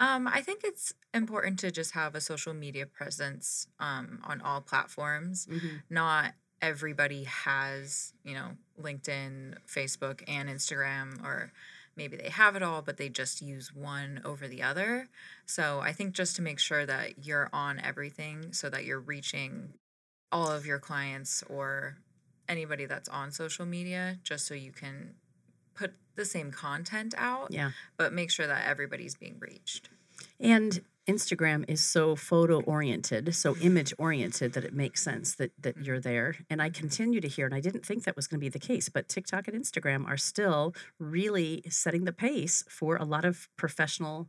Um, 0.00 0.26
I 0.26 0.40
think 0.40 0.62
it's 0.64 0.92
important 1.12 1.58
to 1.60 1.70
just 1.70 1.92
have 1.92 2.14
a 2.14 2.20
social 2.20 2.52
media 2.52 2.86
presence 2.86 3.68
um, 3.78 4.20
on 4.24 4.40
all 4.40 4.60
platforms. 4.60 5.46
Mhm. 5.46 5.82
Not 5.88 6.34
everybody 6.64 7.24
has, 7.24 8.14
you 8.24 8.32
know, 8.32 8.52
LinkedIn, 8.80 9.54
Facebook, 9.68 10.22
and 10.26 10.48
Instagram, 10.48 11.22
or 11.22 11.52
maybe 11.94 12.16
they 12.16 12.30
have 12.30 12.56
it 12.56 12.62
all, 12.62 12.80
but 12.80 12.96
they 12.96 13.10
just 13.10 13.42
use 13.42 13.74
one 13.74 14.22
over 14.24 14.48
the 14.48 14.62
other. 14.62 15.08
So 15.44 15.80
I 15.80 15.92
think 15.92 16.14
just 16.14 16.36
to 16.36 16.42
make 16.42 16.58
sure 16.58 16.86
that 16.86 17.26
you're 17.26 17.50
on 17.52 17.78
everything 17.78 18.54
so 18.54 18.70
that 18.70 18.86
you're 18.86 18.98
reaching 19.00 19.74
all 20.32 20.50
of 20.50 20.64
your 20.64 20.78
clients 20.78 21.44
or 21.50 21.98
anybody 22.48 22.86
that's 22.86 23.10
on 23.10 23.30
social 23.30 23.66
media, 23.66 24.18
just 24.24 24.46
so 24.46 24.54
you 24.54 24.72
can 24.72 25.14
put 25.74 25.92
the 26.16 26.24
same 26.24 26.50
content 26.50 27.14
out, 27.18 27.48
Yeah. 27.50 27.72
but 27.98 28.12
make 28.14 28.30
sure 28.30 28.46
that 28.46 28.66
everybody's 28.66 29.16
being 29.16 29.36
reached. 29.38 29.90
And 30.40 30.82
Instagram 31.06 31.64
is 31.68 31.82
so 31.82 32.16
photo 32.16 32.60
oriented, 32.62 33.34
so 33.34 33.56
image 33.56 33.92
oriented 33.98 34.54
that 34.54 34.64
it 34.64 34.72
makes 34.72 35.02
sense 35.02 35.34
that 35.34 35.52
that 35.60 35.76
you're 35.84 36.00
there. 36.00 36.36
And 36.48 36.62
I 36.62 36.70
continue 36.70 37.20
to 37.20 37.28
hear, 37.28 37.44
and 37.46 37.54
I 37.54 37.60
didn't 37.60 37.84
think 37.84 38.04
that 38.04 38.16
was 38.16 38.26
going 38.26 38.38
to 38.40 38.44
be 38.44 38.48
the 38.48 38.58
case, 38.58 38.88
but 38.88 39.08
TikTok 39.08 39.46
and 39.48 39.56
Instagram 39.62 40.06
are 40.06 40.16
still 40.16 40.74
really 40.98 41.62
setting 41.68 42.04
the 42.04 42.12
pace 42.12 42.64
for 42.68 42.96
a 42.96 43.04
lot 43.04 43.24
of 43.24 43.48
professional 43.56 44.28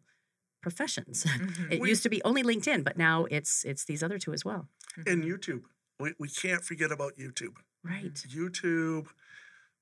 professions. 0.62 1.24
Mhm. 1.26 1.72
it 1.72 1.80
We- 1.82 1.90
used 1.90 2.04
to 2.04 2.10
be 2.10 2.22
only 2.24 2.44
LinkedIn, 2.44 2.84
but 2.84 2.98
now 2.98 3.26
it's 3.26 3.64
it's 3.64 3.86
these 3.86 4.04
other 4.04 4.18
two 4.20 4.34
as 4.34 4.44
well. 4.44 4.68
And 5.06 5.24
YouTube. 5.24 5.64
We, 6.00 6.14
we 6.20 6.28
can't 6.28 6.64
forget 6.64 6.92
about 6.92 7.18
YouTube. 7.18 7.56
Right. 7.84 8.14
YouTube, 8.14 9.08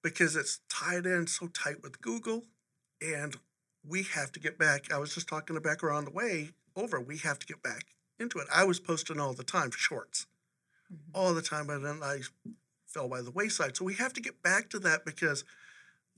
because 0.04 0.36
it's 0.36 0.60
tied 0.70 1.06
in 1.08 1.26
so 1.26 1.48
tight 1.48 1.82
with 1.82 2.02
Google. 2.02 2.44
And 3.02 3.36
we 3.84 4.04
have 4.04 4.32
to 4.34 4.40
get 4.40 4.58
back. 4.60 4.92
I 4.92 4.98
was 4.98 5.14
just 5.16 5.28
talking 5.28 5.56
to 5.56 5.62
Becca 5.62 5.88
on 5.88 6.06
the 6.06 6.12
way 6.12 6.52
over. 6.76 7.00
We 7.00 7.18
have 7.20 7.40
to 7.40 7.46
get 7.46 7.62
back 7.62 7.86
into 8.20 8.40
it. 8.40 8.48
I 8.54 8.64
was 8.64 8.80
posting 8.80 9.20
all 9.20 9.34
the 9.34 9.44
time, 9.44 9.72
shorts, 9.72 10.28
Mhm. 10.92 10.98
all 11.14 11.34
the 11.34 11.42
time, 11.42 11.68
but 11.68 11.80
then 11.80 12.02
I 12.04 12.22
fell 12.86 13.08
by 13.08 13.22
the 13.22 13.32
wayside. 13.32 13.76
So 13.78 13.86
we 13.86 13.96
have 13.96 14.14
to 14.14 14.22
get 14.22 14.42
back 14.42 14.70
to 14.72 14.80
that 14.80 15.06
because 15.06 15.44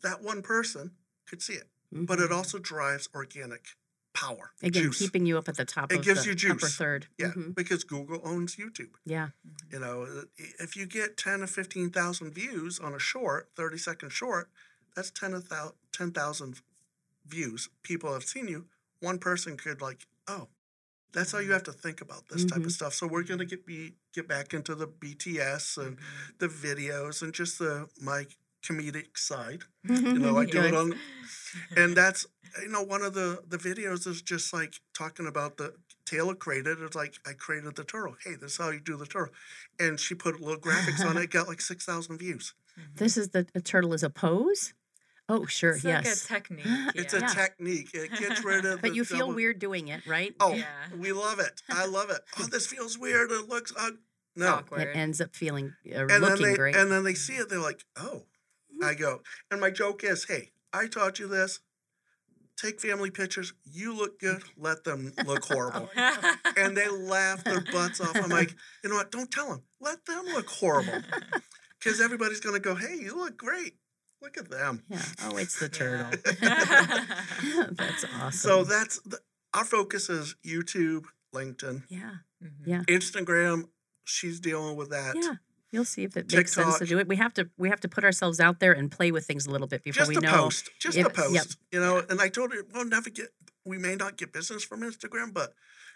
that 0.02 0.22
one 0.22 0.42
person 0.42 0.96
could 1.26 1.42
see 1.42 1.54
it, 1.54 1.70
but 1.92 2.20
it 2.20 2.30
Mhm. 2.30 2.36
also 2.36 2.58
drives 2.60 3.08
organic 3.14 3.76
power. 4.14 4.54
again 4.62 4.84
juice. 4.84 4.98
keeping 4.98 5.26
you 5.26 5.38
up 5.38 5.50
at 5.50 5.58
the 5.58 5.66
top 5.66 5.92
It 5.92 6.00
of 6.00 6.06
gives 6.06 6.22
the 6.24 6.28
you 6.38 6.52
upper 6.52 6.62
juice. 6.62 6.78
third. 6.78 7.08
Yeah, 7.18 7.32
Mhm. 7.34 7.54
because 7.54 7.84
Google 7.84 8.22
owns 8.24 8.56
YouTube. 8.56 8.94
Yeah. 9.04 9.32
You 9.70 9.80
know, 9.80 10.26
if 10.38 10.78
you 10.78 10.86
get 10.86 11.18
10 11.18 11.42
or 11.44 11.48
15,000 11.48 12.32
views 12.32 12.80
on 12.80 12.94
a 12.94 13.00
short, 13.00 13.52
30 13.58 13.78
second 13.78 14.12
short, 14.12 14.50
that's 14.96 15.12
10 15.12 15.34
of 15.34 15.50
thou- 15.50 15.76
10,000 15.92 16.62
views. 17.26 17.68
People 17.84 18.14
have 18.14 18.24
seen 18.24 18.48
you. 18.48 18.70
One 19.02 19.20
person 19.20 19.58
could 19.58 19.82
like, 19.82 20.08
oh, 20.28 20.48
that's 21.14 21.32
how 21.32 21.40
you 21.40 21.52
have 21.54 21.64
to 21.64 21.72
think 21.72 22.02
about 22.02 22.28
this 22.30 22.46
type 22.46 22.62
Mhm. 22.62 22.66
of 22.66 22.72
stuff. 22.72 22.94
So 22.94 23.08
we're 23.08 23.24
gonna 23.24 23.46
get 23.46 23.66
be 23.66 23.96
get 24.14 24.28
back 24.28 24.54
into 24.54 24.76
the 24.76 24.88
BTS 24.88 25.78
and 25.78 25.98
the 26.40 26.48
videos 26.48 27.22
and 27.22 27.34
just 27.34 27.60
the 27.60 27.88
my 28.02 28.28
comedic 28.64 29.18
side. 29.18 29.64
You 29.84 30.20
know, 30.20 30.38
I 30.38 30.46
do 30.46 30.62
it 30.64 30.74
on, 30.74 31.00
and 31.76 31.96
that's 31.98 32.26
you 32.62 32.68
know 32.70 32.82
one 32.82 33.02
of 33.02 33.14
the 33.14 33.44
the 33.48 33.58
videos 33.58 34.08
is 34.08 34.22
just 34.22 34.52
like 34.54 34.82
talking 34.94 35.28
about 35.28 35.58
the 35.58 35.76
Taylor 36.06 36.36
created. 36.36 36.82
It's 36.82 36.96
like 36.96 37.16
I 37.26 37.34
created 37.34 37.76
the 37.76 37.84
turtle. 37.84 38.16
Hey, 38.24 38.36
this 38.36 38.54
is 38.54 38.58
how 38.58 38.70
you 38.70 38.80
do 38.80 38.98
the 38.98 39.06
turtle, 39.08 39.34
and 39.80 40.00
she 40.00 40.16
put 40.16 40.40
little 40.42 40.60
graphics 40.60 41.04
on 41.06 41.18
it. 41.18 41.30
Got 41.32 41.48
like 41.48 41.62
six 41.62 41.86
thousand 41.86 42.18
views. 42.18 42.54
This 42.96 43.16
is 43.18 43.30
the 43.30 43.48
a 43.56 43.62
turtle 43.62 43.94
is 43.94 44.04
a 44.04 44.10
pose. 44.10 44.74
Oh, 45.28 45.46
sure, 45.48 45.76
Yes. 45.84 46.06
It's 46.06 46.30
like 46.32 46.40
a 46.40 46.44
technique. 46.44 46.66
It's 46.96 47.14
yeah. 47.14 47.32
a 47.32 47.34
technique. 47.34 47.90
It 47.94 48.12
gets 48.20 48.44
rid 48.44 48.66
of. 48.66 48.82
but 48.82 48.90
the 48.92 48.96
you 48.96 49.04
feel 49.06 49.20
double- 49.20 49.34
weird 49.36 49.60
doing 49.60 49.88
it, 49.88 50.06
right? 50.06 50.36
Oh, 50.40 50.54
Yeah. 50.54 50.66
we 50.98 51.12
love 51.12 51.40
it. 51.40 51.62
I 51.70 51.86
love 51.86 52.10
it. 52.12 52.20
Oh, 52.40 52.46
this 52.46 52.68
feels 52.68 52.98
weird. 52.98 53.32
It 53.32 53.50
looks. 53.50 53.74
Uh, 53.78 53.92
no, 54.36 54.48
awkward. 54.56 54.82
It 54.82 54.96
ends 54.96 55.22
up 55.22 55.36
feeling 55.36 55.74
uh, 55.90 56.00
and 56.02 56.10
then 56.10 56.22
looking 56.22 56.46
they 56.46 56.56
great. 56.56 56.76
and 56.76 56.92
then 56.92 57.04
they 57.04 57.14
see 57.16 57.34
it. 57.34 57.50
They're 57.50 57.60
like, 57.60 57.84
oh. 57.98 58.24
I 58.84 58.94
go, 58.94 59.22
and 59.50 59.62
my 59.62 59.72
joke 59.72 60.04
is, 60.04 60.26
hey, 60.26 60.52
I 60.74 60.88
taught 60.88 61.18
you 61.18 61.30
this. 61.30 61.62
Take 62.58 62.82
family 62.82 63.10
pictures. 63.10 63.54
You 63.64 63.96
look 63.96 64.20
good. 64.20 64.44
Let 64.58 64.84
them 64.84 65.14
look 65.26 65.46
horrible. 65.46 65.90
and 66.58 66.76
they 66.76 66.90
laugh 66.90 67.42
their 67.46 67.62
butts 67.62 68.02
off. 68.02 68.16
I'm 68.16 68.30
like, 68.30 68.54
you 68.84 68.90
know 68.90 68.98
what? 68.98 69.12
Don't 69.12 69.32
tell 69.32 69.48
them. 69.48 69.62
Let 69.80 70.06
them 70.06 70.26
look 70.26 70.50
horrible. 70.50 71.02
Because 71.80 72.02
everybody's 72.02 72.42
going 72.42 72.56
to 72.56 72.60
go, 72.60 72.76
hey, 72.76 72.96
you 73.00 73.16
look 73.16 73.38
great. 73.38 73.76
Look 74.26 74.38
at 74.40 74.50
them. 74.50 74.82
yeah. 74.90 75.02
Oh, 75.24 75.38
it's 75.38 75.60
the 75.60 75.70
turtle. 75.70 76.10
That's 77.76 78.06
awesome. 78.20 78.32
So 78.32 78.64
that's 78.64 79.00
the, 79.02 79.20
our 79.54 79.64
focus 79.64 80.10
is 80.10 80.36
YouTube, 80.46 81.04
LinkedIn, 81.34 81.84
yeah, 81.90 82.16
Mhm. 82.44 82.50
Yeah. 82.66 82.82
Instagram. 82.88 83.66
She's 84.04 84.40
dealing 84.40 84.76
with 84.76 84.90
that. 84.90 85.16
yeah. 85.16 85.36
You'll 85.72 85.86
see 85.86 86.04
if 86.04 86.16
it 86.18 86.32
makes 86.34 86.54
sense 86.54 86.80
to 86.80 86.86
do 86.86 86.98
it. 87.00 87.08
We 87.08 87.18
have 87.18 87.34
to 87.36 87.50
we 87.58 87.70
have 87.70 87.82
to 87.82 87.88
put 87.88 88.04
ourselves 88.04 88.40
out 88.40 88.60
there 88.60 88.72
and 88.72 88.90
play 88.92 89.12
with 89.12 89.26
things 89.26 89.46
a 89.46 89.52
little 89.52 89.68
bit 89.68 89.84
before 89.84 90.00
Just 90.06 90.10
we 90.10 90.16
to 90.16 90.22
know. 90.22 90.32
post. 90.32 90.70
Just 90.80 90.98
if- 90.98 91.06
to 91.08 91.14
post. 91.14 91.34
yep. 91.34 91.46
You 91.72 91.80
know, 91.82 92.02
and 92.10 92.20
I 92.22 92.30
told 92.30 92.52
her 92.54 92.64
we'll 92.74 92.86
never 92.86 93.10
get, 93.12 93.28
we 93.64 93.78
may 93.78 93.96
not 93.96 94.18
get 94.18 94.32
business 94.34 94.64
from 94.64 94.82
Instagram, 94.82 95.34
but 95.34 95.54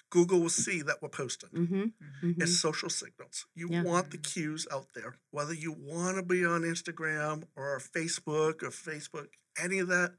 Google 0.09 0.39
will 0.41 0.49
see 0.49 0.81
that 0.81 1.01
we're 1.01 1.09
posting. 1.09 1.49
Mm-hmm. 1.49 1.83
Mhm. 2.27 2.41
It's 2.41 2.59
social 2.59 2.89
signals. 2.89 3.45
You 3.53 3.69
Yeah. 3.69 3.83
want 3.83 4.11
the 4.11 4.17
cues 4.17 4.67
out 4.71 4.87
there, 4.95 5.15
whether 5.31 5.53
you 5.53 5.71
want 5.71 6.17
to 6.17 6.23
be 6.23 6.43
on 6.43 6.61
Instagram 6.61 7.47
or 7.55 7.79
Facebook 7.79 8.63
or 8.63 8.69
Facebook, 8.71 9.27
any 9.57 9.79
of 9.79 9.87
that, 9.89 10.15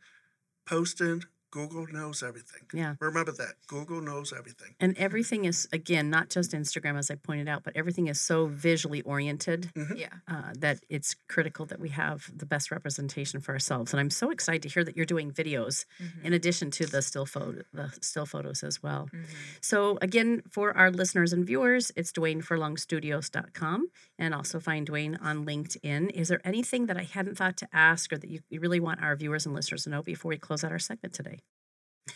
posting. 0.66 1.24
Google 1.50 1.86
knows 1.92 2.22
everything. 2.22 2.62
Yeah. 2.72 2.94
Remember 3.00 3.32
that. 3.32 3.54
Google 3.66 4.00
knows 4.00 4.32
everything. 4.32 4.74
And 4.80 4.96
everything 4.98 5.44
is 5.46 5.68
again 5.72 6.08
not 6.10 6.30
just 6.30 6.52
Instagram, 6.52 6.96
as 6.98 7.10
I 7.10 7.16
pointed 7.16 7.48
out, 7.48 7.64
but 7.64 7.76
everything 7.76 8.06
is 8.08 8.20
so 8.20 8.46
visually 8.46 9.02
oriented 9.02 9.70
Yeah. 9.96 10.08
uh, 10.28 10.52
that 10.58 10.80
it's 10.88 11.14
critical 11.28 11.66
that 11.66 11.80
we 11.80 11.88
have 11.90 12.30
the 12.36 12.46
best 12.46 12.70
representation 12.70 13.40
for 13.40 13.52
ourselves. 13.52 13.92
And 13.92 14.00
I'm 14.00 14.10
so 14.10 14.30
excited 14.30 14.62
to 14.62 14.68
hear 14.68 14.84
that 14.84 14.96
you're 14.96 15.06
doing 15.06 15.32
videos 15.32 15.84
Mhm. 16.00 16.24
in 16.24 16.32
addition 16.32 16.70
to 16.72 16.86
the 16.86 17.02
still 17.02 17.26
photo, 17.26 17.62
the 17.72 17.92
still 18.00 18.26
photos 18.26 18.62
as 18.62 18.82
well. 18.82 19.08
Mhm. 19.12 19.24
So 19.60 19.98
again, 20.00 20.42
for 20.50 20.76
our 20.76 20.90
listeners 20.90 21.32
and 21.32 21.44
viewers, 21.46 21.90
it's 21.96 22.12
DuaneFurlongStudios.com 22.12 23.88
and 24.18 24.34
also 24.34 24.60
find 24.60 24.86
Duane 24.86 25.16
on 25.16 25.44
LinkedIn. 25.44 26.10
Is 26.12 26.28
there 26.28 26.40
anything 26.44 26.86
that 26.86 26.96
I 26.96 27.02
hadn't 27.04 27.36
thought 27.36 27.56
to 27.58 27.68
ask 27.72 28.12
or 28.12 28.18
that 28.18 28.30
you, 28.30 28.40
you 28.48 28.60
really 28.60 28.80
want 28.80 29.02
our 29.02 29.16
viewers 29.16 29.46
and 29.46 29.54
listeners 29.54 29.84
to 29.84 29.90
know 29.90 30.02
before 30.02 30.28
we 30.30 30.38
close 30.38 30.62
out 30.64 30.72
our 30.72 30.78
segment 30.78 31.14
today? 31.14 31.39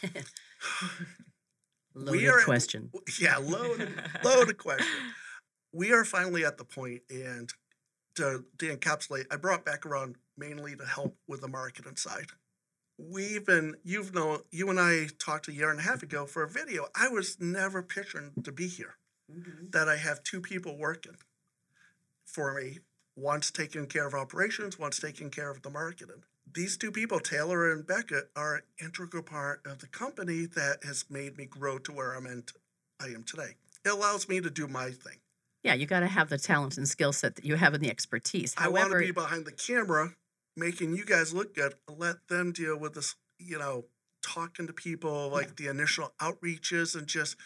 Loaded 1.94 2.24
at- 2.28 2.44
question. 2.44 2.90
Yeah, 3.20 3.36
loaded, 3.36 3.88
loaded 4.24 4.58
question. 4.58 4.86
We 5.72 5.92
are 5.92 6.04
finally 6.04 6.44
at 6.44 6.58
the 6.58 6.64
point, 6.64 7.02
and 7.08 7.52
to, 8.16 8.44
to 8.58 8.76
encapsulate, 8.76 9.26
I 9.30 9.36
brought 9.36 9.64
back 9.64 9.86
around 9.86 10.16
mainly 10.36 10.74
to 10.76 10.84
help 10.84 11.16
with 11.28 11.40
the 11.40 11.48
marketing 11.48 11.96
side. 11.96 12.26
We've 12.98 13.44
been, 13.44 13.76
you've 13.84 14.14
known, 14.14 14.40
you 14.50 14.70
and 14.70 14.78
I 14.78 15.08
talked 15.18 15.48
a 15.48 15.52
year 15.52 15.70
and 15.70 15.80
a 15.80 15.82
half 15.82 16.02
ago 16.02 16.26
for 16.26 16.42
a 16.42 16.48
video. 16.48 16.86
I 16.96 17.08
was 17.08 17.36
never 17.40 17.82
picturing 17.82 18.32
to 18.42 18.52
be 18.52 18.68
here. 18.68 18.96
Mm-hmm. 19.32 19.70
that 19.70 19.88
I 19.88 19.96
have 19.96 20.22
two 20.22 20.42
people 20.42 20.76
working 20.76 21.16
for 22.26 22.52
me. 22.52 22.80
once 23.16 23.50
taking 23.50 23.86
care 23.86 24.06
of 24.06 24.12
operations, 24.12 24.78
once 24.78 25.00
taking 25.00 25.30
care 25.30 25.50
of 25.50 25.62
the 25.62 25.70
marketing. 25.70 26.24
These 26.52 26.76
two 26.76 26.92
people, 26.92 27.20
Taylor 27.20 27.72
and 27.72 27.86
Becca, 27.86 28.24
are 28.36 28.56
an 28.56 28.62
integral 28.80 29.22
part 29.22 29.62
of 29.66 29.78
the 29.78 29.86
company 29.86 30.46
that 30.46 30.84
has 30.84 31.04
made 31.10 31.36
me 31.36 31.46
grow 31.46 31.78
to 31.78 31.92
where 31.92 32.14
I'm 32.14 32.26
in 32.26 32.42
t- 32.42 32.54
I 33.00 33.06
am 33.06 33.24
today. 33.24 33.56
It 33.84 33.90
allows 33.90 34.28
me 34.28 34.40
to 34.40 34.50
do 34.50 34.68
my 34.68 34.90
thing. 34.90 35.18
Yeah, 35.62 35.74
you 35.74 35.86
got 35.86 36.00
to 36.00 36.06
have 36.06 36.28
the 36.28 36.38
talent 36.38 36.76
and 36.76 36.86
skill 36.86 37.12
set 37.12 37.36
that 37.36 37.44
you 37.44 37.56
have 37.56 37.74
and 37.74 37.82
the 37.82 37.90
expertise. 37.90 38.54
I 38.56 38.68
want 38.68 38.92
to 38.92 38.98
be 38.98 39.10
behind 39.10 39.46
the 39.46 39.52
camera, 39.52 40.12
making 40.56 40.94
you 40.94 41.04
guys 41.04 41.32
look 41.32 41.54
good. 41.54 41.74
Let 41.88 42.28
them 42.28 42.52
deal 42.52 42.78
with 42.78 42.94
this, 42.94 43.16
you 43.38 43.58
know, 43.58 43.86
talking 44.22 44.66
to 44.66 44.72
people, 44.72 45.30
like 45.30 45.56
the 45.56 45.68
initial 45.68 46.12
outreaches 46.20 46.94
and 46.94 47.06
just 47.06 47.36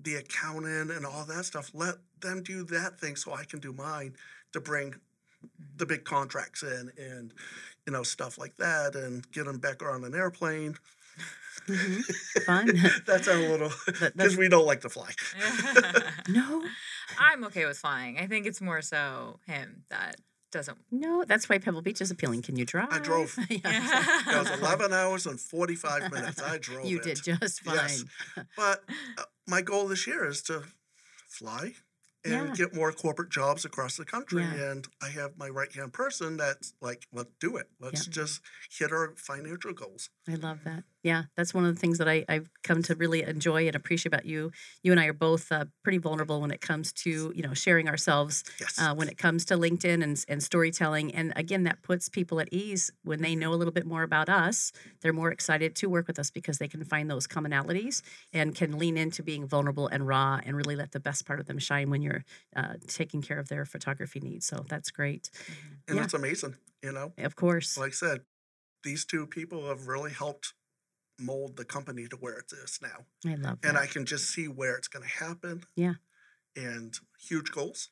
the 0.00 0.14
accounting 0.14 0.90
and 0.90 1.04
all 1.04 1.24
that 1.24 1.44
stuff. 1.44 1.70
Let 1.74 1.96
them 2.20 2.42
do 2.42 2.64
that 2.64 3.00
thing 3.00 3.16
so 3.16 3.34
I 3.34 3.44
can 3.44 3.58
do 3.58 3.72
mine 3.72 4.14
to 4.52 4.60
bring 4.60 4.94
the 5.76 5.86
big 5.86 6.04
contracts 6.04 6.62
in 6.62 6.90
and, 6.98 7.32
you 7.86 7.92
know, 7.92 8.02
stuff 8.02 8.38
like 8.38 8.56
that 8.56 8.94
and 8.94 9.30
get 9.32 9.44
them 9.46 9.58
back 9.58 9.82
on 9.82 10.04
an 10.04 10.14
airplane. 10.14 10.76
Mhm. 11.66 12.02
fun. 12.44 12.70
that's 13.06 13.26
our 13.26 13.36
little, 13.38 13.72
because 13.86 14.36
we 14.36 14.48
don't 14.48 14.66
like 14.66 14.82
to 14.82 14.88
fly. 14.88 15.10
no, 16.28 16.62
I'm 17.18 17.44
okay 17.44 17.64
with 17.66 17.78
flying. 17.78 18.18
I 18.18 18.26
think 18.26 18.46
it's 18.46 18.60
more 18.60 18.82
so 18.82 19.40
him 19.46 19.82
that 19.90 20.16
doesn't. 20.52 20.78
no, 20.92 21.24
that's 21.26 21.48
why 21.48 21.58
Pebble 21.58 21.82
Beach 21.82 22.00
is 22.00 22.10
appealing. 22.10 22.42
Can 22.42 22.56
you 22.56 22.64
drive? 22.64 22.88
I 22.90 22.98
drove. 23.00 23.36
Yeah. 23.50 23.58
It 23.64 24.38
was 24.38 24.50
11 24.60 24.92
hours 24.92 25.26
and 25.26 25.40
45 25.40 26.12
minutes. 26.12 26.40
I 26.42 26.58
drove 26.58 26.84
You 26.86 26.98
it. 26.98 27.02
did 27.02 27.22
just 27.24 27.62
fine. 27.62 27.74
Yes. 27.76 28.04
But 28.56 28.84
uh, 29.18 29.24
my 29.48 29.60
goal 29.62 29.88
this 29.88 30.06
year 30.06 30.24
is 30.26 30.42
to 30.44 30.62
fly 31.28 31.74
and 32.26 32.48
Yeah. 32.48 32.54
get 32.54 32.74
more 32.74 32.92
corporate 32.92 33.30
jobs 33.30 33.64
across 33.64 33.96
the 33.96 34.04
country. 34.04 34.42
Yeah. 34.42 34.70
And 34.72 34.88
I 35.02 35.08
have 35.10 35.36
my 35.38 35.48
right 35.48 35.72
hand 35.72 35.92
person 35.92 36.36
that's 36.36 36.74
like, 36.80 37.06
let's 37.12 37.30
do 37.40 37.56
it. 37.56 37.70
Let's 37.80 38.06
Yeah. 38.06 38.12
just 38.12 38.40
hit 38.70 38.92
our 38.92 39.14
financial 39.16 39.72
goals. 39.72 40.10
I 40.28 40.34
love 40.34 40.60
that. 40.64 40.84
Yeah, 41.06 41.22
that's 41.36 41.54
one 41.54 41.64
of 41.64 41.72
the 41.72 41.80
things 41.80 41.98
that 41.98 42.08
I, 42.08 42.24
I've 42.28 42.50
come 42.64 42.82
to 42.82 42.96
really 42.96 43.22
enjoy 43.22 43.68
and 43.68 43.76
appreciate 43.76 44.12
about 44.12 44.26
you. 44.26 44.50
You 44.82 44.90
and 44.90 45.00
I 45.00 45.06
are 45.06 45.12
both 45.12 45.52
uh, 45.52 45.66
pretty 45.84 45.98
vulnerable 45.98 46.40
when 46.40 46.50
it 46.50 46.60
comes 46.60 46.92
to 47.04 47.32
you 47.32 47.42
know 47.42 47.54
sharing 47.54 47.88
ourselves. 47.88 48.42
Yes. 48.58 48.76
Uh, 48.76 48.92
when 48.92 49.08
it 49.08 49.16
comes 49.16 49.44
to 49.44 49.54
LinkedIn 49.54 50.02
and, 50.02 50.24
and 50.26 50.42
storytelling, 50.42 51.14
and 51.14 51.32
again, 51.36 51.62
that 51.62 51.80
puts 51.84 52.08
people 52.08 52.40
at 52.40 52.48
ease 52.52 52.90
when 53.04 53.22
they 53.22 53.36
know 53.36 53.52
a 53.52 53.54
little 53.54 53.72
bit 53.72 53.86
more 53.86 54.02
about 54.02 54.28
us. 54.28 54.72
They're 55.00 55.12
more 55.12 55.30
excited 55.30 55.76
to 55.76 55.88
work 55.88 56.08
with 56.08 56.18
us 56.18 56.32
because 56.32 56.58
they 56.58 56.66
can 56.66 56.82
find 56.82 57.08
those 57.08 57.28
commonalities 57.28 58.02
and 58.32 58.52
can 58.52 58.76
lean 58.76 58.96
into 58.96 59.22
being 59.22 59.46
vulnerable 59.46 59.86
and 59.86 60.08
raw 60.08 60.40
and 60.44 60.56
really 60.56 60.74
let 60.74 60.90
the 60.90 60.98
best 60.98 61.24
part 61.24 61.38
of 61.38 61.46
them 61.46 61.60
shine 61.60 61.88
when 61.88 62.02
you're 62.02 62.24
uh, 62.56 62.74
taking 62.88 63.22
care 63.22 63.38
of 63.38 63.48
their 63.48 63.64
photography 63.64 64.18
needs. 64.18 64.44
So 64.44 64.64
that's 64.68 64.90
great. 64.90 65.30
and 65.86 65.98
yeah. 65.98 66.02
it's 66.02 66.14
amazing, 66.14 66.56
you 66.82 66.90
know. 66.90 67.12
Of 67.16 67.36
course. 67.36 67.78
Like 67.78 67.90
I 67.90 67.94
said, 67.94 68.20
these 68.82 69.04
two 69.04 69.28
people 69.28 69.68
have 69.68 69.86
really 69.86 70.10
helped 70.10 70.54
mold 71.18 71.56
the 71.56 71.64
company 71.64 72.06
to 72.08 72.16
where 72.16 72.34
it 72.34 72.52
is 72.52 72.78
now. 72.82 73.06
I 73.30 73.34
love 73.36 73.60
that. 73.60 73.68
And 73.68 73.78
I 73.78 73.86
can 73.86 74.04
just 74.04 74.30
see 74.30 74.48
where 74.48 74.76
it's 74.76 74.88
going 74.88 75.04
to 75.06 75.24
happen. 75.24 75.64
Yeah. 75.74 75.94
And 76.54 76.94
huge 77.18 77.50
goals. 77.50 77.90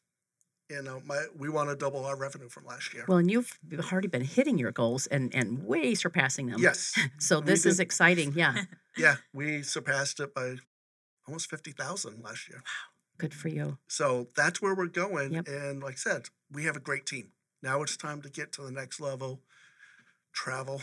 You 0.71 0.83
know, 0.83 1.03
my 1.05 1.27
we 1.37 1.51
want 1.51 1.69
to 1.69 1.77
double 1.77 2.05
our 2.07 2.17
revenue 2.17 2.49
from 2.49 2.65
last 2.65 2.95
year. 2.95 3.05
Well, 3.07 3.19
and 3.19 3.31
you've 3.31 3.59
already 3.93 4.09
been 4.09 4.25
hitting 4.25 4.59
your 4.59 4.73
goals 4.73 5.07
and, 5.07 5.35
and 5.35 5.65
way 5.67 5.95
surpassing 5.95 6.47
them. 6.47 6.59
yes. 6.61 6.99
So 7.19 7.41
this 7.41 7.67
is 7.67 7.81
exciting. 7.81 8.33
Yeah. 8.35 8.55
Yeah, 8.97 9.17
we 9.33 9.65
surpassed 9.65 10.21
it 10.21 10.33
by 10.37 10.55
almost 11.27 11.51
50,000 11.51 12.23
last 12.23 12.49
year. 12.49 12.59
Wow. 12.59 13.19
Good 13.19 13.35
for 13.35 13.49
you. 13.49 13.79
So 13.89 14.29
that's 14.37 14.63
where 14.63 14.73
we're 14.73 14.87
going. 14.87 15.33
Yep. 15.33 15.49
And 15.49 15.83
like 15.83 15.95
I 15.95 15.97
said, 15.97 16.29
we 16.49 16.63
have 16.67 16.77
a 16.77 16.81
great 16.81 17.05
team. 17.05 17.33
Now 17.61 17.83
it's 17.83 17.97
time 17.97 18.23
to 18.23 18.31
get 18.31 18.53
to 18.53 18.63
the 18.63 18.71
next 18.71 19.01
level. 19.01 19.41
Travel. 20.33 20.81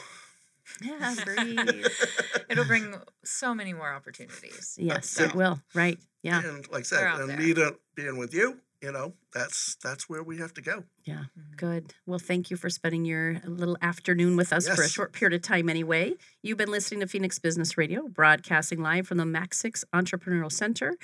Yeah, 0.81 1.15
breathe. 1.25 1.85
It'll 2.49 2.65
bring 2.65 2.95
so 3.23 3.53
many 3.53 3.73
more 3.73 3.91
opportunities. 3.91 4.77
yes, 4.79 5.17
Yeah. 5.19 5.27
it 5.27 5.35
will. 5.35 5.61
Right. 5.73 5.97
Yeah. 6.23 6.41
And 6.43 6.69
like 6.71 6.81
I 6.81 6.83
said, 6.83 7.03
out 7.03 7.21
and 7.21 7.29
there. 7.29 7.37
Nita 7.37 7.75
being 7.95 8.17
with 8.17 8.33
you, 8.33 8.59
you 8.81 8.91
know, 8.91 9.13
that's 9.33 9.75
that's 9.83 10.09
where 10.09 10.23
we 10.23 10.37
have 10.37 10.53
to 10.55 10.61
go. 10.61 10.83
Yeah. 11.03 11.25
Mhm. 11.37 11.57
Good. 11.57 11.93
Well, 12.05 12.19
thank 12.19 12.49
you 12.51 12.57
for 12.57 12.69
spending 12.69 13.05
your 13.05 13.39
little 13.45 13.77
afternoon 13.81 14.35
with 14.35 14.51
us 14.53 14.67
for 14.67 14.83
a 14.83 14.89
short 14.89 15.13
period 15.13 15.35
of 15.35 15.41
time 15.41 15.69
anyway. 15.69 16.15
You've 16.41 16.57
been 16.57 16.71
listening 16.71 16.99
to 17.01 17.07
Phoenix 17.07 17.39
Business 17.39 17.77
Radio, 17.77 18.07
broadcasting 18.07 18.81
live 18.81 19.07
from 19.07 19.17
the 19.17 19.23
MAC6 19.25 19.83
Entrepreneurial 19.93 20.51
Center, 20.51 20.95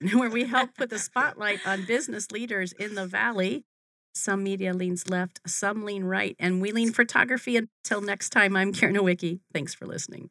where 0.12 0.30
we 0.30 0.44
help 0.44 0.74
put 0.74 0.90
the 0.90 0.98
spotlight 0.98 1.66
on 1.66 1.84
business 1.84 2.30
leaders 2.30 2.72
in 2.72 2.94
the 2.94 3.06
valley. 3.06 3.64
Some 4.18 4.42
media 4.42 4.74
leans 4.74 5.08
left, 5.08 5.40
some 5.46 5.84
lean 5.84 6.04
right, 6.04 6.34
and 6.40 6.60
we 6.60 6.72
lean 6.72 6.92
photography. 6.92 7.56
Until 7.56 8.00
next 8.00 8.30
time, 8.30 8.56
I'm 8.56 8.72
Karen 8.72 8.96
Nowicki. 8.96 9.40
Thanks 9.52 9.74
for 9.74 9.86
listening. 9.86 10.30